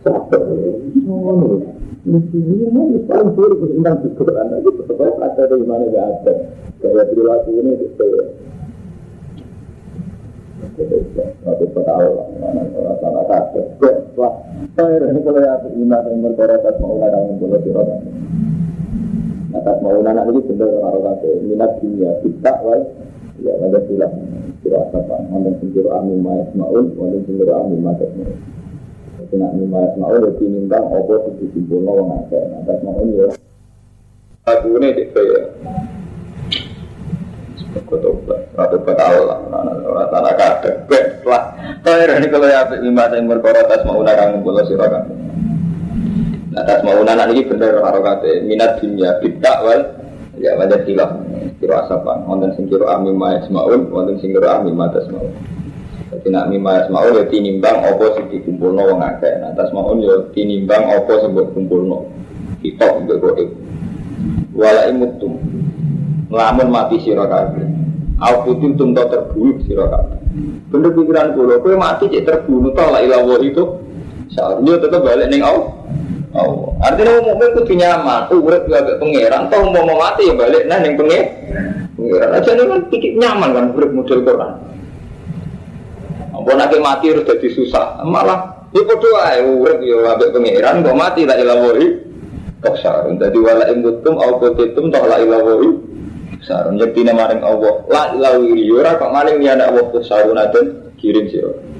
Sabar, 0.00 0.42
semua 0.96 1.60
ini 2.08 2.64
mau 2.72 2.88
paling 3.04 3.36
buruk 3.36 3.60
tentang 3.60 4.00
Quran, 4.16 4.46
tapi 4.48 4.68
tetap 4.72 5.20
ada 5.20 5.42
di 5.52 5.66
mana 5.68 5.84
gak 5.92 6.06
ada. 6.08 6.32
Kayak 6.80 7.12
perilaku 7.12 7.50
ini 7.60 7.72
kabeh. 13.30 13.64
Wah, 14.18 14.32
saya 14.74 15.06
ini 15.06 15.20
iman 15.22 16.02
yang 16.10 16.18
mau 19.80 19.98
anak. 20.02 20.24
Minat 21.40 21.70
dunia 21.82 22.10
kita, 22.22 22.52
ada 23.50 23.78
apa? 24.92 25.16
Wonten 25.32 25.56
sing 25.58 25.72
kira 25.72 25.90
amin 25.98 26.20
ma 26.20 26.36
ismaul, 26.44 26.92
wonten 26.94 27.24
sing 27.24 27.40
kira 27.40 27.54
amin 27.58 27.80
ma 27.80 27.96
ismaul. 27.96 28.36
Jadi 29.20 29.34
nak 29.40 29.50
amin 29.56 29.68
ma 29.72 29.80
ismaul 29.88 30.20
ya 30.20 30.30
tinimbang 30.36 30.84
apa 30.84 31.14
sing 31.24 31.34
disimpulno 31.40 31.90
wong 31.96 32.10
akeh. 32.26 32.42
Atas 32.60 32.78
mau 32.84 33.02
ya. 33.08 33.28
Dikaya 37.70 37.86
Kotobat, 37.86 38.50
kotobat 38.58 38.98
Allah, 38.98 39.38
orang 39.46 40.08
tanah 40.10 40.34
kadang, 40.34 40.78
lah. 41.22 41.42
Kaya 41.86 42.18
ini 42.18 42.26
kalau 42.26 42.50
ya 42.50 42.66
lima 42.82 43.06
yang 43.14 43.30
berkorot 43.30 43.66
tas 43.70 43.86
mau 43.86 44.02
nakang 44.02 44.42
bolos 44.42 44.66
sirokan. 44.66 45.06
Nah 46.50 46.62
tas 46.66 46.82
mau 46.82 46.98
anak 46.98 47.30
ini 47.30 47.46
bener 47.46 47.78
harokate 47.78 48.42
minat 48.42 48.82
dunia 48.82 49.22
bidak 49.22 49.56
wal 49.62 49.80
ya 50.34 50.58
wajah 50.58 50.82
silah 50.82 51.14
kiro 51.62 51.78
asapan, 51.78 52.26
wonten 52.26 52.50
sing 52.58 52.66
kiro 52.66 52.90
amin 52.90 53.14
ma 53.14 53.38
yasmaun, 53.38 53.86
wonten 53.94 54.18
sing 54.18 54.34
kiro 54.34 54.50
amin 54.50 54.74
ma 54.74 54.90
tasmaun. 54.90 55.30
Jadi 56.10 56.26
nak 56.34 56.50
mima 56.50 56.82
yasmaun 56.82 57.22
ya 57.22 57.24
tinimbang 57.30 57.86
opo 57.86 58.18
sing 58.18 58.26
dikumpulno 58.34 58.82
wong 58.82 58.98
akeh. 58.98 59.30
Nah 59.38 59.54
tasmaun 59.54 60.02
ya 60.02 60.26
tinimbang 60.34 60.90
opo 60.90 61.22
sing 61.22 61.30
mbok 61.38 61.54
kumpulno. 61.54 62.10
Kita 62.66 62.98
mbok 62.98 63.16
goib. 63.22 63.50
Wala 64.58 64.90
ngelamun 66.30 66.68
mati 66.70 66.96
sira 67.02 67.26
kabeh. 67.26 67.66
Aku 68.20 68.52
putin 68.52 68.78
tumto 68.78 69.02
terbunuh 69.10 69.58
sira 69.66 69.90
kabeh. 69.90 70.18
Bener 70.70 70.90
pikiran 70.94 71.34
kula, 71.34 71.58
kowe 71.58 71.74
mati 71.74 72.06
cek 72.06 72.24
terbunuh 72.24 72.70
to 72.70 72.84
la 72.86 73.02
ilaha 73.02 73.36
itu. 73.42 73.64
Seharusnya 74.30 74.78
tetap 74.78 75.02
balik 75.02 75.26
ning 75.26 75.42
Allah. 75.42 75.74
Allah. 76.30 76.70
Artinya 76.86 77.18
mau 77.18 77.34
mukmin 77.34 77.50
kudu 77.58 77.72
nyaman, 77.74 78.30
urip 78.30 78.62
juga 78.70 78.78
agak 78.86 78.96
pangeran, 79.02 79.42
toh 79.50 79.58
mau 79.66 79.82
mau 79.82 79.98
mati 79.98 80.30
ya 80.30 80.34
balik 80.38 80.62
nah 80.70 80.78
ning 80.78 80.94
pengen. 80.94 81.26
Aja 82.30 82.50
nih 82.54 82.64
kan 82.70 82.80
pikir 82.86 83.18
nyaman 83.18 83.50
kan 83.50 83.64
urip 83.74 83.90
model 83.90 84.22
Quran. 84.22 84.52
Apa 86.30 86.50
nanti 86.54 86.78
mati 86.78 87.10
harus 87.10 87.26
jadi 87.26 87.48
susah, 87.50 88.06
malah 88.06 88.70
ya 88.70 88.86
padha 88.86 89.10
ae 89.34 89.42
urip 89.42 89.82
ya 89.82 90.14
agak 90.14 90.30
pangeran, 90.30 90.86
kok 90.86 90.94
mati 90.94 91.26
la 91.26 91.34
ilaha 91.34 91.82
kok 92.62 92.74
sarung. 92.78 93.18
Dadi 93.18 93.38
wala 93.42 93.66
imutum 93.66 94.14
au 94.14 94.38
kotitum 94.38 94.94
toh 94.94 95.04
la 95.10 95.18
sarun 96.44 96.80
yaktina 96.80 97.12
maring 97.12 97.42
Allah. 97.44 97.74
La 97.88 98.02
ilawi 98.16 98.68
ora 98.72 98.96
kok 98.96 99.12
maling 99.12 99.40
ya 99.44 99.56
Allah 99.56 99.84
sarun 100.04 100.38
aden 100.38 100.94
kirim 101.00 101.28
sira 101.32 101.70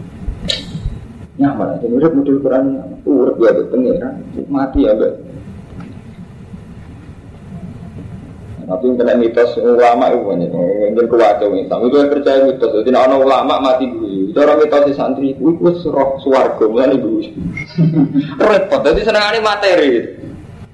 nyaman 1.41 1.81
aja 1.81 1.87
urip 1.89 2.13
model 2.13 2.37
Quran 2.45 2.65
urip 3.09 3.37
ya 3.41 3.51
pengiran. 3.73 4.15
Mati 4.53 4.85
ya 4.85 4.93
mbak. 4.93 5.13
Tapi 8.71 8.87
yang 8.87 9.03
kena 9.03 9.19
mitos 9.19 9.51
ulama 9.59 10.15
itu 10.15 10.23
banyak. 10.23 10.51
Yang 10.95 11.11
kuat 11.11 11.43
itu 11.43 11.67
itu 11.67 11.97
yang 11.99 12.11
percaya 12.13 12.39
mitos. 12.47 12.71
Jadi 12.71 12.91
ada 12.95 13.17
ulama 13.19 13.59
mati 13.59 13.91
dulu. 13.91 14.31
Itu 14.31 14.39
orang 14.39 14.63
mitos 14.63 14.87
di 14.87 14.95
santri. 14.95 15.35
Itu 15.35 15.59
itu 15.59 15.91
roh 15.91 16.23
suarga 16.23 16.65
mulai 16.71 16.95
dulu. 16.95 17.19
Repot. 18.47 18.81
Jadi 18.87 19.01
senang 19.03 19.35
materi 19.43 20.20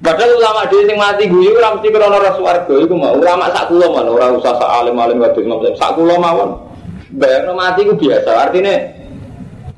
Padahal 0.07 0.39
ulama 0.39 0.71
dia 0.71 0.87
yang 0.87 1.03
mati 1.03 1.27
guyu 1.27 1.59
ora 1.59 1.75
mesti 1.75 1.91
krana 1.91 2.15
ora 2.23 2.31
swarga 2.39 2.75
iku 2.79 2.95
mau 2.95 3.19
ulama 3.19 3.51
sak 3.51 3.75
kula 3.75 3.91
mana 3.91 4.15
ora 4.15 4.39
usah 4.39 4.55
sak 4.55 4.71
alim-alim 4.79 5.19
wadon 5.19 5.43
Imam 5.43 5.59
sak 5.75 5.99
kula 5.99 6.15
mawon. 6.15 6.63
Bayangno 7.11 7.59
mati 7.59 7.83
ku 7.83 7.99
biasa 7.99 8.31
artinya 8.31 8.71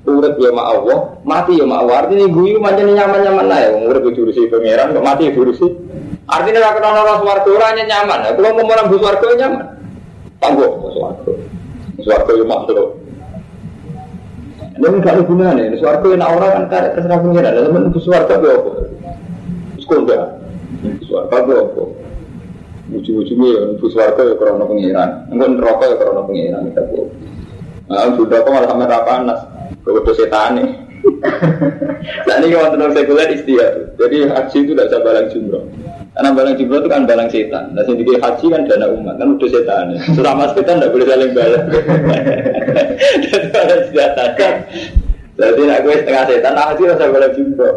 urip 0.04 0.36
ya 0.36 0.52
mak 0.52 0.68
Allah, 0.68 0.98
mati 1.24 1.56
ya 1.56 1.64
mak 1.64 1.80
Allah. 1.80 1.96
Artinya 2.04 2.28
guyu 2.28 2.60
macam 2.60 2.92
nyaman-nyaman 2.92 3.46
lah 3.48 3.58
ya 3.64 3.68
urip 3.72 4.04
diurusi 4.12 4.52
pangeran 4.52 4.92
kok 4.92 5.06
mati 5.08 5.32
diurusi. 5.32 5.66
Artinya 6.28 6.60
ora 6.60 6.70
krana 6.76 7.00
ora 7.08 7.14
swarga 7.24 7.48
ora 7.48 7.68
nyaman. 7.72 8.18
Kalau 8.36 8.50
mau 8.52 8.68
orang 8.68 8.86
swarga 8.92 9.26
nyaman. 9.32 9.64
Tangguh 10.44 10.70
swarga. 10.92 11.32
Swarga 12.04 12.32
ya 12.36 12.44
makhluk. 12.44 12.88
Ini 14.76 14.86
enggak 14.92 15.10
ada 15.10 15.22
gunanya, 15.24 15.74
swarga 15.80 16.06
yang 16.06 16.22
orang 16.22 16.50
kan 16.54 16.64
karek 16.70 16.90
terserah 16.94 17.18
pengiran, 17.18 17.50
dan 17.50 17.64
teman 17.66 17.82
swarga 17.98 18.34
ya? 19.88 19.96
Skoda. 19.96 20.20
Suarga 21.08 21.36
itu 21.40 21.52
apa? 21.56 21.82
Ujung-ujungnya 22.88 23.48
ya, 23.52 23.62
ibu 23.76 23.86
suarga 23.88 24.22
ya 24.24 24.34
karena 24.36 24.64
pengiran. 24.64 25.10
Enggak 25.32 25.48
neraka 25.56 25.84
ya 25.88 25.96
karena 25.96 26.22
pengiran. 26.24 26.62
Nah, 27.88 28.12
sudah 28.20 28.38
kok 28.44 28.52
malah 28.52 28.68
sama 28.68 29.00
panas. 29.04 29.40
Kebetulan 29.84 30.16
setan 30.16 30.50
nih. 30.60 30.68
Nah 32.28 32.34
ini 32.40 32.52
kalau 32.52 32.72
tenang 32.74 32.92
sekuler 32.92 33.28
istiadat. 33.32 33.96
Jadi 33.96 34.16
haji 34.28 34.58
itu 34.64 34.72
tidak 34.72 34.86
bisa 34.88 34.98
balang 35.04 35.26
jumroh. 35.32 35.64
Karena 36.14 36.30
balang 36.34 36.56
jumroh 36.56 36.78
itu 36.80 36.88
kan 36.88 37.02
balang 37.08 37.28
setan. 37.30 37.64
Nah 37.72 37.82
sendiri 37.84 38.12
haji 38.20 38.46
kan 38.48 38.62
dana 38.68 38.86
umat 38.92 39.14
kan 39.16 39.28
udah 39.36 39.48
setan. 39.48 39.84
Selama 40.12 40.44
setan 40.52 40.76
tidak 40.80 40.92
boleh 40.92 41.06
saling 41.08 41.32
balang. 41.32 41.64
Jadi 43.24 43.48
ada 43.52 43.76
senjata 43.88 44.24
kan. 44.36 44.54
Jadi 45.38 45.62
nak 45.70 45.78
gue 45.86 45.94
setengah 46.02 46.24
setan, 46.26 46.52
nah 46.58 46.64
haji 46.74 46.82
rasa 46.90 47.04
balang 47.14 47.32
jumroh. 47.38 47.74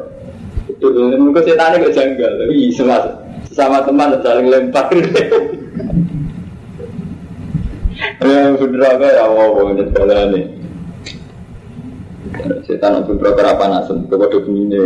Mungkin 0.82 1.46
setan 1.46 1.78
gak 1.78 1.94
janggal, 1.94 2.32
tapi 2.42 2.74
sama 2.74 2.98
sama 3.54 3.86
teman 3.86 4.18
saling 4.26 4.50
lempar. 4.50 4.90
Ya 8.22 8.50
bener 8.58 8.82
apa 8.82 9.08
ya 9.14 9.30
Allah 9.30 9.46
ini 9.78 9.84
sekolah 9.94 10.18
ini. 10.34 10.42
Setan 12.66 13.06
pun 13.06 13.22
rokok 13.22 13.46
apa 13.46 13.66
nasem, 13.70 14.10
kepada 14.10 14.42
bunyinya. 14.42 14.82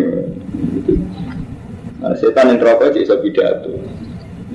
Nah, 2.04 2.12
setan 2.20 2.52
yang 2.52 2.60
rokok 2.60 2.92
bisa 2.92 3.16
pidato. 3.24 3.72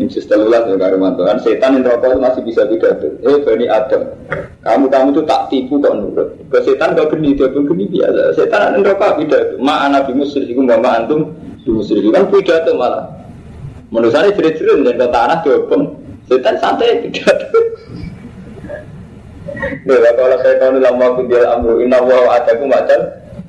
Ini 0.01 0.09
setelah 0.09 0.64
ya 0.64 0.80
karumanto 0.80 1.28
kan 1.28 1.36
setan 1.44 1.76
yang 1.76 1.84
rokok 1.84 2.24
masih 2.24 2.40
bisa 2.40 2.64
pidato. 2.64 3.20
Eh 3.20 3.36
bani 3.44 3.68
Adam, 3.68 4.16
kamu 4.64 4.88
kamu 4.88 5.09
tuh 5.12 5.24
tak 5.28 5.53
tipu 5.53 5.76
kok 5.76 5.92
nurut. 5.92 6.40
Ke 6.48 6.64
setan 6.64 6.96
kau 6.96 7.05
geni 7.12 7.36
dia 7.36 7.53
pun 7.53 7.68
geni 7.68 7.84
biasa. 7.84 8.32
Setan 8.32 8.80
yang 8.80 8.88
rokok 8.88 9.20
pidato. 9.20 9.61
Ma 9.61 9.84
anak 9.84 10.09
bimus 10.09 10.32
musyrikum 10.32 10.64
mama 10.64 11.05
antum 11.05 11.36
bimusrikum 11.68 12.16
kan 12.16 12.32
pidato 12.32 12.72
malah. 12.80 13.12
Menurut 13.92 14.16
saya 14.16 14.32
cerit-cerit 14.32 14.88
dan 14.88 14.96
kata 14.96 15.18
anak 15.20 15.38
diopong. 15.44 16.01
Setan 16.24 16.57
santai 16.57 17.05
pidato. 17.05 17.44
Bila 19.84 20.11
kalau 20.16 20.36
saya 20.40 20.57
tahu 20.57 20.80
dalam 20.80 20.96
waktu 20.96 21.22
dia 21.28 21.44
amru 21.53 21.84
inna 21.84 22.01
wa 22.01 22.40
adaku 22.40 22.64
macam 22.64 23.01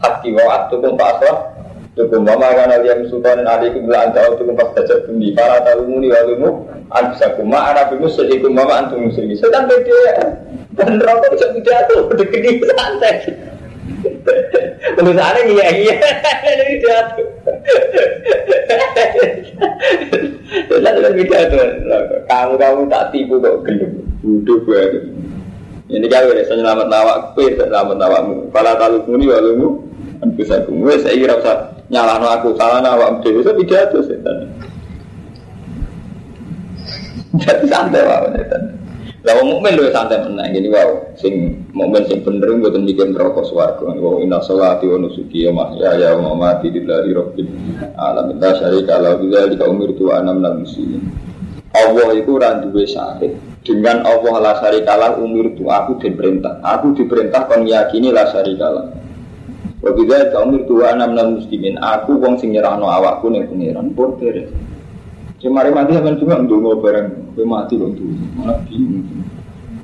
pasti 0.03 0.35
wa 0.35 0.67
fa 0.67 1.05
aslah 1.15 1.50
Tukum 1.91 2.23
mama 2.23 2.55
kana 2.55 2.79
liyam 2.79 3.03
sultanin 3.11 3.43
alaikum 3.43 3.91
la 3.91 4.07
anta 4.07 4.31
utukum 4.31 4.55
pas 4.55 4.71
tajab 4.79 5.11
bumi. 5.11 5.35
Para 5.35 5.59
talumuni 5.59 6.07
wa 6.07 6.21
lumu 6.23 6.49
anfusakum 6.87 7.51
ma 7.51 7.75
ana 7.75 7.91
bimus 7.91 8.15
sedikum 8.15 8.55
mama 8.55 8.79
antum 8.79 9.11
muslimin 9.11 9.35
setan 9.35 9.67
beda. 9.67 10.39
Dan 10.71 11.03
rokok 11.03 11.35
bisa 11.35 11.51
pidato 11.51 12.07
begini 12.15 12.63
santai 12.63 13.15
tulisannya 14.95 15.41
iya 15.51 15.67
iya. 15.75 15.95
Jadi 16.47 16.63
pidato 16.79 17.23
Jelas 20.71 20.95
kan 20.95 21.11
pidato 21.11 21.59
kamu 22.31 22.53
kamu 22.55 22.81
tak 22.87 23.03
tipu 23.11 23.35
kok 23.43 23.67
gelem. 23.67 23.91
Duduk 24.23 24.63
gue 24.63 24.83
ini 25.91 26.07
kau 26.07 26.31
ya 26.31 26.43
selamat 26.47 26.87
nawak 26.87 27.35
kue 27.35 27.51
selamat 27.51 27.99
nawakmu. 27.99 28.47
Para 28.55 28.79
talumuni 28.79 29.27
wa 29.27 29.43
lumu 30.21 30.37
anfusakum 30.37 30.85
wes 30.85 31.01
saya 31.01 31.17
kira 31.17 31.41
usah 31.41 31.57
nyalano 31.89 32.27
aku. 32.29 32.53
Salah 32.57 32.79
nawak 32.85 33.25
dewi 33.25 33.41
itu 33.41 33.51
pidato 33.57 33.99
setan. 34.05 34.53
Jadi 37.41 37.65
santai 37.65 38.05
wae 38.05 38.29
setan. 38.37 38.63
Lah 39.21 39.37
wong 39.37 39.53
mukmin 39.53 39.77
lho 39.77 39.93
santai 39.93 40.21
menang. 40.21 40.53
Gini 40.53 40.69
wow 40.69 41.13
sing 41.17 41.65
mukmin 41.73 42.05
sing 42.09 42.21
bener 42.21 42.53
mboten 42.53 42.85
mikir 42.85 43.09
neraka 43.09 43.41
swarga. 43.45 43.85
Wa 43.85 44.21
inna 44.21 44.41
sholati 44.45 44.85
wa 44.85 44.97
nusuki 45.01 45.45
wa 45.49 45.65
mahyaya 45.65 46.17
wa 46.17 46.33
mamati 46.33 46.69
lillahi 46.69 47.09
rabbil 47.13 47.49
alamin. 47.97 48.37
La 48.37 48.51
syarika 48.57 49.01
lahu 49.01 49.25
bidzalika 49.25 49.65
umirtu 49.69 50.13
ana 50.13 50.33
minal 50.33 50.61
muslimin. 50.61 51.01
Allah 51.71 52.19
itu 52.19 52.35
ora 52.35 52.59
duwe 52.59 52.83
dengan 53.63 54.03
Allah 54.03 54.35
la 54.43 54.53
syarika 54.59 54.97
lahu 54.97 55.23
umirtu. 55.23 55.69
Aku 55.69 56.01
diperintah. 56.01 56.59
Aku 56.65 56.91
diperintah 56.97 57.47
kon 57.47 57.63
yakini 57.63 58.11
la 58.11 58.27
syarika 58.27 58.91
Wa 59.81 59.89
bidzalika 59.97 60.45
umirtu 60.45 60.85
ana 60.85 61.09
minal 61.09 61.41
muslimin 61.41 61.81
aku 61.81 62.21
wong 62.21 62.37
sing 62.37 62.53
awakku 62.53 63.33
ning 63.33 63.49
pengiran 63.49 63.89
pun 63.97 64.13
beres 64.21 64.53
Cemari 65.41 65.73
mati 65.73 65.97
sampai 65.97 66.21
cuma 66.21 66.37
ndonga 66.37 66.77
bareng, 66.77 67.33
kowe 67.33 67.45
mati 67.49 67.73
kok 67.73 67.97
malah 68.37 68.61
bingung. 68.69 69.25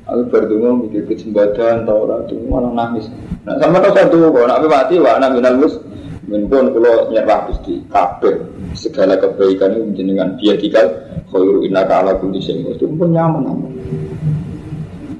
Aku 0.05 0.29
berdungo 0.29 0.85
mikir 0.85 1.09
kesempatan 1.09 1.81
tau 1.81 2.05
ora 2.05 2.21
tuh 2.29 2.37
malah 2.45 2.69
nangis. 2.69 3.09
Nah 3.41 3.57
sama 3.57 3.81
tau 3.81 3.89
satu 3.97 4.29
kok 4.29 4.45
nak 4.45 4.61
mati 4.69 5.01
wa 5.01 5.17
anak 5.17 5.33
minal 5.33 5.57
mus 5.57 5.81
min 6.29 6.45
pun 6.45 6.69
kalau 6.77 7.09
nyerah 7.09 7.49
Gusti 7.49 7.81
kabeh 7.89 8.37
segala 8.77 9.17
kebaikan 9.17 9.81
itu 9.81 9.97
jenengan 9.97 10.37
dia 10.37 10.53
tinggal 10.61 10.93
khairu 11.33 11.65
innaka 11.65 12.05
ala 12.05 12.13
kulli 12.21 12.37
syai'in 12.37 12.77
itu 12.77 12.85
pun 12.93 13.09
nyaman 13.09 13.49
aman. 13.49 13.71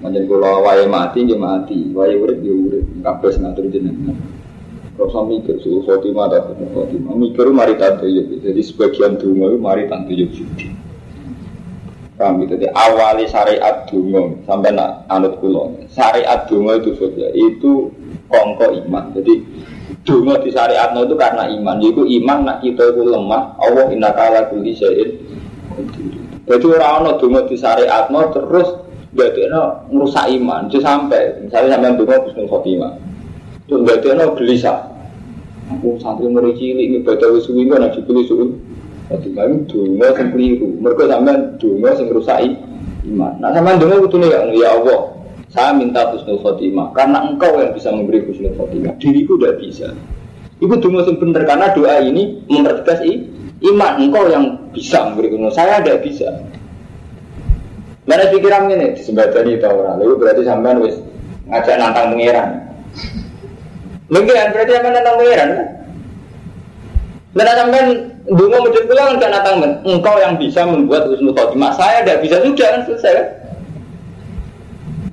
Kula 0.05 0.61
wae 0.61 0.85
mati 0.85 1.25
nggih 1.25 1.41
mati, 1.41 1.89
wae 1.97 2.13
urip 2.13 2.45
ya 2.45 2.53
urip, 2.53 2.85
kabeh 3.01 3.41
ngatur 3.41 3.65
jenengan. 3.73 4.36
Rasa 4.97 5.21
mikir 5.29 5.61
suhu 5.61 5.85
khotimah 5.85 6.25
atau 6.33 6.57
suhu 6.57 6.73
khotimah 6.73 7.13
Mikir 7.13 7.53
mari 7.53 7.77
tante 7.77 8.09
yuk. 8.09 8.33
Jadi 8.41 8.61
sebagian 8.65 9.21
dungo 9.21 9.53
itu 9.53 9.57
mari 9.61 9.85
tante 9.85 10.09
yuk. 10.09 10.33
Judi 10.33 10.73
Kami 12.17 12.49
jadi 12.49 12.73
awali 12.73 13.29
syariat 13.29 13.85
dungo 13.85 14.41
Sampai 14.49 14.73
nak 14.73 15.05
anut 15.13 15.37
kulo 15.37 15.77
Syariat 15.93 16.49
dungo 16.49 16.81
itu 16.81 16.97
saja 16.97 17.29
Itu 17.29 17.93
kongko 18.25 18.73
iman. 18.89 19.13
Jadi 19.13 19.33
dungo 20.01 20.33
di 20.41 20.49
syariat 20.49 20.89
itu 20.97 21.13
karena 21.13 21.45
iman. 21.45 21.77
Jadi 21.77 22.01
iman 22.17 22.37
nak 22.41 22.57
kita 22.65 22.89
itu 22.89 23.05
lemah 23.05 23.53
Allah 23.61 23.93
inna 23.93 24.09
kala 24.17 24.49
syai'in 24.49 25.09
Jadi 26.49 26.65
orang-orang 26.65 27.21
dungo 27.21 27.45
di 27.45 27.53
syariat 27.53 28.09
terus 28.33 28.81
Jadi 29.13 29.45
ngerusak 29.93 30.25
iman. 30.41 30.73
Jadi 30.73 30.81
sampai 30.81 31.21
Misalnya 31.45 31.77
sampai 31.77 32.01
dungo 32.01 32.17
Bismillah 32.25 32.49
khotimah 32.49 32.93
Terus 33.67 33.83
ada 33.83 34.31
gelisah. 34.31 34.79
Aku 35.67 35.99
santri 35.99 36.31
mulai 36.31 36.55
cilik 36.55 36.79
ini 36.79 36.97
baca 37.03 37.27
wisuwi 37.27 37.67
kan 37.67 37.83
aja 37.83 37.99
pilih 37.99 38.23
suwi. 38.23 38.47
Jadi 39.11 39.35
kami 39.35 39.67
dungo 39.67 40.07
yang 40.07 40.31
keliru. 40.31 40.67
Mereka 40.79 41.03
sampai 41.11 41.35
dungo 41.59 41.87
yang 41.91 42.07
rusai 42.11 42.49
iman. 43.11 43.33
Nah 43.43 43.51
sama 43.51 43.75
dungo 43.75 44.07
itu 44.07 44.15
nih 44.19 44.31
ya 44.55 44.69
Allah. 44.71 45.11
Saya 45.51 45.75
minta 45.75 46.07
husnul 46.11 46.43
khotimah 46.43 46.91
karena 46.91 47.23
engkau 47.23 47.59
yang 47.59 47.75
bisa 47.75 47.91
memberi 47.91 48.23
husnul 48.23 48.55
khotimah. 48.55 48.95
Diriku 48.99 49.35
tidak 49.39 49.59
bisa. 49.59 49.87
Ibu 50.63 50.75
dungo 50.79 51.03
benar 51.19 51.43
karena 51.43 51.67
doa 51.75 51.99
ini 51.99 52.47
mempertegas 52.47 53.03
iman 53.67 53.93
engkau 53.99 54.23
yang 54.31 54.71
bisa 54.71 55.11
memberi 55.11 55.35
husnul. 55.35 55.51
Saya 55.51 55.83
tidak 55.83 56.07
bisa. 56.07 56.31
Mana 58.07 58.31
pikiran 58.31 58.71
ini 58.71 58.95
disembadani 58.95 59.59
tahu 59.59 59.83
orang. 59.83 59.99
Lalu 59.99 60.15
berarti 60.15 60.47
sampai 60.47 60.79
wis 60.79 60.95
ngajak 61.51 61.75
nantang 61.75 62.15
pengiran. 62.15 62.49
Mungkin 64.07 64.33
berarti 64.55 64.71
akan 64.71 64.91
datang 64.95 65.15
pangeran 65.19 65.49
kan? 65.51 65.67
Dan 67.37 67.53
sampai 67.53 67.81
dungo 68.25 68.57
mujud 68.65 68.83
pulang 68.89 69.19
kan 69.21 69.29
datang 69.29 69.61
engkau 69.85 70.15
yang 70.17 70.39
bisa 70.41 70.65
membuat 70.65 71.05
husnul 71.11 71.35
khotimah. 71.37 71.75
Saya 71.77 72.01
tidak 72.01 72.25
bisa 72.25 72.41
sudah 72.41 72.67
kan 72.71 72.81
selesai 72.87 73.13
kan? 73.13 73.27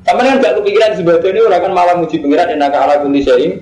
Sama 0.04 0.20
kan 0.20 0.40
gak 0.40 0.56
kepikiran 0.60 0.96
sebetulnya 1.00 1.32
ini 1.32 1.40
orang 1.48 1.60
kan 1.64 1.72
malah 1.72 1.94
muji 1.96 2.16
pengiran 2.20 2.48
enak 2.54 2.76
ala 2.76 3.00
kulli 3.00 3.24
syai'in. 3.24 3.52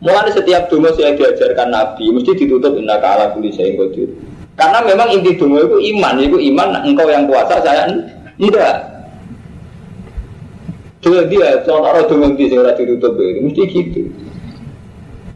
Mulai 0.00 0.32
setiap 0.32 0.72
dungo 0.72 0.88
saya 0.96 1.12
diajarkan 1.12 1.68
Nabi 1.68 2.04
mesti 2.16 2.32
ditutup 2.32 2.76
enak 2.76 3.04
ala 3.04 3.32
kulli 3.36 3.52
syai'in 3.52 3.76
qadir. 3.76 4.08
Karena 4.56 4.84
memang 4.84 5.08
inti 5.14 5.36
dungo 5.36 5.60
itu 5.62 5.76
iman, 5.96 6.20
itu 6.20 6.36
iman 6.52 6.68
engkau 6.84 7.08
yang 7.08 7.24
kuasa 7.28 7.64
saya 7.64 7.88
tidak. 8.36 8.76
Coba 11.00 11.24
dia, 11.32 11.64
contoh 11.64 12.04
dungo 12.12 12.36
di 12.36 12.44
sini 12.44 12.72
ditutup 12.76 13.16
itu 13.16 13.40
mesti 13.40 13.62
gitu. 13.72 14.00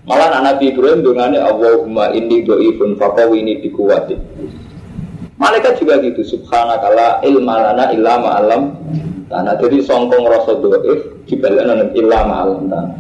Malah 0.05 0.37
anak 0.37 0.61
Nabi 0.61 0.77
Ibrahim 0.77 1.01
dengan 1.01 1.33
Allahumma 1.33 2.13
inni 2.13 2.45
do'ifun 2.45 3.01
fakawi 3.01 3.41
ini 3.41 3.65
dikuwati. 3.65 4.21
Malaikat 5.41 5.81
juga 5.81 5.97
gitu, 6.05 6.21
subhanakala 6.21 7.25
ilmalana 7.25 7.89
illa 7.97 8.21
ma'alam 8.21 8.63
tanah. 9.33 9.57
Jadi 9.65 9.81
songkong 9.81 10.29
rasa 10.29 10.61
do'if 10.61 11.25
dibalikan 11.25 11.89
illa 11.97 12.19
ma'alam 12.21 12.69
tanah. 12.69 12.95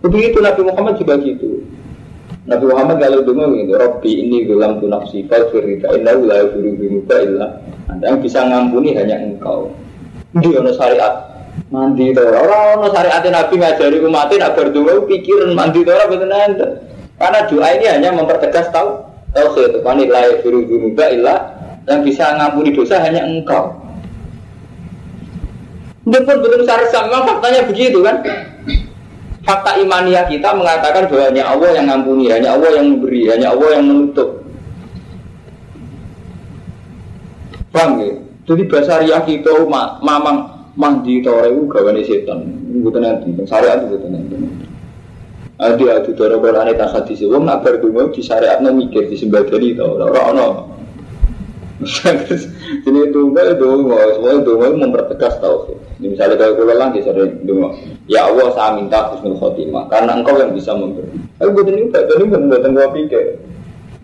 Begitu 0.00 0.40
Nabi 0.40 0.62
Muhammad 0.64 0.96
juga 0.96 1.20
gitu. 1.20 1.60
Nabi 2.46 2.64
Muhammad 2.72 2.96
kalau 3.02 3.20
dengar 3.26 3.50
gitu, 3.52 3.74
Robbi 3.76 4.12
ini 4.22 4.46
bilang 4.46 4.78
tu 4.80 4.86
nafsi 4.86 5.26
faghfir 5.28 5.66
rida 5.66 5.92
inna 5.98 6.14
la 6.14 6.46
dzunuba 6.46 7.16
illa 7.20 7.58
Anda 7.90 8.14
yang 8.14 8.22
bisa 8.24 8.38
ngampuni 8.48 8.94
hanya 8.96 9.18
engkau. 9.18 9.74
Dia 10.40 10.62
ono 10.62 10.70
syariat 10.72 11.35
mandi 11.66 12.14
to 12.14 12.22
ora 12.22 12.78
ono 12.78 12.86
syariat 12.94 13.26
Nabi 13.26 13.54
ngajari 13.58 13.98
umat 14.06 14.30
nak 14.38 14.54
berdua 14.54 15.02
pikiran 15.06 15.50
mandi 15.54 15.82
to 15.82 15.90
ora 15.90 16.06
betul 16.06 16.30
enten 16.30 16.70
karena 17.16 17.48
doa 17.48 17.68
ini 17.72 17.86
hanya 17.88 18.10
mempertegas 18.12 18.68
tahu 18.68 19.00
tauhid. 19.32 19.80
Wani 19.80 20.04
la 20.08 20.20
yafiru 20.32 20.64
dzunuba 20.68 21.08
illa 21.08 21.34
yang 21.88 22.04
bisa 22.04 22.36
ngampuni 22.36 22.76
dosa 22.76 23.00
hanya 23.00 23.24
engkau. 23.24 23.72
Dia 26.06 26.22
pun 26.22 26.38
belum 26.38 26.62
syariat 26.62 26.92
sama 26.92 27.24
faktanya 27.26 27.66
begitu 27.66 27.98
kan? 28.04 28.22
Fakta 29.42 29.78
imaniah 29.78 30.26
kita 30.26 30.54
mengatakan 30.54 31.06
bahwa 31.06 31.24
hanya 31.30 31.44
Allah 31.50 31.70
yang 31.74 31.86
ngampuni 31.90 32.30
hanya 32.30 32.54
Allah 32.54 32.70
yang 32.78 32.86
memberi 32.94 33.22
hanya 33.30 33.46
Allah 33.54 33.68
yang 33.78 33.84
menutup. 33.86 34.28
Paham 37.70 38.02
ya? 38.02 38.14
Jadi 38.46 38.62
bahasa 38.70 39.02
riah 39.02 39.22
kita 39.26 39.66
mamang 40.02 40.55
mandi 40.76 41.24
tore 41.24 41.50
itu 41.50 41.64
gawane 41.66 42.02
setan. 42.04 42.40
Mboten 42.76 43.02
nanti, 43.02 43.32
syariat 43.48 43.82
itu 43.88 44.06
nanti. 44.06 44.36
Adi 45.56 45.88
adu 45.88 46.12
doro 46.12 46.36
korane 46.36 46.76
tak 46.76 46.92
hadis 46.92 47.24
wong 47.24 47.48
nak 47.48 47.64
bar 47.64 47.80
donga 47.80 48.12
di 48.12 48.20
syariatno 48.20 48.76
mikir 48.76 49.08
di 49.08 49.16
sembadani 49.16 49.72
to 49.72 49.88
ora 49.88 50.20
ono. 50.28 50.48
Ini 52.88 53.12
donga 53.12 53.52
donga, 53.56 54.16
semua 54.16 54.40
donga 54.40 54.68
mempertegas 54.76 55.36
tauhid. 55.40 55.76
Ini 56.00 56.12
misalnya 56.12 56.40
kalau 56.40 56.56
kula 56.60 56.76
lagi 56.76 57.00
sering 57.04 57.44
donga, 57.48 57.72
ya 58.08 58.28
Allah 58.28 58.48
saya 58.52 58.80
minta 58.80 59.12
husnul 59.12 59.36
khotimah 59.40 59.88
karena 59.88 60.20
engkau 60.20 60.36
yang 60.36 60.52
bisa 60.52 60.76
memberi. 60.76 61.08
Aku 61.40 61.52
buat 61.52 61.68
ini 61.68 61.88
buat 61.88 62.04
ini 62.04 62.24
bukan 62.32 62.72
buat 62.76 62.90
pikir. 62.96 63.24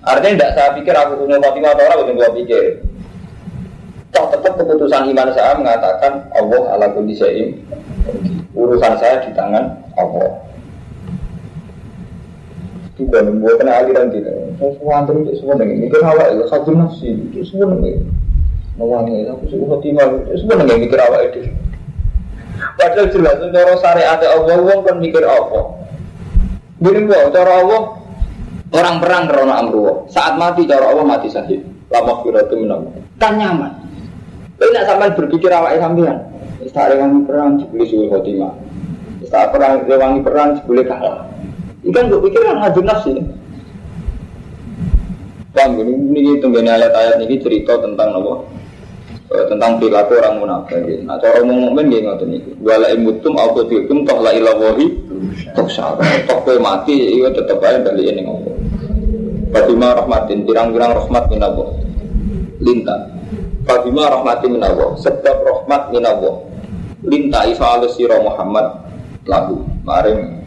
Artinya 0.05 0.33
tidak 0.37 0.51
saya 0.57 0.71
pikir 0.77 0.95
aku 0.97 1.13
husnul 1.21 1.41
khotimah 1.41 1.71
atau 1.77 1.85
orang 1.85 2.17
buat 2.17 2.33
pikir. 2.33 2.65
Toh 4.13 4.29
tetap 4.29 4.61
keputusan 4.61 5.09
iman 5.09 5.29
saya 5.33 5.57
mengatakan 5.57 6.29
Allah 6.37 6.63
ala 6.77 6.87
kulli 6.93 7.17
syai'in. 7.17 7.57
Urusan 8.53 9.01
saya 9.01 9.25
di 9.25 9.33
tangan 9.33 9.73
Allah. 9.97 10.37
Juga 13.01 13.25
membuat 13.25 13.65
kena 13.65 13.81
aliran 13.81 14.13
kita. 14.13 14.29
Semua 14.61 15.01
antar 15.01 15.17
itu 15.17 15.33
semua 15.41 15.57
dengan 15.57 15.89
mikir 15.89 16.05
awak 16.05 16.29
itu 16.29 16.45
satu 16.45 16.71
nafsi 16.77 17.09
itu 17.09 17.41
semua 17.49 17.73
dengan 17.73 18.05
mewangi 18.77 19.25
aku 19.33 19.49
suka 19.49 19.65
khotimah 19.81 20.05
itu 20.29 20.45
semua 20.45 20.61
dengan 20.61 20.77
mikir 20.77 20.99
awak 21.01 21.21
itu. 21.33 21.41
Padahal 22.77 23.09
jelas 23.09 23.37
cara 23.49 23.75
syariat 23.81 24.21
Allah 24.21 24.61
wong 24.61 24.81
kan 24.85 24.97
mikir 25.01 25.25
apa. 25.25 25.61
Gini 26.85 27.09
gua 27.09 27.33
cara 27.33 27.53
Allah 27.65 27.83
orang 28.77 28.97
perang 29.01 29.25
karena 29.25 29.55
amruwa. 29.57 29.93
Saat 30.13 30.37
mati 30.37 30.69
cara 30.69 30.93
Allah 30.93 31.05
mati 31.09 31.33
sahih. 31.33 31.65
Lama 31.89 32.21
kira 32.21 32.45
itu 32.45 32.61
Kan 33.17 33.41
nyaman. 33.41 33.82
Tapi 34.63 34.79
nak 34.79 34.87
sampai 34.87 35.11
berpikir 35.19 35.51
awak 35.51 35.75
sampean, 35.83 36.23
tak 36.71 36.95
rewangi 36.95 37.27
perang 37.27 37.59
jebule 37.59 37.83
suul 37.91 38.07
khotimah. 38.07 38.55
Tak 39.27 39.51
perang 39.51 39.83
rewangi 39.91 40.23
perang 40.23 40.55
jebule 40.55 40.87
kalah. 40.87 41.27
Ikan 41.83 42.07
gue 42.07 42.23
pikir 42.31 42.47
kan 42.47 42.63
nafsi. 42.63 43.19
Paham 45.51 45.83
ini, 45.83 46.39
tunggu 46.39 46.63
ayat-ayat 46.63 47.27
ini 47.27 47.43
cerita 47.43 47.75
tentang 47.83 48.15
apa? 48.23 48.35
Eh, 49.35 49.45
tentang 49.51 49.83
perilaku 49.83 50.15
orang 50.23 50.37
munafik. 50.39 51.03
Nah, 51.03 51.19
cara 51.19 51.43
ngomong 51.43 51.75
mukmin 51.75 51.91
nggih 51.91 52.01
ngoten 52.07 52.29
niku. 52.31 52.51
Wala 52.63 52.87
imutum 52.95 53.35
au 53.35 53.51
kutilkum 53.59 54.07
toh 54.07 54.23
la 54.23 54.31
ilahi 54.31 54.87
toh. 55.59 55.67
Toh 56.31 56.39
kowe 56.47 56.57
mati 56.63 57.19
itu 57.19 57.29
tetep 57.35 57.59
ae 57.67 57.83
bali 57.83 58.15
ning 58.15 58.31
Allah. 58.31 58.55
Fatimah 59.53 59.91
rahmatin 60.05 60.47
pirang-pirang 60.47 60.95
rahmat 60.95 61.25
min. 61.35 61.43
Lintah. 62.63 63.22
Fatimah 63.63 64.07
rahmatin 64.21 64.59
min 64.59 64.63
Allah. 64.63 64.97
Sebab 64.99 65.37
rahmat 65.47 65.83
min 65.95 66.05
Allah. 66.07 66.35
Lintah 67.03 67.51
iso 67.51 67.67
alus 67.67 67.99
sira 67.99 68.23
Muhammad 68.23 68.79
lagu 69.27 69.67
maring 69.83 70.43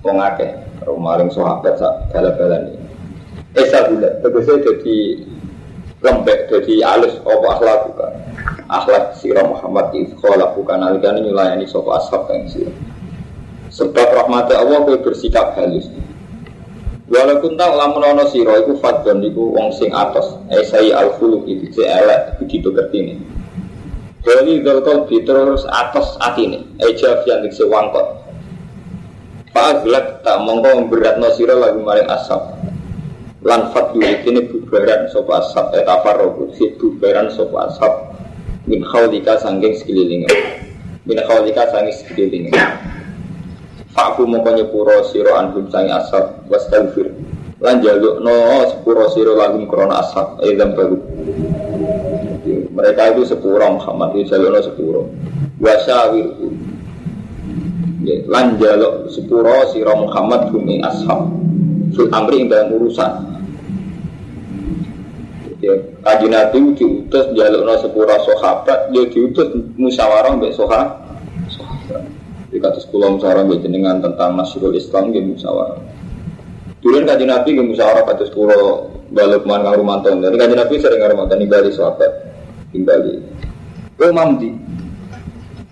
wong 0.00 0.18
akeh, 0.24 0.50
maring 0.88 1.28
sak 1.28 2.08
bala-balane. 2.12 2.80
Esa 3.52 3.92
gula, 3.92 4.08
tegese 4.24 4.64
jadi 4.64 4.96
lembek, 6.00 6.48
jadi 6.48 6.74
alus 6.96 7.20
apa 7.20 7.46
akhlak 7.60 7.78
bukan. 7.92 8.12
Akhlak 8.72 9.04
sirah 9.20 9.44
Muhammad 9.44 9.92
di 9.92 10.08
sekolah 10.16 10.56
bukan 10.56 10.80
alikane 10.80 11.20
nyulayani 11.20 11.68
sopo 11.68 11.92
ashab 11.92 12.24
yang 12.32 12.48
sirah. 12.48 12.76
Sebab 13.68 14.08
rahmatnya 14.16 14.64
Allah 14.64 14.84
kue 14.88 14.96
bersikap 15.00 15.52
halus. 15.56 15.88
Walaupun 17.12 17.60
tak 17.60 17.76
lamun 17.76 18.00
ono 18.00 18.24
siro 18.32 18.56
iku 18.56 18.80
fadon 18.80 19.20
iku 19.20 19.52
wong 19.52 19.68
sing 19.76 19.92
atos. 19.92 20.40
Esai 20.48 20.96
al 20.96 21.12
fuluk 21.20 21.44
itu 21.44 21.68
si 21.68 21.84
elek 21.84 22.40
begitu 22.40 22.72
kertini. 22.72 23.20
Jadi 24.24 24.64
dolkol 24.64 25.04
terus 25.04 25.68
atos 25.68 26.16
atine. 26.24 26.64
Eja 26.80 27.20
yang 27.28 27.44
diksi 27.44 27.68
wangkot. 27.68 28.24
Pak 29.52 29.84
Aglak 29.84 30.24
tak 30.24 30.40
mongko 30.40 30.88
berat 30.88 31.20
no 31.20 31.28
siro 31.36 31.60
lagi 31.60 31.76
maring 31.76 32.08
asap 32.08 32.62
lan 33.42 33.74
fat 33.74 33.90
ini 33.98 34.46
bubaran 34.46 35.10
sopa 35.10 35.42
asap 35.42 35.82
etafar 35.82 36.14
robu 36.14 36.54
si 36.54 36.72
bubaran 36.78 37.26
sopa 37.26 37.66
asap 37.66 37.92
min 38.70 38.86
khawlika 38.86 39.34
sangking 39.42 39.74
sekeliling 39.74 40.22
min 41.02 41.18
khawlika 41.26 41.66
sangking 41.74 41.92
sekeliling 41.92 42.44
Fakku 43.92 44.24
mongko 44.24 44.56
nyepuro 44.56 45.04
siro 45.12 45.36
anhum 45.36 45.68
sangi 45.68 45.92
asap 45.92 46.48
was 46.48 46.64
tawfir 46.72 47.12
lan 47.60 47.84
jaluk 47.84 48.24
no 48.24 48.64
sepuro 48.72 49.04
siro 49.12 49.36
lagum 49.36 49.68
krona 49.68 50.00
asap 50.00 50.40
edam 50.48 50.72
baru 50.72 50.96
mereka 52.72 53.12
itu 53.12 53.28
sepuro 53.28 53.76
Muhammad 53.76 54.16
itu 54.16 54.32
jaluk 54.32 54.48
no 54.48 54.60
sepuro 54.64 55.02
wasawir 55.60 56.32
lan 58.32 58.56
jaluk 58.56 59.12
sepuro 59.12 59.68
siro 59.70 59.92
Muhammad 60.08 60.48
bumi 60.48 60.80
ashab 60.80 61.28
fil 61.92 62.08
amri 62.08 62.48
dalam 62.48 62.72
urusan. 62.72 63.12
Ya 65.62 65.76
kaji 66.02 66.26
nabi 66.32 66.74
diutus 66.74 67.30
jaluk 67.36 67.62
no 67.62 67.76
sepura 67.78 68.16
sahabat 68.24 68.90
dia 68.90 69.04
diutus 69.06 69.52
musyawarah 69.78 70.34
mbak 70.34 70.56
soha 70.56 71.01
di 72.52 72.60
kata 72.60 72.78
sekolah 72.84 73.16
musyawarah 73.16 73.48
mbak 73.48 73.58
jenengan 73.64 74.04
tentang 74.04 74.36
nasrul 74.36 74.76
islam 74.76 75.08
dia 75.10 75.24
musyawarah 75.24 75.80
dulu 76.84 76.96
kaji 77.08 77.24
nabi 77.24 77.48
dia 77.56 77.64
musyawarah 77.64 78.04
kata 78.04 78.28
sekolah 78.28 78.60
balik 79.08 79.48
man 79.48 79.64
kang 79.64 79.80
rumanton 79.80 80.20
jadi 80.20 80.36
kaji 80.36 80.54
nabi 80.60 80.74
sering 80.76 81.00
ngarumanton 81.00 81.40
di 81.40 81.48
bali 81.48 81.70
sahabat 81.72 82.12
di 82.68 82.80
bali 82.84 83.32
oh 84.02 84.12
mamdi. 84.12 84.50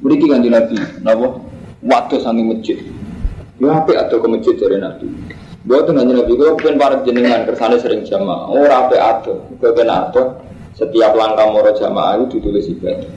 Beri 0.01 0.17
kaji 0.17 0.49
nabi 0.49 0.77
nabo 1.03 1.45
waktu 1.85 2.23
sangi 2.23 2.47
masjid. 2.47 2.79
Ya 3.61 3.77
apa 3.77 3.93
atau 4.09 4.17
ke 4.25 4.29
masjid 4.31 4.55
dari 4.57 4.81
nabi. 4.81 5.07
Buat 5.69 5.93
tuh 5.93 5.93
nanya 5.93 6.25
nabi, 6.25 6.33
gue 6.41 6.57
pengen 6.57 6.81
para 6.81 7.05
jenengan 7.05 7.45
kersane 7.45 7.77
sering 7.77 8.01
jamaah. 8.09 8.49
Oh 8.49 8.65
rapi 8.65 8.97
atau, 8.97 9.45
gue 9.61 9.71
pengen 9.77 9.93
atau 9.93 10.41
setiap 10.73 11.13
langkah 11.13 11.45
moro 11.53 11.69
jamaah 11.77 12.17
itu 12.17 12.41
ditulis 12.41 12.65
ibadah. 12.73 13.13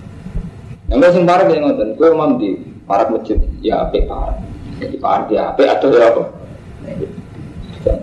Yang 0.92 0.98
gue 1.00 1.12
sing 1.16 1.24
parah 1.24 1.48
kayak 1.48 1.64
ngoten, 1.64 1.90
gue 1.96 2.10
mau 2.12 2.36
di 2.84 2.90
para 2.92 3.08
masjid 3.08 3.40
ya 3.64 3.88
ape 3.88 4.04
parah. 4.04 4.36
Jadi 4.84 5.00
parah 5.00 5.24
dia 5.32 5.56
ape 5.56 5.64
atau 5.64 5.88
ya 5.96 6.12
apa? 6.12 6.24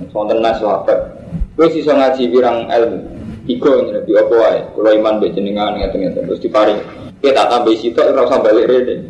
Sonten 0.09 0.41
nas 0.41 0.57
sahabat. 0.57 1.20
Sih 1.68 1.85
so 1.85 1.93
ngaji 1.93 2.33
birang 2.33 2.64
ilmu. 2.72 2.99
Iko 3.45 3.85
nih 3.85 4.01
nabi 4.01 4.11
apa 4.16 4.35
wae. 4.41 4.61
Kalau 4.72 4.93
iman 4.97 5.20
be 5.20 5.28
jenengan 5.37 5.76
ngeten-ngeten 5.76 6.24
terus 6.24 6.41
diparing. 6.41 6.81
Kita 7.20 7.53
tambah 7.53 7.76
situ, 7.76 8.01
rasa 8.01 8.41
balik 8.41 8.64
rede. 8.64 9.05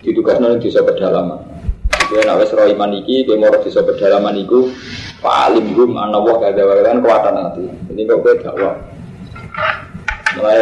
Ditugasnya 0.00 0.56
di 0.56 0.72
pedalaman. 0.72 1.44
Dia 2.08 2.24
nak 2.24 2.40
wes 2.40 2.54
roh 2.56 2.64
iman 2.64 2.96
iki, 2.96 3.28
dia 3.28 3.36
mau 3.36 3.52
di 3.52 3.68
pedalaman 3.68 4.40
iku, 4.40 4.72
paling 5.20 5.76
gum 5.76 6.00
anak 6.00 6.22
wah 6.22 6.40
gak 6.40 6.56
ada 6.56 6.80
kan 6.86 7.02
kuatan 7.04 7.34
nanti. 7.36 7.64
Ini 7.92 8.08
kok 8.08 8.24
gue 8.24 8.32
dakwah. 8.40 8.72
Mulai 10.38 10.60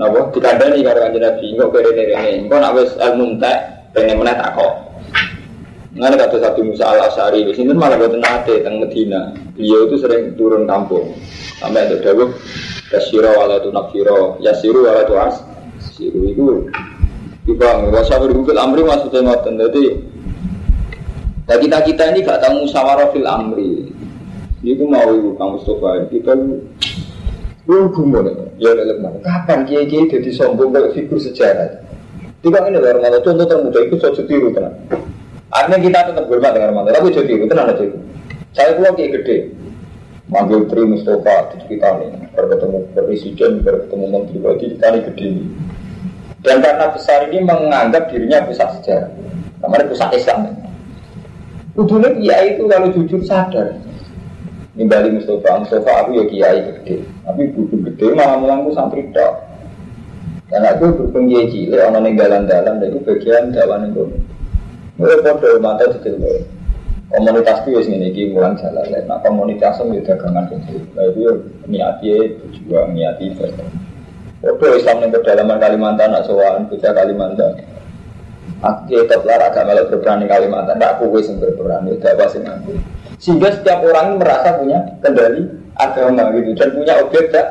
nabo 0.00 0.30
dikandani 0.32 0.80
karo 0.86 0.98
kanjeng 1.02 1.24
Nabi, 1.26 1.46
kok 1.58 1.68
kere 1.74 1.90
rene. 1.92 2.30
Engko 2.46 2.56
nak 2.56 2.72
wes 2.78 2.94
ilmu 2.96 3.24
entek, 3.36 3.58
pengen 3.94 4.18
meneh 4.20 4.34
tak 4.34 4.58
kok. 4.58 4.72
Nggak 5.94 6.26
kata 6.26 6.36
satu 6.42 6.60
Musa 6.66 6.90
al 6.90 7.06
Asari, 7.06 7.46
di 7.46 7.54
sini 7.54 7.70
malah 7.70 7.94
buat 7.94 8.18
nate 8.18 8.66
tentang 8.66 8.82
Medina. 8.82 9.30
Beliau 9.54 9.86
itu 9.86 10.02
sering 10.02 10.34
turun 10.34 10.66
kampung, 10.66 11.14
sampai 11.62 11.86
ada 11.86 12.02
dawuh 12.02 12.34
Yasiro 12.90 13.30
wala 13.30 13.62
tu 13.62 13.70
nafiro, 13.70 14.38
yasiru 14.42 14.82
wala 14.82 15.06
tu 15.06 15.14
as. 15.14 15.38
Siru 15.94 16.26
itu, 16.26 16.66
tiba 17.46 17.78
nggak 17.78 18.02
usah 18.02 18.18
berhubung 18.18 18.58
amri 18.58 18.82
maksudnya 18.82 19.22
ngoten. 19.22 19.54
Jadi 19.62 19.84
Nah 21.44 21.60
kita 21.60 21.84
kita 21.84 22.16
ini 22.16 22.24
gak 22.24 22.40
tahu 22.40 22.64
musyawarah 22.64 23.12
fil 23.12 23.28
amri. 23.28 23.92
Ini 24.64 24.80
mau 24.88 25.12
ibu 25.12 25.36
kamu 25.36 25.60
Mustafa 25.60 26.08
kita 26.08 26.32
lu 27.68 27.92
gumun 27.92 28.32
ya 28.56 28.72
dalam? 28.72 29.20
Kapan 29.20 29.68
kiai 29.68 29.84
kiai 29.84 30.08
jadi 30.08 30.30
sombong 30.32 30.72
kayak 30.72 30.96
figur 30.96 31.20
sejarah? 31.20 31.84
Tiga 32.44 32.60
ini 32.68 32.76
dari 32.76 33.00
mana? 33.00 33.24
Contoh 33.24 33.48
termuda 33.48 33.80
itu 33.88 33.96
saya 33.96 34.20
tiru 34.20 34.52
tenang. 34.52 34.76
Artinya 35.48 35.80
kita 35.80 35.98
tetap 36.12 36.24
berbuat 36.28 36.52
dengan 36.52 36.76
mana? 36.76 36.92
Tapi 36.92 37.08
jadi 37.08 37.24
tiru 37.24 37.48
tenang 37.48 37.72
aja 37.72 37.82
itu. 37.88 37.98
Saya 38.52 38.76
keluar 38.76 38.92
kiai 38.92 39.10
gede, 39.16 39.36
manggil 40.28 40.68
Tri 40.68 40.84
Mustafa 40.84 41.56
di 41.56 41.72
kita 41.72 41.88
nih, 42.04 42.10
berketemu 42.36 42.78
presiden, 42.92 43.64
berketemu 43.64 44.04
menteri, 44.12 44.36
berarti 44.44 44.64
kita 44.76 44.86
nih 44.92 45.02
gede. 45.08 45.28
Dan 46.44 46.56
karena 46.60 46.86
besar 46.92 47.32
ini 47.32 47.40
menganggap 47.40 48.12
dirinya 48.12 48.44
pusat 48.44 48.68
sejarah, 48.78 49.10
namanya 49.64 49.88
pusat 49.88 50.12
Islam. 50.12 50.52
Kudunya 51.72 52.12
kiai 52.12 52.46
itu 52.60 52.62
kalau 52.68 52.92
jujur 52.92 53.24
sadar. 53.24 53.80
Nimbali 54.76 55.16
Mustafa, 55.16 55.64
Mustafa 55.64 55.92
aku 56.04 56.10
ya 56.20 56.24
kiai 56.28 56.58
gede. 56.60 57.08
Tapi 57.24 57.42
buku 57.56 57.80
gede 57.88 58.12
malah 58.12 58.36
mulangku 58.36 58.76
santri 58.76 59.08
dok. 59.16 59.32
Dan 60.54 60.70
aku 60.70 60.94
berhubung 60.94 61.26
kiai 61.26 61.50
cilik, 61.50 61.82
orang 61.82 62.06
ninggalan 62.06 62.46
dalam, 62.46 62.78
dan 62.78 62.94
itu 62.94 63.02
bagian 63.02 63.50
dalam 63.50 63.90
itu. 63.90 64.06
Mulai 64.94 65.18
pada 65.26 65.58
mata 65.58 65.82
itu 65.90 65.98
komunitas 67.10 67.58
itu 67.66 67.74
ya 67.74 67.82
ini 67.82 68.30
mulang 68.30 68.54
jalan 68.54 68.86
lain. 68.86 69.02
Nah 69.10 69.18
komunitas 69.18 69.82
itu 69.82 69.98
ya 69.98 70.14
dagangan 70.14 70.46
itu. 70.54 70.78
Nah 70.94 71.04
itu 71.10 71.22
niatnya 71.66 72.14
niati 72.94 73.24
ibadah. 73.34 73.68
Waduh 74.46 74.78
Islam 74.78 75.02
yang 75.02 75.10
pedalaman 75.10 75.58
Kalimantan, 75.58 76.14
nak 76.14 76.22
sowan, 76.30 76.70
bocah 76.70 76.92
Kalimantan. 76.94 77.52
Aku 78.62 78.94
tetap 78.94 79.26
lara 79.26 79.50
agak 79.50 79.66
malah 79.66 79.90
berperang 79.90 80.22
di 80.22 80.30
Kalimantan, 80.30 80.78
tidak 80.78 81.02
aku 81.02 81.18
yang 81.18 81.42
berperang, 81.42 81.82
tidak 81.90 82.14
apa 82.14 82.24
sih 82.30 82.40
aku. 82.46 82.72
Sehingga 83.18 83.48
setiap 83.58 83.82
orang 83.82 84.22
merasa 84.22 84.54
punya 84.62 84.78
kendali 85.02 85.50
agama 85.74 86.30
gitu 86.38 86.54
dan 86.54 86.68
punya 86.70 86.94
objek 87.02 87.34
tak 87.34 87.46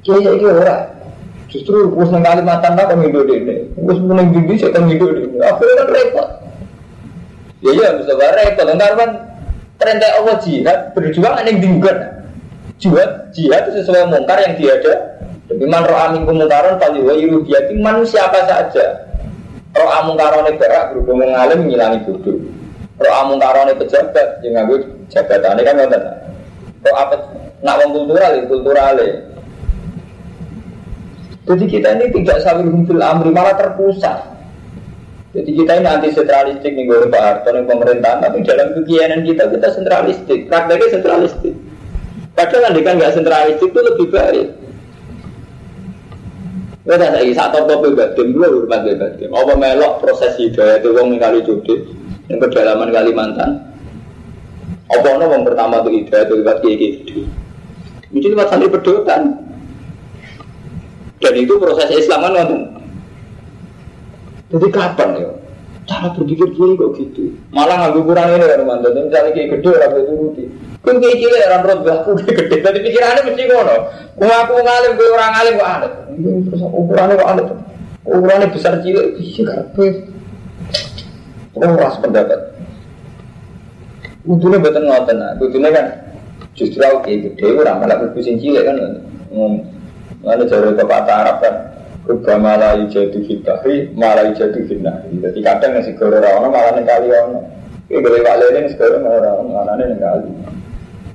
Kiai 0.00 0.24
ini 0.24 0.48
orang 0.48 0.99
justru 1.50 1.90
bos 1.90 2.08
nang 2.14 2.22
Kalimantan 2.22 2.78
tak 2.78 2.94
hidup 2.94 3.26
ini, 3.26 3.68
bos 3.76 3.98
menang 3.98 4.30
gini 4.30 4.54
kami 4.56 4.96
hidup 4.96 5.10
ini. 5.18 5.36
Aku 5.42 5.62
kan 5.66 5.88
repot. 5.90 6.28
Ya 7.60 7.70
ya 7.76 7.88
bisa 7.98 8.14
repot, 8.16 8.66
entar 8.70 8.94
kan 8.96 9.10
tren 9.76 9.98
Allah 9.98 10.36
jihad 10.40 10.78
berjuang 10.96 11.34
aneh 11.36 11.58
bingung 11.58 11.82
Jihad, 12.80 13.28
jihad 13.36 13.68
itu 13.68 13.84
sesuai 13.84 14.08
mungkar 14.08 14.40
yang 14.40 14.56
tiada. 14.56 15.20
Tapi 15.50 15.66
man 15.68 15.84
ro'a 15.84 16.14
minkum 16.16 16.38
mungkaran 16.40 16.80
fali 16.80 17.02
wa 17.04 17.12
yurubiyati 17.12 17.76
man 17.76 18.06
siapa 18.06 18.46
saja 18.46 19.10
Roh 19.70 19.90
amung 20.02 20.18
karone 20.18 20.50
berak 20.58 20.90
berhubung 20.90 21.22
mengalim 21.22 21.70
ngilangi 21.70 22.02
bodoh. 22.02 22.42
Roh 22.98 23.14
amung 23.22 23.38
karone 23.38 23.70
pejabat 23.78 24.42
yang 24.42 24.66
nganggo 24.66 24.82
jabatan 25.06 25.62
kan 25.62 25.74
ngoten. 25.78 26.02
Roh 26.82 26.94
apa 26.98 27.14
nak 27.62 27.78
wong 27.78 27.90
kultural 27.94 28.32
kultural 28.50 28.98
Jadi 31.50 31.64
kita 31.66 31.98
ini 31.98 32.14
tidak 32.14 32.46
saling 32.46 32.86
fil 32.86 33.02
amri 33.02 33.34
malah 33.34 33.58
terpusat. 33.58 34.22
Jadi 35.34 35.50
kita 35.50 35.82
ini 35.82 35.86
anti 35.90 36.14
sentralistik 36.14 36.70
nih 36.78 36.86
gue 36.86 37.10
Pak 37.10 37.22
Harto 37.22 37.50
nih 37.50 37.66
pemerintahan, 37.66 38.18
tapi 38.22 38.46
dalam 38.46 38.70
kegiatan 38.78 39.26
kita 39.26 39.50
kita 39.50 39.68
sentralistik, 39.74 40.46
prakteknya 40.46 40.94
sentralistik. 40.94 41.54
Padahal 42.38 42.70
kan 42.70 42.94
nggak 42.98 43.14
sentralistik 43.18 43.66
itu 43.66 43.80
lebih 43.82 44.06
baik. 44.14 44.48
Kita 46.80 46.96
lagi 46.96 47.34
saat 47.36 47.54
top 47.54 47.68
top 47.68 47.82
batin 47.94 48.34
dulu 48.34 48.66
hormat 48.66 48.82
batin. 48.86 49.30
Apa 49.30 49.52
melok 49.54 50.02
proses 50.02 50.34
hidayah 50.38 50.82
itu 50.82 50.90
wong 50.94 51.18
kali 51.18 51.42
judi. 51.44 51.76
yang 52.30 52.38
pedalaman 52.38 52.94
Kalimantan. 52.94 53.50
Apa 54.86 55.18
ono 55.18 55.34
yang 55.34 55.42
pertama 55.42 55.82
tuh 55.82 55.90
ide 55.90 56.14
itu 56.14 56.34
lewat 56.38 56.62
kiai 56.62 56.78
gitu. 56.78 57.26
Itu 58.14 58.26
lewat 58.30 58.54
pedotan. 58.54 59.22
Dan 61.20 61.32
itu 61.36 61.54
proses 61.60 61.88
Islam 61.92 62.24
kan 62.24 62.32
nonton. 62.32 62.60
Jadi 64.50 64.66
kapan 64.72 65.08
ya? 65.20 65.30
Cara 65.86 66.08
berpikir 66.14 66.48
kiai 66.54 66.74
kok 66.78 66.90
gitu. 66.96 67.34
Malah 67.52 67.92
nggak 67.92 68.02
kurang 68.02 68.34
ini 68.34 68.46
kan 68.46 68.62
mantan. 68.64 68.96
Misalnya 68.96 69.30
kiai 69.36 69.50
gede 69.52 69.68
orang 69.68 69.92
itu 69.92 70.02
turuti. 70.08 70.44
Kan 70.80 70.96
kiai 70.96 71.18
cilik 71.20 71.44
orang 71.50 71.62
roh 71.66 71.78
aku 71.92 72.10
gede. 72.24 72.56
Tapi 72.62 72.78
pikirannya 72.80 73.26
mesti 73.26 73.42
ngono. 73.46 73.76
Kau 74.16 74.30
aku 74.30 74.52
ngalim, 74.64 74.92
gue 74.96 75.08
orang 75.12 75.32
ngalim 75.36 75.54
kok 75.60 75.70
aneh. 75.70 75.92
Terus 76.48 76.62
ukurannya 76.66 77.14
kok 77.20 77.30
aneh. 77.30 77.44
Ukurannya 78.00 78.46
besar 78.54 78.74
cilik, 78.80 79.06
bisa 79.18 79.42
kabeh. 79.44 79.90
Oh, 81.58 81.74
ras 81.76 81.98
pendapat. 82.00 82.40
Untungnya 84.24 84.62
betul 84.62 84.86
ngoten, 84.86 85.16
nah. 85.18 85.34
Untungnya 85.36 85.70
kan 85.74 85.86
justru 86.54 86.80
aku 86.80 87.08
kayak 87.08 87.34
gede, 87.34 87.46
orang 87.58 87.82
malah 87.82 87.96
berpusing 87.98 88.38
cilik 88.38 88.62
kan. 88.62 88.76
Ngomong, 89.30 89.66
jauh 90.24 90.72
ke 90.76 90.84
kata 90.84 91.12
Arab 91.12 91.36
kan. 91.40 91.54
Kubah 92.00 92.40
malah 92.40 92.80
ijadu 92.80 93.22
fitahri, 93.28 93.92
malah 93.92 94.32
ijadu 94.32 94.64
fitnahri. 94.66 95.20
Jadi 95.20 95.38
kadang 95.44 95.78
yang 95.78 95.84
segera 95.84 96.18
orang 96.32 96.50
malah 96.50 96.72
nengkali 96.74 97.06
orang. 97.12 97.44
Ini 97.90 97.98
boleh 98.00 98.20
pak 98.24 98.36
leleng 98.40 98.66
segera 98.72 98.98
orang, 98.98 99.46
malah 99.52 99.74
nengkali. 99.76 100.30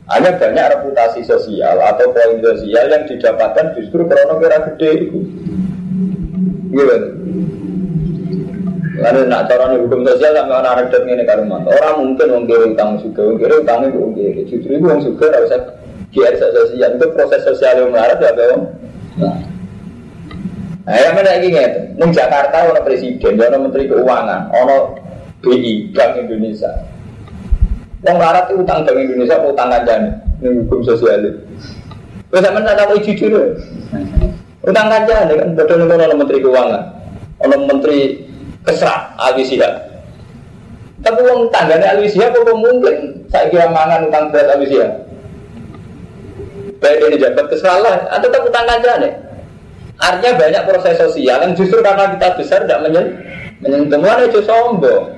Hanya 0.06 0.38
banyak 0.38 0.66
reputasi 0.78 1.26
sosial 1.26 1.82
atau 1.82 2.14
poin 2.14 2.38
sosial 2.38 2.86
yang 2.94 3.10
didapatkan 3.10 3.74
justru 3.74 4.06
karena 4.06 4.38
kira 4.38 4.58
gede 4.70 4.90
itu. 5.10 5.20
Gitu. 6.70 6.98
Lalu 8.96 9.22
nak 9.28 9.52
cara 9.52 9.76
hukum 9.76 10.06
sosial 10.08 10.32
sama 10.38 10.62
orang 10.64 10.88
ada 10.88 10.98
ini 11.04 11.24
kalimat. 11.26 11.68
Orang 11.68 11.96
mungkin 12.06 12.28
mengkiri 12.32 12.78
utang 12.78 13.02
juga, 13.02 13.34
mengkiri 13.34 13.54
utangnya 13.66 13.92
gue 13.92 14.04
mengkiri. 14.06 14.42
Justru 14.48 14.72
itu 14.78 14.86
yang 14.86 15.02
juga 15.04 15.26
harus 15.34 15.52
GR 16.16 16.36
sosial 16.40 16.90
itu 16.96 17.06
proses 17.12 17.42
sosial 17.44 17.74
yang 17.84 17.90
melarat 17.92 18.22
ya 18.24 18.32
bang. 18.32 18.62
Nah, 19.16 20.96
yang 21.02 21.16
mana 21.16 21.40
lagi 21.40 21.50
ngerti? 21.50 21.82
Neng 21.98 22.12
Jakarta 22.12 22.68
ada 22.68 22.84
presiden, 22.84 23.40
ada 23.40 23.58
menteri 23.58 23.88
keuangan, 23.88 24.52
ada 24.52 24.78
BI 25.40 25.96
Bank 25.96 26.20
Indonesia. 26.20 26.70
Yang 28.06 28.16
melarat 28.22 28.46
itu 28.52 28.62
utang 28.62 28.84
Bank 28.84 29.00
Indonesia, 29.00 29.36
utang 29.42 29.72
kanjani, 29.72 30.10
neng 30.44 30.54
hukum 30.68 30.84
sosial 30.84 31.26
itu. 31.26 31.42
Terus 32.30 32.42
sama 32.44 32.60
tak 32.68 32.76
tahu 32.84 33.00
jujur. 33.02 33.56
Utang 34.68 34.88
kanjani 34.92 35.34
kan, 35.40 35.50
betul 35.56 35.88
betul 35.88 36.14
menteri 36.14 36.40
keuangan, 36.44 36.84
ada 37.40 37.56
menteri 37.56 38.00
kesrak 38.68 39.16
Alwisiyah. 39.16 39.74
Tapi 41.02 41.20
uang 41.22 41.54
tangganya 41.54 41.96
Alwisiyah 41.96 42.34
apa 42.34 42.54
mungkin 42.54 43.26
saya 43.32 43.48
kira 43.48 43.72
mangan 43.72 44.10
utang 44.10 44.30
berat 44.34 44.60
Alwisiyah. 44.60 45.05
Baik 46.86 47.02
ini 47.02 47.18
jabat 47.18 47.50
kesalahan, 47.50 48.06
atau 48.14 48.30
tetap 48.30 48.46
utang 48.46 48.70
nih. 48.70 49.14
Artinya 49.98 50.38
banyak 50.38 50.64
proses 50.70 51.02
sosial 51.02 51.42
yang 51.42 51.58
justru 51.58 51.82
karena 51.82 52.14
kita 52.14 52.38
besar 52.38 52.62
tidak 52.62 52.86
menyentuh, 52.86 53.18
menyentuh 53.66 54.30
itu 54.30 54.46
sombong. 54.46 55.10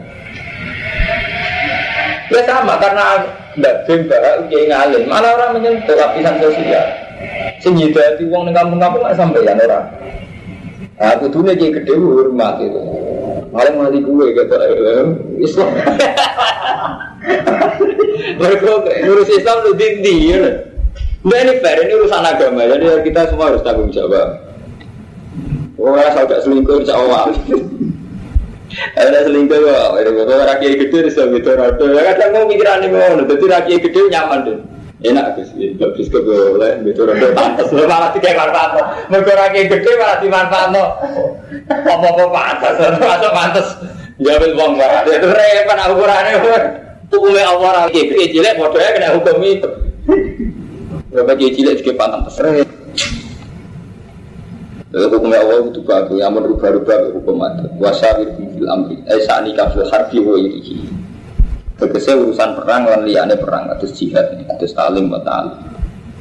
Ya 2.32 2.40
sama 2.48 2.80
karena 2.80 3.20
tidak 3.52 3.84
bimba 3.84 4.16
kayak 4.48 4.64
ngalim, 4.72 5.04
malah 5.12 5.36
orang 5.36 5.60
menyentuh 5.60 5.92
lapisan 5.92 6.40
sosial. 6.40 6.88
Senyida 7.60 8.16
di 8.16 8.32
uang 8.32 8.48
di 8.48 8.56
kampung-kampung 8.56 9.04
nggak 9.04 9.20
sampai 9.20 9.44
ya 9.44 9.60
orang. 9.60 9.86
Aku 11.04 11.28
tuh 11.28 11.44
kayak 11.44 11.84
gede 11.84 12.00
hormat 12.00 12.64
itu. 12.64 12.80
Malah 13.52 13.76
mati 13.76 14.00
gue 14.00 14.26
kata 14.40 14.56
Islam. 15.36 15.70
Mereka 18.40 18.72
ngurus 19.04 19.30
Islam 19.36 19.58
lu 19.68 19.76
ya. 19.76 20.77
Nah 21.28 21.44
ini 21.44 21.60
fair, 21.60 21.84
ini 21.84 21.92
urusan 22.00 22.24
agama, 22.24 22.64
jadi 22.64 23.04
kita 23.04 23.28
semua 23.28 23.52
harus 23.52 23.60
tanggung 23.60 23.92
jawab. 23.92 24.48
Orang 25.76 26.00
asal 26.08 26.24
gak 26.24 26.40
selingkuh, 26.48 26.88
insya 26.88 26.96
Allah. 26.96 27.36
Ada 29.00 29.28
selingkuh 29.28 29.60
kok, 29.60 29.90
kalau 30.08 30.46
rakyat 30.48 30.74
gede 30.88 30.98
bisa 31.12 31.28
gitu 31.28 31.50
rada. 31.52 31.84
Kadang 31.84 32.30
mau 32.32 32.48
pikiran 32.48 32.80
ini 32.80 32.88
mau, 32.96 33.20
jadi 33.28 33.46
rakyat 33.60 33.80
gede 33.84 34.00
nyaman 34.08 34.40
deh. 34.48 34.60
Enak 34.98 35.38
guys, 35.38 35.52
bagus 35.78 36.08
ke 36.10 36.20
boleh, 36.24 36.74
gitu 36.88 37.04
rada 37.04 37.28
pantas. 37.36 37.68
Malah 37.76 38.10
tiga 38.16 38.32
manfaat, 38.32 38.72
mereka 39.12 39.32
rakyat 39.36 39.66
gede 39.68 39.92
malah 40.00 40.18
dimanfaat 40.24 40.68
no. 40.72 40.86
Apa-apa 41.68 42.24
pantas, 42.32 42.76
masuk 43.04 43.32
pantas. 43.44 43.68
Jawab 44.18 44.48
uang 44.56 44.72
banget, 44.80 45.20
itu 45.20 45.28
repot 45.28 45.80
ukurannya. 45.92 46.34
Hukumnya 47.12 47.44
Allah 47.52 47.70
rakyat 47.84 48.06
gede, 48.16 48.24
jelek, 48.32 48.56
bodohnya 48.56 48.96
kena 48.96 49.10
hukum 49.20 49.44
itu. 49.44 49.70
Berapa 51.18 51.34
kiai 51.34 51.50
cilik 51.50 51.82
juga 51.82 51.98
pantang 51.98 52.30
peseret. 52.30 52.70
Lalu 54.94 55.18
hukumnya 55.18 55.42
Allah 55.42 55.66
itu 55.66 55.82
bagus, 55.82 56.22
yang 56.22 56.38
merubah-rubah 56.38 57.10
hukum 57.10 57.42
adat. 57.42 57.74
Wasawir 57.82 58.38
fil 58.38 58.70
amri, 58.70 59.02
eh 59.10 59.26
sani 59.26 59.58
kafil 59.58 59.90
harbi 59.90 60.22
wa 60.22 60.38
irihi. 60.38 60.78
Tegese 61.82 62.14
urusan 62.14 62.62
perang 62.62 62.86
lan 62.86 63.02
liyane 63.10 63.34
perang 63.34 63.66
atus 63.66 63.98
jihad, 63.98 64.30
atus 64.46 64.78
talim 64.78 65.10
wa 65.10 65.18
ta'alim. 65.26 65.58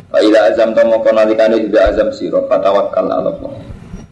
Fa 0.09 0.17
azam 0.25 0.73
to 0.73 0.81
moko 0.89 1.13
nalikane 1.13 1.61
juga 1.61 1.93
azam 1.93 2.09
sira 2.09 2.41
fatawakkal 2.49 3.05
ala 3.05 3.37
Allah. 3.37 3.53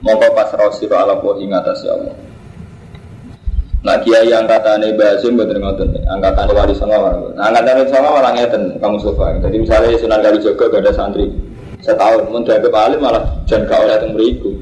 Moko 0.04 0.26
pasrah 0.36 0.68
sira 0.76 1.00
ala 1.00 1.16
Allah 1.16 1.64
atas 1.64 1.80
Allah. 1.88 2.12
Nah 3.84 4.00
kiai 4.00 4.32
angkatane 4.32 4.96
Basim 4.96 5.36
bener 5.36 5.60
ngoten, 5.60 5.92
angkatane 6.08 6.56
wali 6.56 6.72
songo. 6.72 7.36
Nah 7.36 7.52
angkatane 7.52 7.84
songo 7.92 8.16
malah 8.16 8.32
ngeten 8.32 8.80
kamu 8.80 8.96
sofa. 8.96 9.36
Jadi 9.44 9.60
misalnya 9.60 10.00
Sunan 10.00 10.24
Kalijaga 10.24 10.64
gak 10.72 10.80
ada 10.88 10.92
santri 10.96 11.28
setahun 11.84 12.32
mun 12.32 12.48
dianggap 12.48 12.72
alim 12.72 13.04
malah 13.04 13.44
jan 13.44 13.68
gak 13.68 13.84
oleh 13.84 14.00
teng 14.00 14.16
mriku. 14.16 14.56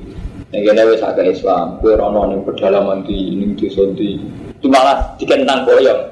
Ning 0.50 0.66
kene 0.66 0.82
wis 0.90 1.00
agak 1.06 1.32
Islam, 1.32 1.78
kowe 1.78 1.94
rono 1.94 2.34
ning 2.34 2.42
pedalaman 2.42 3.06
di 3.06 3.46
desa 3.54 3.86
di 3.94 4.18
itu 4.58 4.66
malah 4.66 5.14
dikentang 5.16 5.70
boyong. 5.70 6.02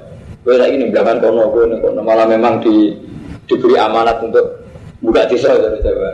Kowe 0.46 0.54
lagi 0.54 0.78
ning 0.78 0.94
belakang 0.94 1.18
kono 1.18 1.50
kowe 1.50 1.66
ning 1.66 1.82
kono 1.82 2.00
malah 2.06 2.30
memang 2.30 2.62
di 2.62 2.94
diberi 3.50 3.74
amanat 3.74 4.22
untuk 4.22 4.70
buka 5.02 5.26
desa 5.26 5.50
dari 5.50 5.82
Jawa. 5.82 6.10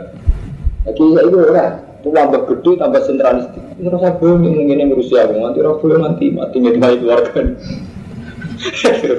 Lagi 0.89 1.03
saya 1.13 1.23
itu 1.29 1.37
ora, 1.39 1.65
itu 1.77 1.96
tambah 2.13 2.41
gede 2.47 2.71
tambah 2.79 3.01
sentralistik. 3.03 3.63
Ini 3.77 3.87
rasa 3.93 4.15
boleh 4.17 4.53
ini 4.53 4.83
ngurusi 4.87 5.13
aku 5.17 5.33
nanti 5.37 5.59
rasa 5.61 5.77
boleh 5.79 5.97
mati 6.01 6.25
mati 6.33 6.57
ngedmai 6.59 6.97
keluarga. 7.01 7.41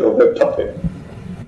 Robek 0.02 0.28
capek. 0.34 0.68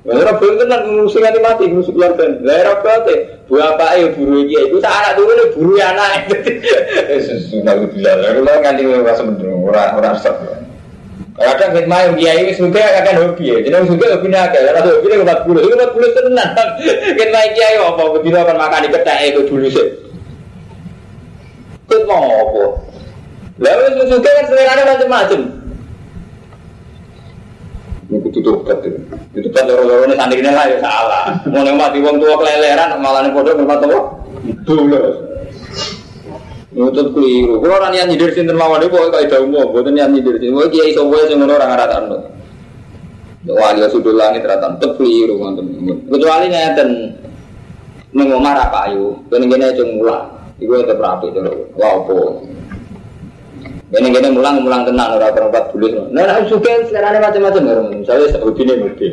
Ora 0.07 0.32
boleh 0.41 0.55
tenan 0.61 0.80
ngurusi 0.88 1.16
nganti 1.20 1.41
mati 1.45 1.62
ngurusi 1.68 1.91
keluarga. 1.93 2.24
Daerah 2.41 2.74
berarti 2.80 3.14
bapak 3.51 3.88
ayo 3.99 4.07
buru 4.14 4.47
iki 4.47 4.57
iku 4.70 4.76
tak 4.78 4.95
anak 4.95 5.12
turune 5.18 5.45
buru 5.53 5.74
anak. 5.76 6.30
Sudah 7.51 7.74
bilang, 7.91 8.18
kalau 8.22 8.55
nganti 8.62 8.82
rasa 9.05 9.22
bener 9.26 9.47
ora 9.53 9.82
ora 9.99 10.11
stop. 10.16 10.61
Kadang 11.41 11.72
khidmah 11.72 12.01
yang 12.05 12.14
kiai 12.20 12.43
wis 12.53 12.61
suka 12.61 12.84
akan 13.01 13.14
hobi 13.24 13.49
ya. 13.49 13.57
Jadi 13.64 13.88
suka 13.88 14.07
hobi 14.12 14.28
naga. 14.28 14.61
Karena 14.61 14.80
hobi 14.84 15.07
ini 15.09 15.24
empat 15.24 15.41
puluh, 15.49 15.61
itu 15.64 15.72
empat 15.72 15.91
puluh 15.97 16.09
tenan. 16.12 16.49
Khidmah 17.16 17.45
kiai 17.57 17.76
apa? 17.80 18.03
Begitu 18.18 18.36
akan 18.36 18.57
makan 18.61 18.80
di 18.84 18.91
peta 18.93 19.14
itu 19.24 19.41
dulu 19.49 19.66
sih. 19.72 19.88
Ikut 21.91 22.07
mau 22.07 22.22
apa? 22.22 22.64
Lalu 23.59 24.07
suka 24.07 24.30
kan 24.30 24.47
selera 24.47 24.82
macam-macam. 24.86 25.41
Ini 28.07 28.16
kudu 28.22 28.38
tobat 28.47 28.78
itu. 28.86 29.03
Itu 29.34 29.51
tobat 29.51 29.66
loro-loro 29.66 30.07
ini 30.07 30.14
sandingnya 30.14 30.55
lah 30.55 30.70
ya 30.70 30.78
salah. 30.78 31.34
Mau 31.51 31.66
yang 31.66 31.74
mati 31.74 31.99
uang 31.99 32.22
tua 32.22 32.38
keleleran 32.38 32.95
malah 33.03 33.26
nih 33.26 33.34
bodoh 33.34 33.59
berapa 33.59 33.74
tua? 33.82 34.01
Dulu. 34.62 35.03
Nutut 36.78 37.11
keliru. 37.11 37.59
Kalau 37.59 37.74
orang 37.82 37.99
yang 37.99 38.07
nyindir 38.07 38.30
sinten 38.38 38.55
mawon 38.55 38.86
itu 38.86 38.95
pokoknya 38.95 39.26
kayak 39.26 39.43
umum. 39.43 39.74
Bukan 39.74 39.99
yang 39.99 40.14
nyindir 40.14 40.38
sinten. 40.38 40.55
Pokoknya 40.55 40.70
kiai 40.70 40.95
sobo 40.95 41.18
yang 41.18 41.43
orang 41.43 41.74
rata 41.74 41.97
anu. 42.07 42.18
Wali 43.51 43.82
sudah 43.91 44.14
langit 44.14 44.47
rata 44.47 44.78
tetap 44.78 44.95
keliru 44.95 45.43
Kecuali 46.07 46.47
ngeten 46.55 47.18
nengomar 48.14 48.55
apa 48.62 48.95
ayu. 48.95 49.26
Kene-kene 49.26 49.74
cung 49.74 49.91
mulang. 49.99 50.39
Iku 50.61 50.73
tetap 50.85 51.01
rapi 51.01 51.33
terus. 51.33 51.73
Lapo. 51.81 52.45
Gini-gini 53.91 54.29
mulang 54.31 54.63
mulang 54.63 54.87
tenang 54.87 55.19
orang 55.19 55.35
perempat 55.35 55.75
bulis. 55.75 55.91
Nah, 56.15 56.23
nah 56.23 56.39
suka 56.47 56.87
sekarang 56.87 57.19
macam-macam 57.19 57.63
ya. 57.67 57.75
Misalnya 57.91 58.39
hobi 58.39 58.63
ini 58.63 58.75
mobil. 58.87 59.13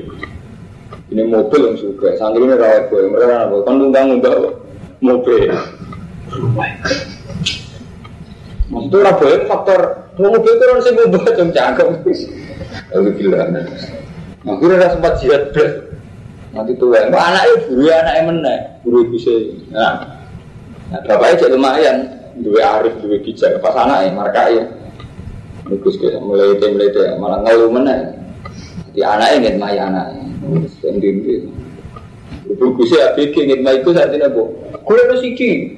Ini 1.07 1.23
mobil 1.25 1.61
yang 1.71 1.77
suka. 1.81 2.13
Santri 2.19 2.45
ini 2.45 2.53
rawat 2.53 2.91
gue. 2.93 3.09
Mereka 3.09 3.35
apa? 3.47 3.55
Kan 3.65 3.75
tunggang 3.81 4.21
mbak 4.21 4.37
mobil. 5.01 5.49
Maksudnya 8.67 8.97
orang 8.99 9.17
boleh 9.17 9.39
faktor 9.47 9.79
mobil 10.19 10.51
itu 10.51 10.63
orang 10.67 10.81
sih 10.83 10.93
mobil 10.93 11.21
yang 11.25 11.49
cakep. 11.55 11.87
Lalu 12.93 13.09
gila. 13.17 13.39
Akhirnya 14.45 14.75
ada 14.77 14.87
sempat 14.93 15.13
jihad. 15.23 15.55
Nanti 16.53 16.71
tuh 16.79 16.93
yang 16.95 17.11
anaknya 17.11 17.53
buru 17.65 17.85
anaknya 17.91 18.21
mana? 18.23 18.55
Buru 18.85 18.99
bisa. 19.09 19.33
Nah, 19.73 20.16
nah 20.87 20.99
bapaknya 21.03 21.35
jadi 21.43 21.51
lumayan 21.53 21.97
dua 22.39 22.79
arif 22.79 22.95
dua 23.03 23.17
kijak 23.19 23.59
pas 23.59 23.75
anak 23.75 24.07
ya 24.07 24.11
marka 24.15 24.41
ya 24.51 24.63
bagus 25.67 25.99
ke 25.99 26.07
mulai 26.23 26.55
itu 26.55 26.65
mulai 26.71 26.87
itu 26.87 26.99
malah 27.19 27.39
ngeluh 27.43 27.69
mana 27.71 27.95
Di 28.97 29.05
anak 29.05 29.37
ingin 29.37 29.61
maya 29.61 29.85
anak. 29.93 30.09
Sendiri. 30.81 31.45
Ibu 32.49 32.65
Gus 32.73 32.97
ya 32.97 33.13
bikin 33.13 33.45
ingin 33.45 33.61
maya 33.61 33.77
itu 33.77 33.93
saat 33.93 34.09
ini 34.09 34.25
bu. 34.25 34.49
Harus 34.73 35.21
iki. 35.21 35.77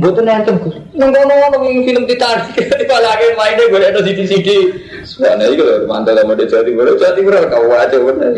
Buat 0.00 0.24
nonton 0.24 0.56
Gus. 0.64 0.80
Nang 0.96 1.12
ngono 1.12 1.32
ngono 1.36 1.56
film 1.84 2.08
ditarik. 2.08 2.56
Di 2.80 2.88
palagi 2.88 3.36
mainnya 3.36 3.68
gue 3.68 3.84
ada 3.84 4.00
sidi 4.00 4.24
sidi. 4.24 4.56
Soalnya 5.04 5.52
itu 5.52 5.60
loh 5.60 5.84
mantel 5.84 6.16
sama 6.16 6.32
dia 6.40 6.48
jadi 6.48 6.72
gue 6.72 6.96
jadi 6.96 7.20
gue 7.20 7.52
kau 7.52 7.68
aja 7.76 7.96
bener. 8.00 8.32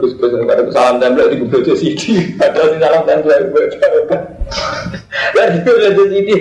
Gus 0.00 0.16
Gus 0.16 0.32
pada 0.48 0.64
salam 0.72 0.96
tempel 0.98 1.28
di 1.30 1.44
gue 1.44 1.76
sidi. 1.76 2.34
Ada 2.40 2.72
di 2.72 2.76
salam 2.80 3.02
tempel 3.04 3.52
gue. 3.52 3.64
Lagi 5.36 5.58
gue 5.60 5.76
jadi 5.76 6.02
sidi. 6.08 6.36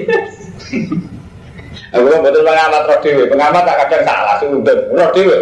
Aku 1.90 2.06
kan 2.06 2.22
betul 2.22 2.46
pengamat 2.46 2.86
roh 2.86 3.00
dewe, 3.02 3.26
pengamat 3.26 3.66
tak 3.66 3.82
kadang 3.82 4.06
salah, 4.06 4.38
sudah 4.38 4.78
roh 4.94 5.10
dewe, 5.10 5.42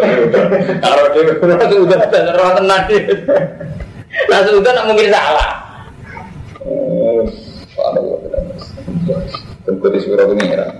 roh 0.80 1.08
dewe, 1.12 1.32
roh 1.44 1.68
sudah 1.68 1.98
dan 2.08 2.24
roh 2.32 2.50
tenang 2.56 2.88
dewe. 2.88 3.12
Nah 4.32 4.40
sudah 4.48 4.72
nak 4.72 4.88
mungkin 4.88 5.12
salah. 5.12 5.50
Tengku 9.68 9.86
di 9.92 10.00
suara 10.00 10.24
pengira. 10.24 10.72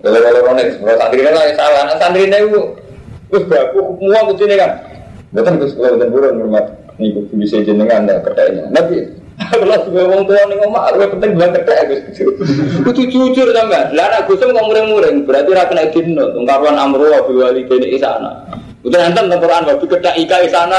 Kalau 0.00 0.20
kalau 0.24 0.40
ronek, 0.48 0.80
kalau 0.80 0.96
santri 0.96 1.20
lah 1.20 1.44
salah, 1.60 1.82
santri 2.00 2.24
ini 2.24 2.38
itu, 2.48 2.62
terus 3.28 3.44
baku 3.52 4.00
semua 4.00 4.24
kucing 4.32 4.56
kan. 4.56 4.72
Betul 5.32 5.64
terus 5.64 5.72
kalau 5.72 5.96
betul 5.96 6.08
buron 6.12 6.44
hormat, 6.44 6.66
nih 7.00 7.16
bisa 7.32 7.64
jenengan 7.64 8.04
ada 8.04 8.20
kerjanya. 8.20 8.68
Nabi, 8.68 9.08
kalau 9.48 9.80
sebagai 9.80 10.12
orang 10.12 10.24
tua 10.28 10.40
nih 10.44 10.56
ngomong, 10.60 10.82
aku 10.92 11.16
penting 11.16 11.30
bilang 11.40 11.52
kerja 11.56 11.88
Gus. 11.88 12.00
Kudu 12.84 13.02
jujur 13.08 13.48
sama. 13.56 13.88
Lah 13.96 14.04
anak 14.12 14.28
Gus 14.28 14.44
kok 14.44 14.52
muring-muring, 14.52 15.24
berarti 15.24 15.50
ra 15.56 15.64
kena 15.72 15.88
dino. 15.88 16.36
Tungkaruan 16.36 16.76
amru 16.76 17.08
wa 17.08 17.24
bil 17.24 17.40
walidaini 17.48 17.96
isana. 17.96 18.44
Udah 18.84 19.08
nanti 19.08 19.36
Quran 19.40 19.62
wa 19.64 19.74
kedak 19.80 20.14
ika 20.20 20.36
isana. 20.44 20.78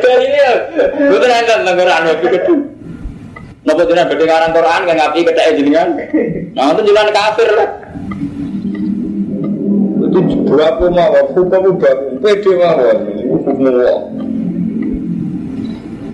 Dari 0.00 0.24
ini, 0.32 0.40
udah 1.12 1.28
nanti 1.28 1.72
Quran 1.76 2.02
wa 2.08 2.14
kedak. 2.24 2.48
Napa 3.62 3.86
jenengan 3.86 4.10
bedhe 4.10 4.24
ngaran 4.26 4.50
Quran 4.50 4.80
kan 4.88 4.94
ngapi 4.96 5.18
kedak 5.22 5.46
jenengan. 5.54 5.88
Nah, 6.56 6.72
itu 6.72 6.80
jenengan 6.88 7.14
kafir 7.14 7.48
lah. 7.52 7.68
Itu 10.28 10.54
koma 10.54 11.04
wa 11.10 11.20
hukum 11.30 11.46
baku 11.50 11.70
pede 12.22 12.52
mawon. 12.54 12.98
Hukum 13.26 13.56
Allah. 13.66 13.98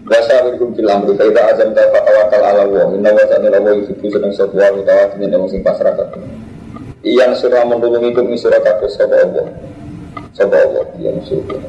Rasa 0.08 0.40
minkum 0.48 0.72
fil 0.72 0.88
amri 0.88 1.12
fa 1.20 1.24
idza 1.28 1.42
azamta 1.52 1.82
fa 1.92 2.00
tawakkal 2.00 2.40
ala 2.40 2.60
Allah. 2.64 2.86
Inna 2.96 3.12
wa 3.12 3.24
ta'ala 3.28 3.60
wa 3.60 3.70
yuhibbu 3.76 4.06
seneng 4.08 4.32
sapa 4.32 4.56
wa 4.56 4.80
tawakkal 4.80 5.20
ning 5.20 5.36
wong 5.36 5.50
sing 5.52 5.60
pasrah 5.60 5.92
kabeh. 5.92 6.24
Iyan 7.04 7.36
surah 7.36 7.68
menulungi 7.68 8.16
kum 8.16 8.32
surah 8.32 8.60
kabeh 8.64 8.88
sapa 8.88 9.16
Allah. 9.20 9.46
Sapa 10.32 10.56
Allah 10.56 10.86
yang 10.96 11.20
surah. 11.28 11.60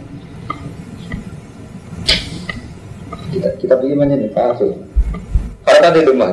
Kita 3.30 3.50
kita 3.60 3.74
bagaimana 3.76 4.16
nih 4.16 4.32
kafir. 4.32 4.72
Kalau 5.68 5.80
tadi 5.84 6.00
rumah 6.08 6.32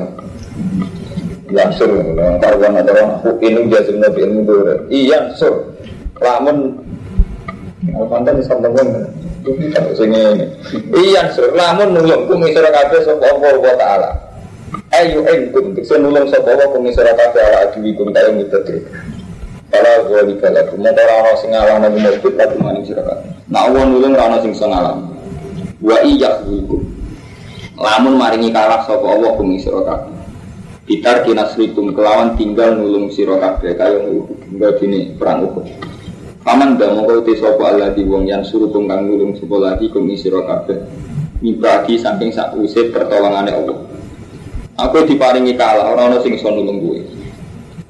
Langsung, 1.47 2.19
karuan 2.43 2.75
ada 2.75 2.91
orang 2.91 3.39
ini 3.39 3.71
jazim 3.71 4.03
nabi 4.03 4.27
ilmu 4.27 4.43
dulu. 4.43 4.75
Iya, 4.91 5.31
sur. 5.39 5.79
Lamun, 6.21 6.87
Alfantan 7.95 8.43
bisa 8.43 8.57
temukan. 8.59 8.89
Iya, 10.91 11.23
sur. 11.31 11.55
Lamun 11.55 11.95
nulung 11.95 12.27
kum 12.27 12.43
isra 12.43 12.67
kabeh 12.67 12.99
sapa 13.07 13.31
Allah 13.31 13.75
taala. 13.79 14.11
Ayo 14.91 15.23
entum 15.31 15.71
bisa 15.71 15.95
nulung 15.95 16.27
sapa 16.27 16.51
Allah 16.51 16.67
kum 16.75 16.83
isra 16.91 17.15
kabeh 17.15 17.43
ala 17.47 17.71
aduwikum 17.71 18.11
kaya 18.11 18.35
mutadri. 18.35 18.83
Kalau 19.71 20.09
gue 20.09 20.21
di 20.31 20.35
kalau 20.39 20.63
mau 20.79 20.95
orang 20.95 21.19
orang 21.27 21.37
sing 21.43 21.51
ngalah 21.51 21.77
nabi 21.83 21.99
nabi 22.03 22.29
tapi 22.39 22.55
maning 22.59 22.85
sira 22.87 23.03
kabeh. 23.03 23.31
Nak 23.51 23.67
wong 23.71 23.87
nulung 23.95 24.15
orang 24.19 24.43
sing 24.43 24.55
ngalah. 24.59 24.95
Wa 25.79 25.99
iya 26.03 26.43
hukum. 26.43 26.83
Lamun 27.79 28.15
maringi 28.19 28.51
kalah 28.51 28.83
sapa 28.83 29.07
Allah 29.07 29.31
kum 29.39 29.55
isra 29.55 29.79
kabeh. 29.85 30.15
Bitar 30.87 31.23
kinasritum 31.23 31.95
kelawan 31.95 32.35
tinggal 32.35 32.75
nulung 32.75 33.15
sira 33.15 33.39
kabeh 33.39 33.79
kaya 33.79 33.99
tinggal 34.51 34.71
dini 34.79 35.15
perang 35.15 35.47
Uhud. 35.47 35.67
Paman 36.47 36.79
dah 36.79 36.95
mau 36.95 37.03
kau 37.03 37.35
sopo 37.35 37.67
Allah 37.67 37.91
di 37.91 38.07
wong 38.07 38.31
yang 38.31 38.47
suruh 38.47 38.71
tunggang 38.71 39.03
nulung 39.03 39.35
sopo 39.35 39.59
lagi 39.59 39.91
kum 39.91 40.07
isra 40.07 40.47
kabeh. 40.47 40.79
Mibagi 41.43 41.99
saking 41.99 42.31
sak 42.31 42.55
usir 42.55 42.95
pertolongane 42.95 43.51
Allah. 43.51 43.83
Aku 44.79 45.03
diparingi 45.11 45.59
kalah 45.59 45.91
orang-orang 45.91 46.23
sing 46.23 46.39
iso 46.39 46.47
nulung. 46.47 46.79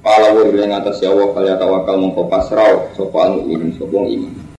Pala 0.01 0.33
wa 0.33 0.41
ing 0.49 0.73
atas 0.73 1.05
ya 1.05 1.13
Allah 1.13 1.29
kaya 1.37 1.55
tawakal 1.61 2.01
mongko 2.01 2.33
pasrah 2.33 2.97
sapa 2.97 3.29
al 3.29 3.45
mukmin 3.45 3.77
sapa 3.77 3.93
iman. 3.93 4.46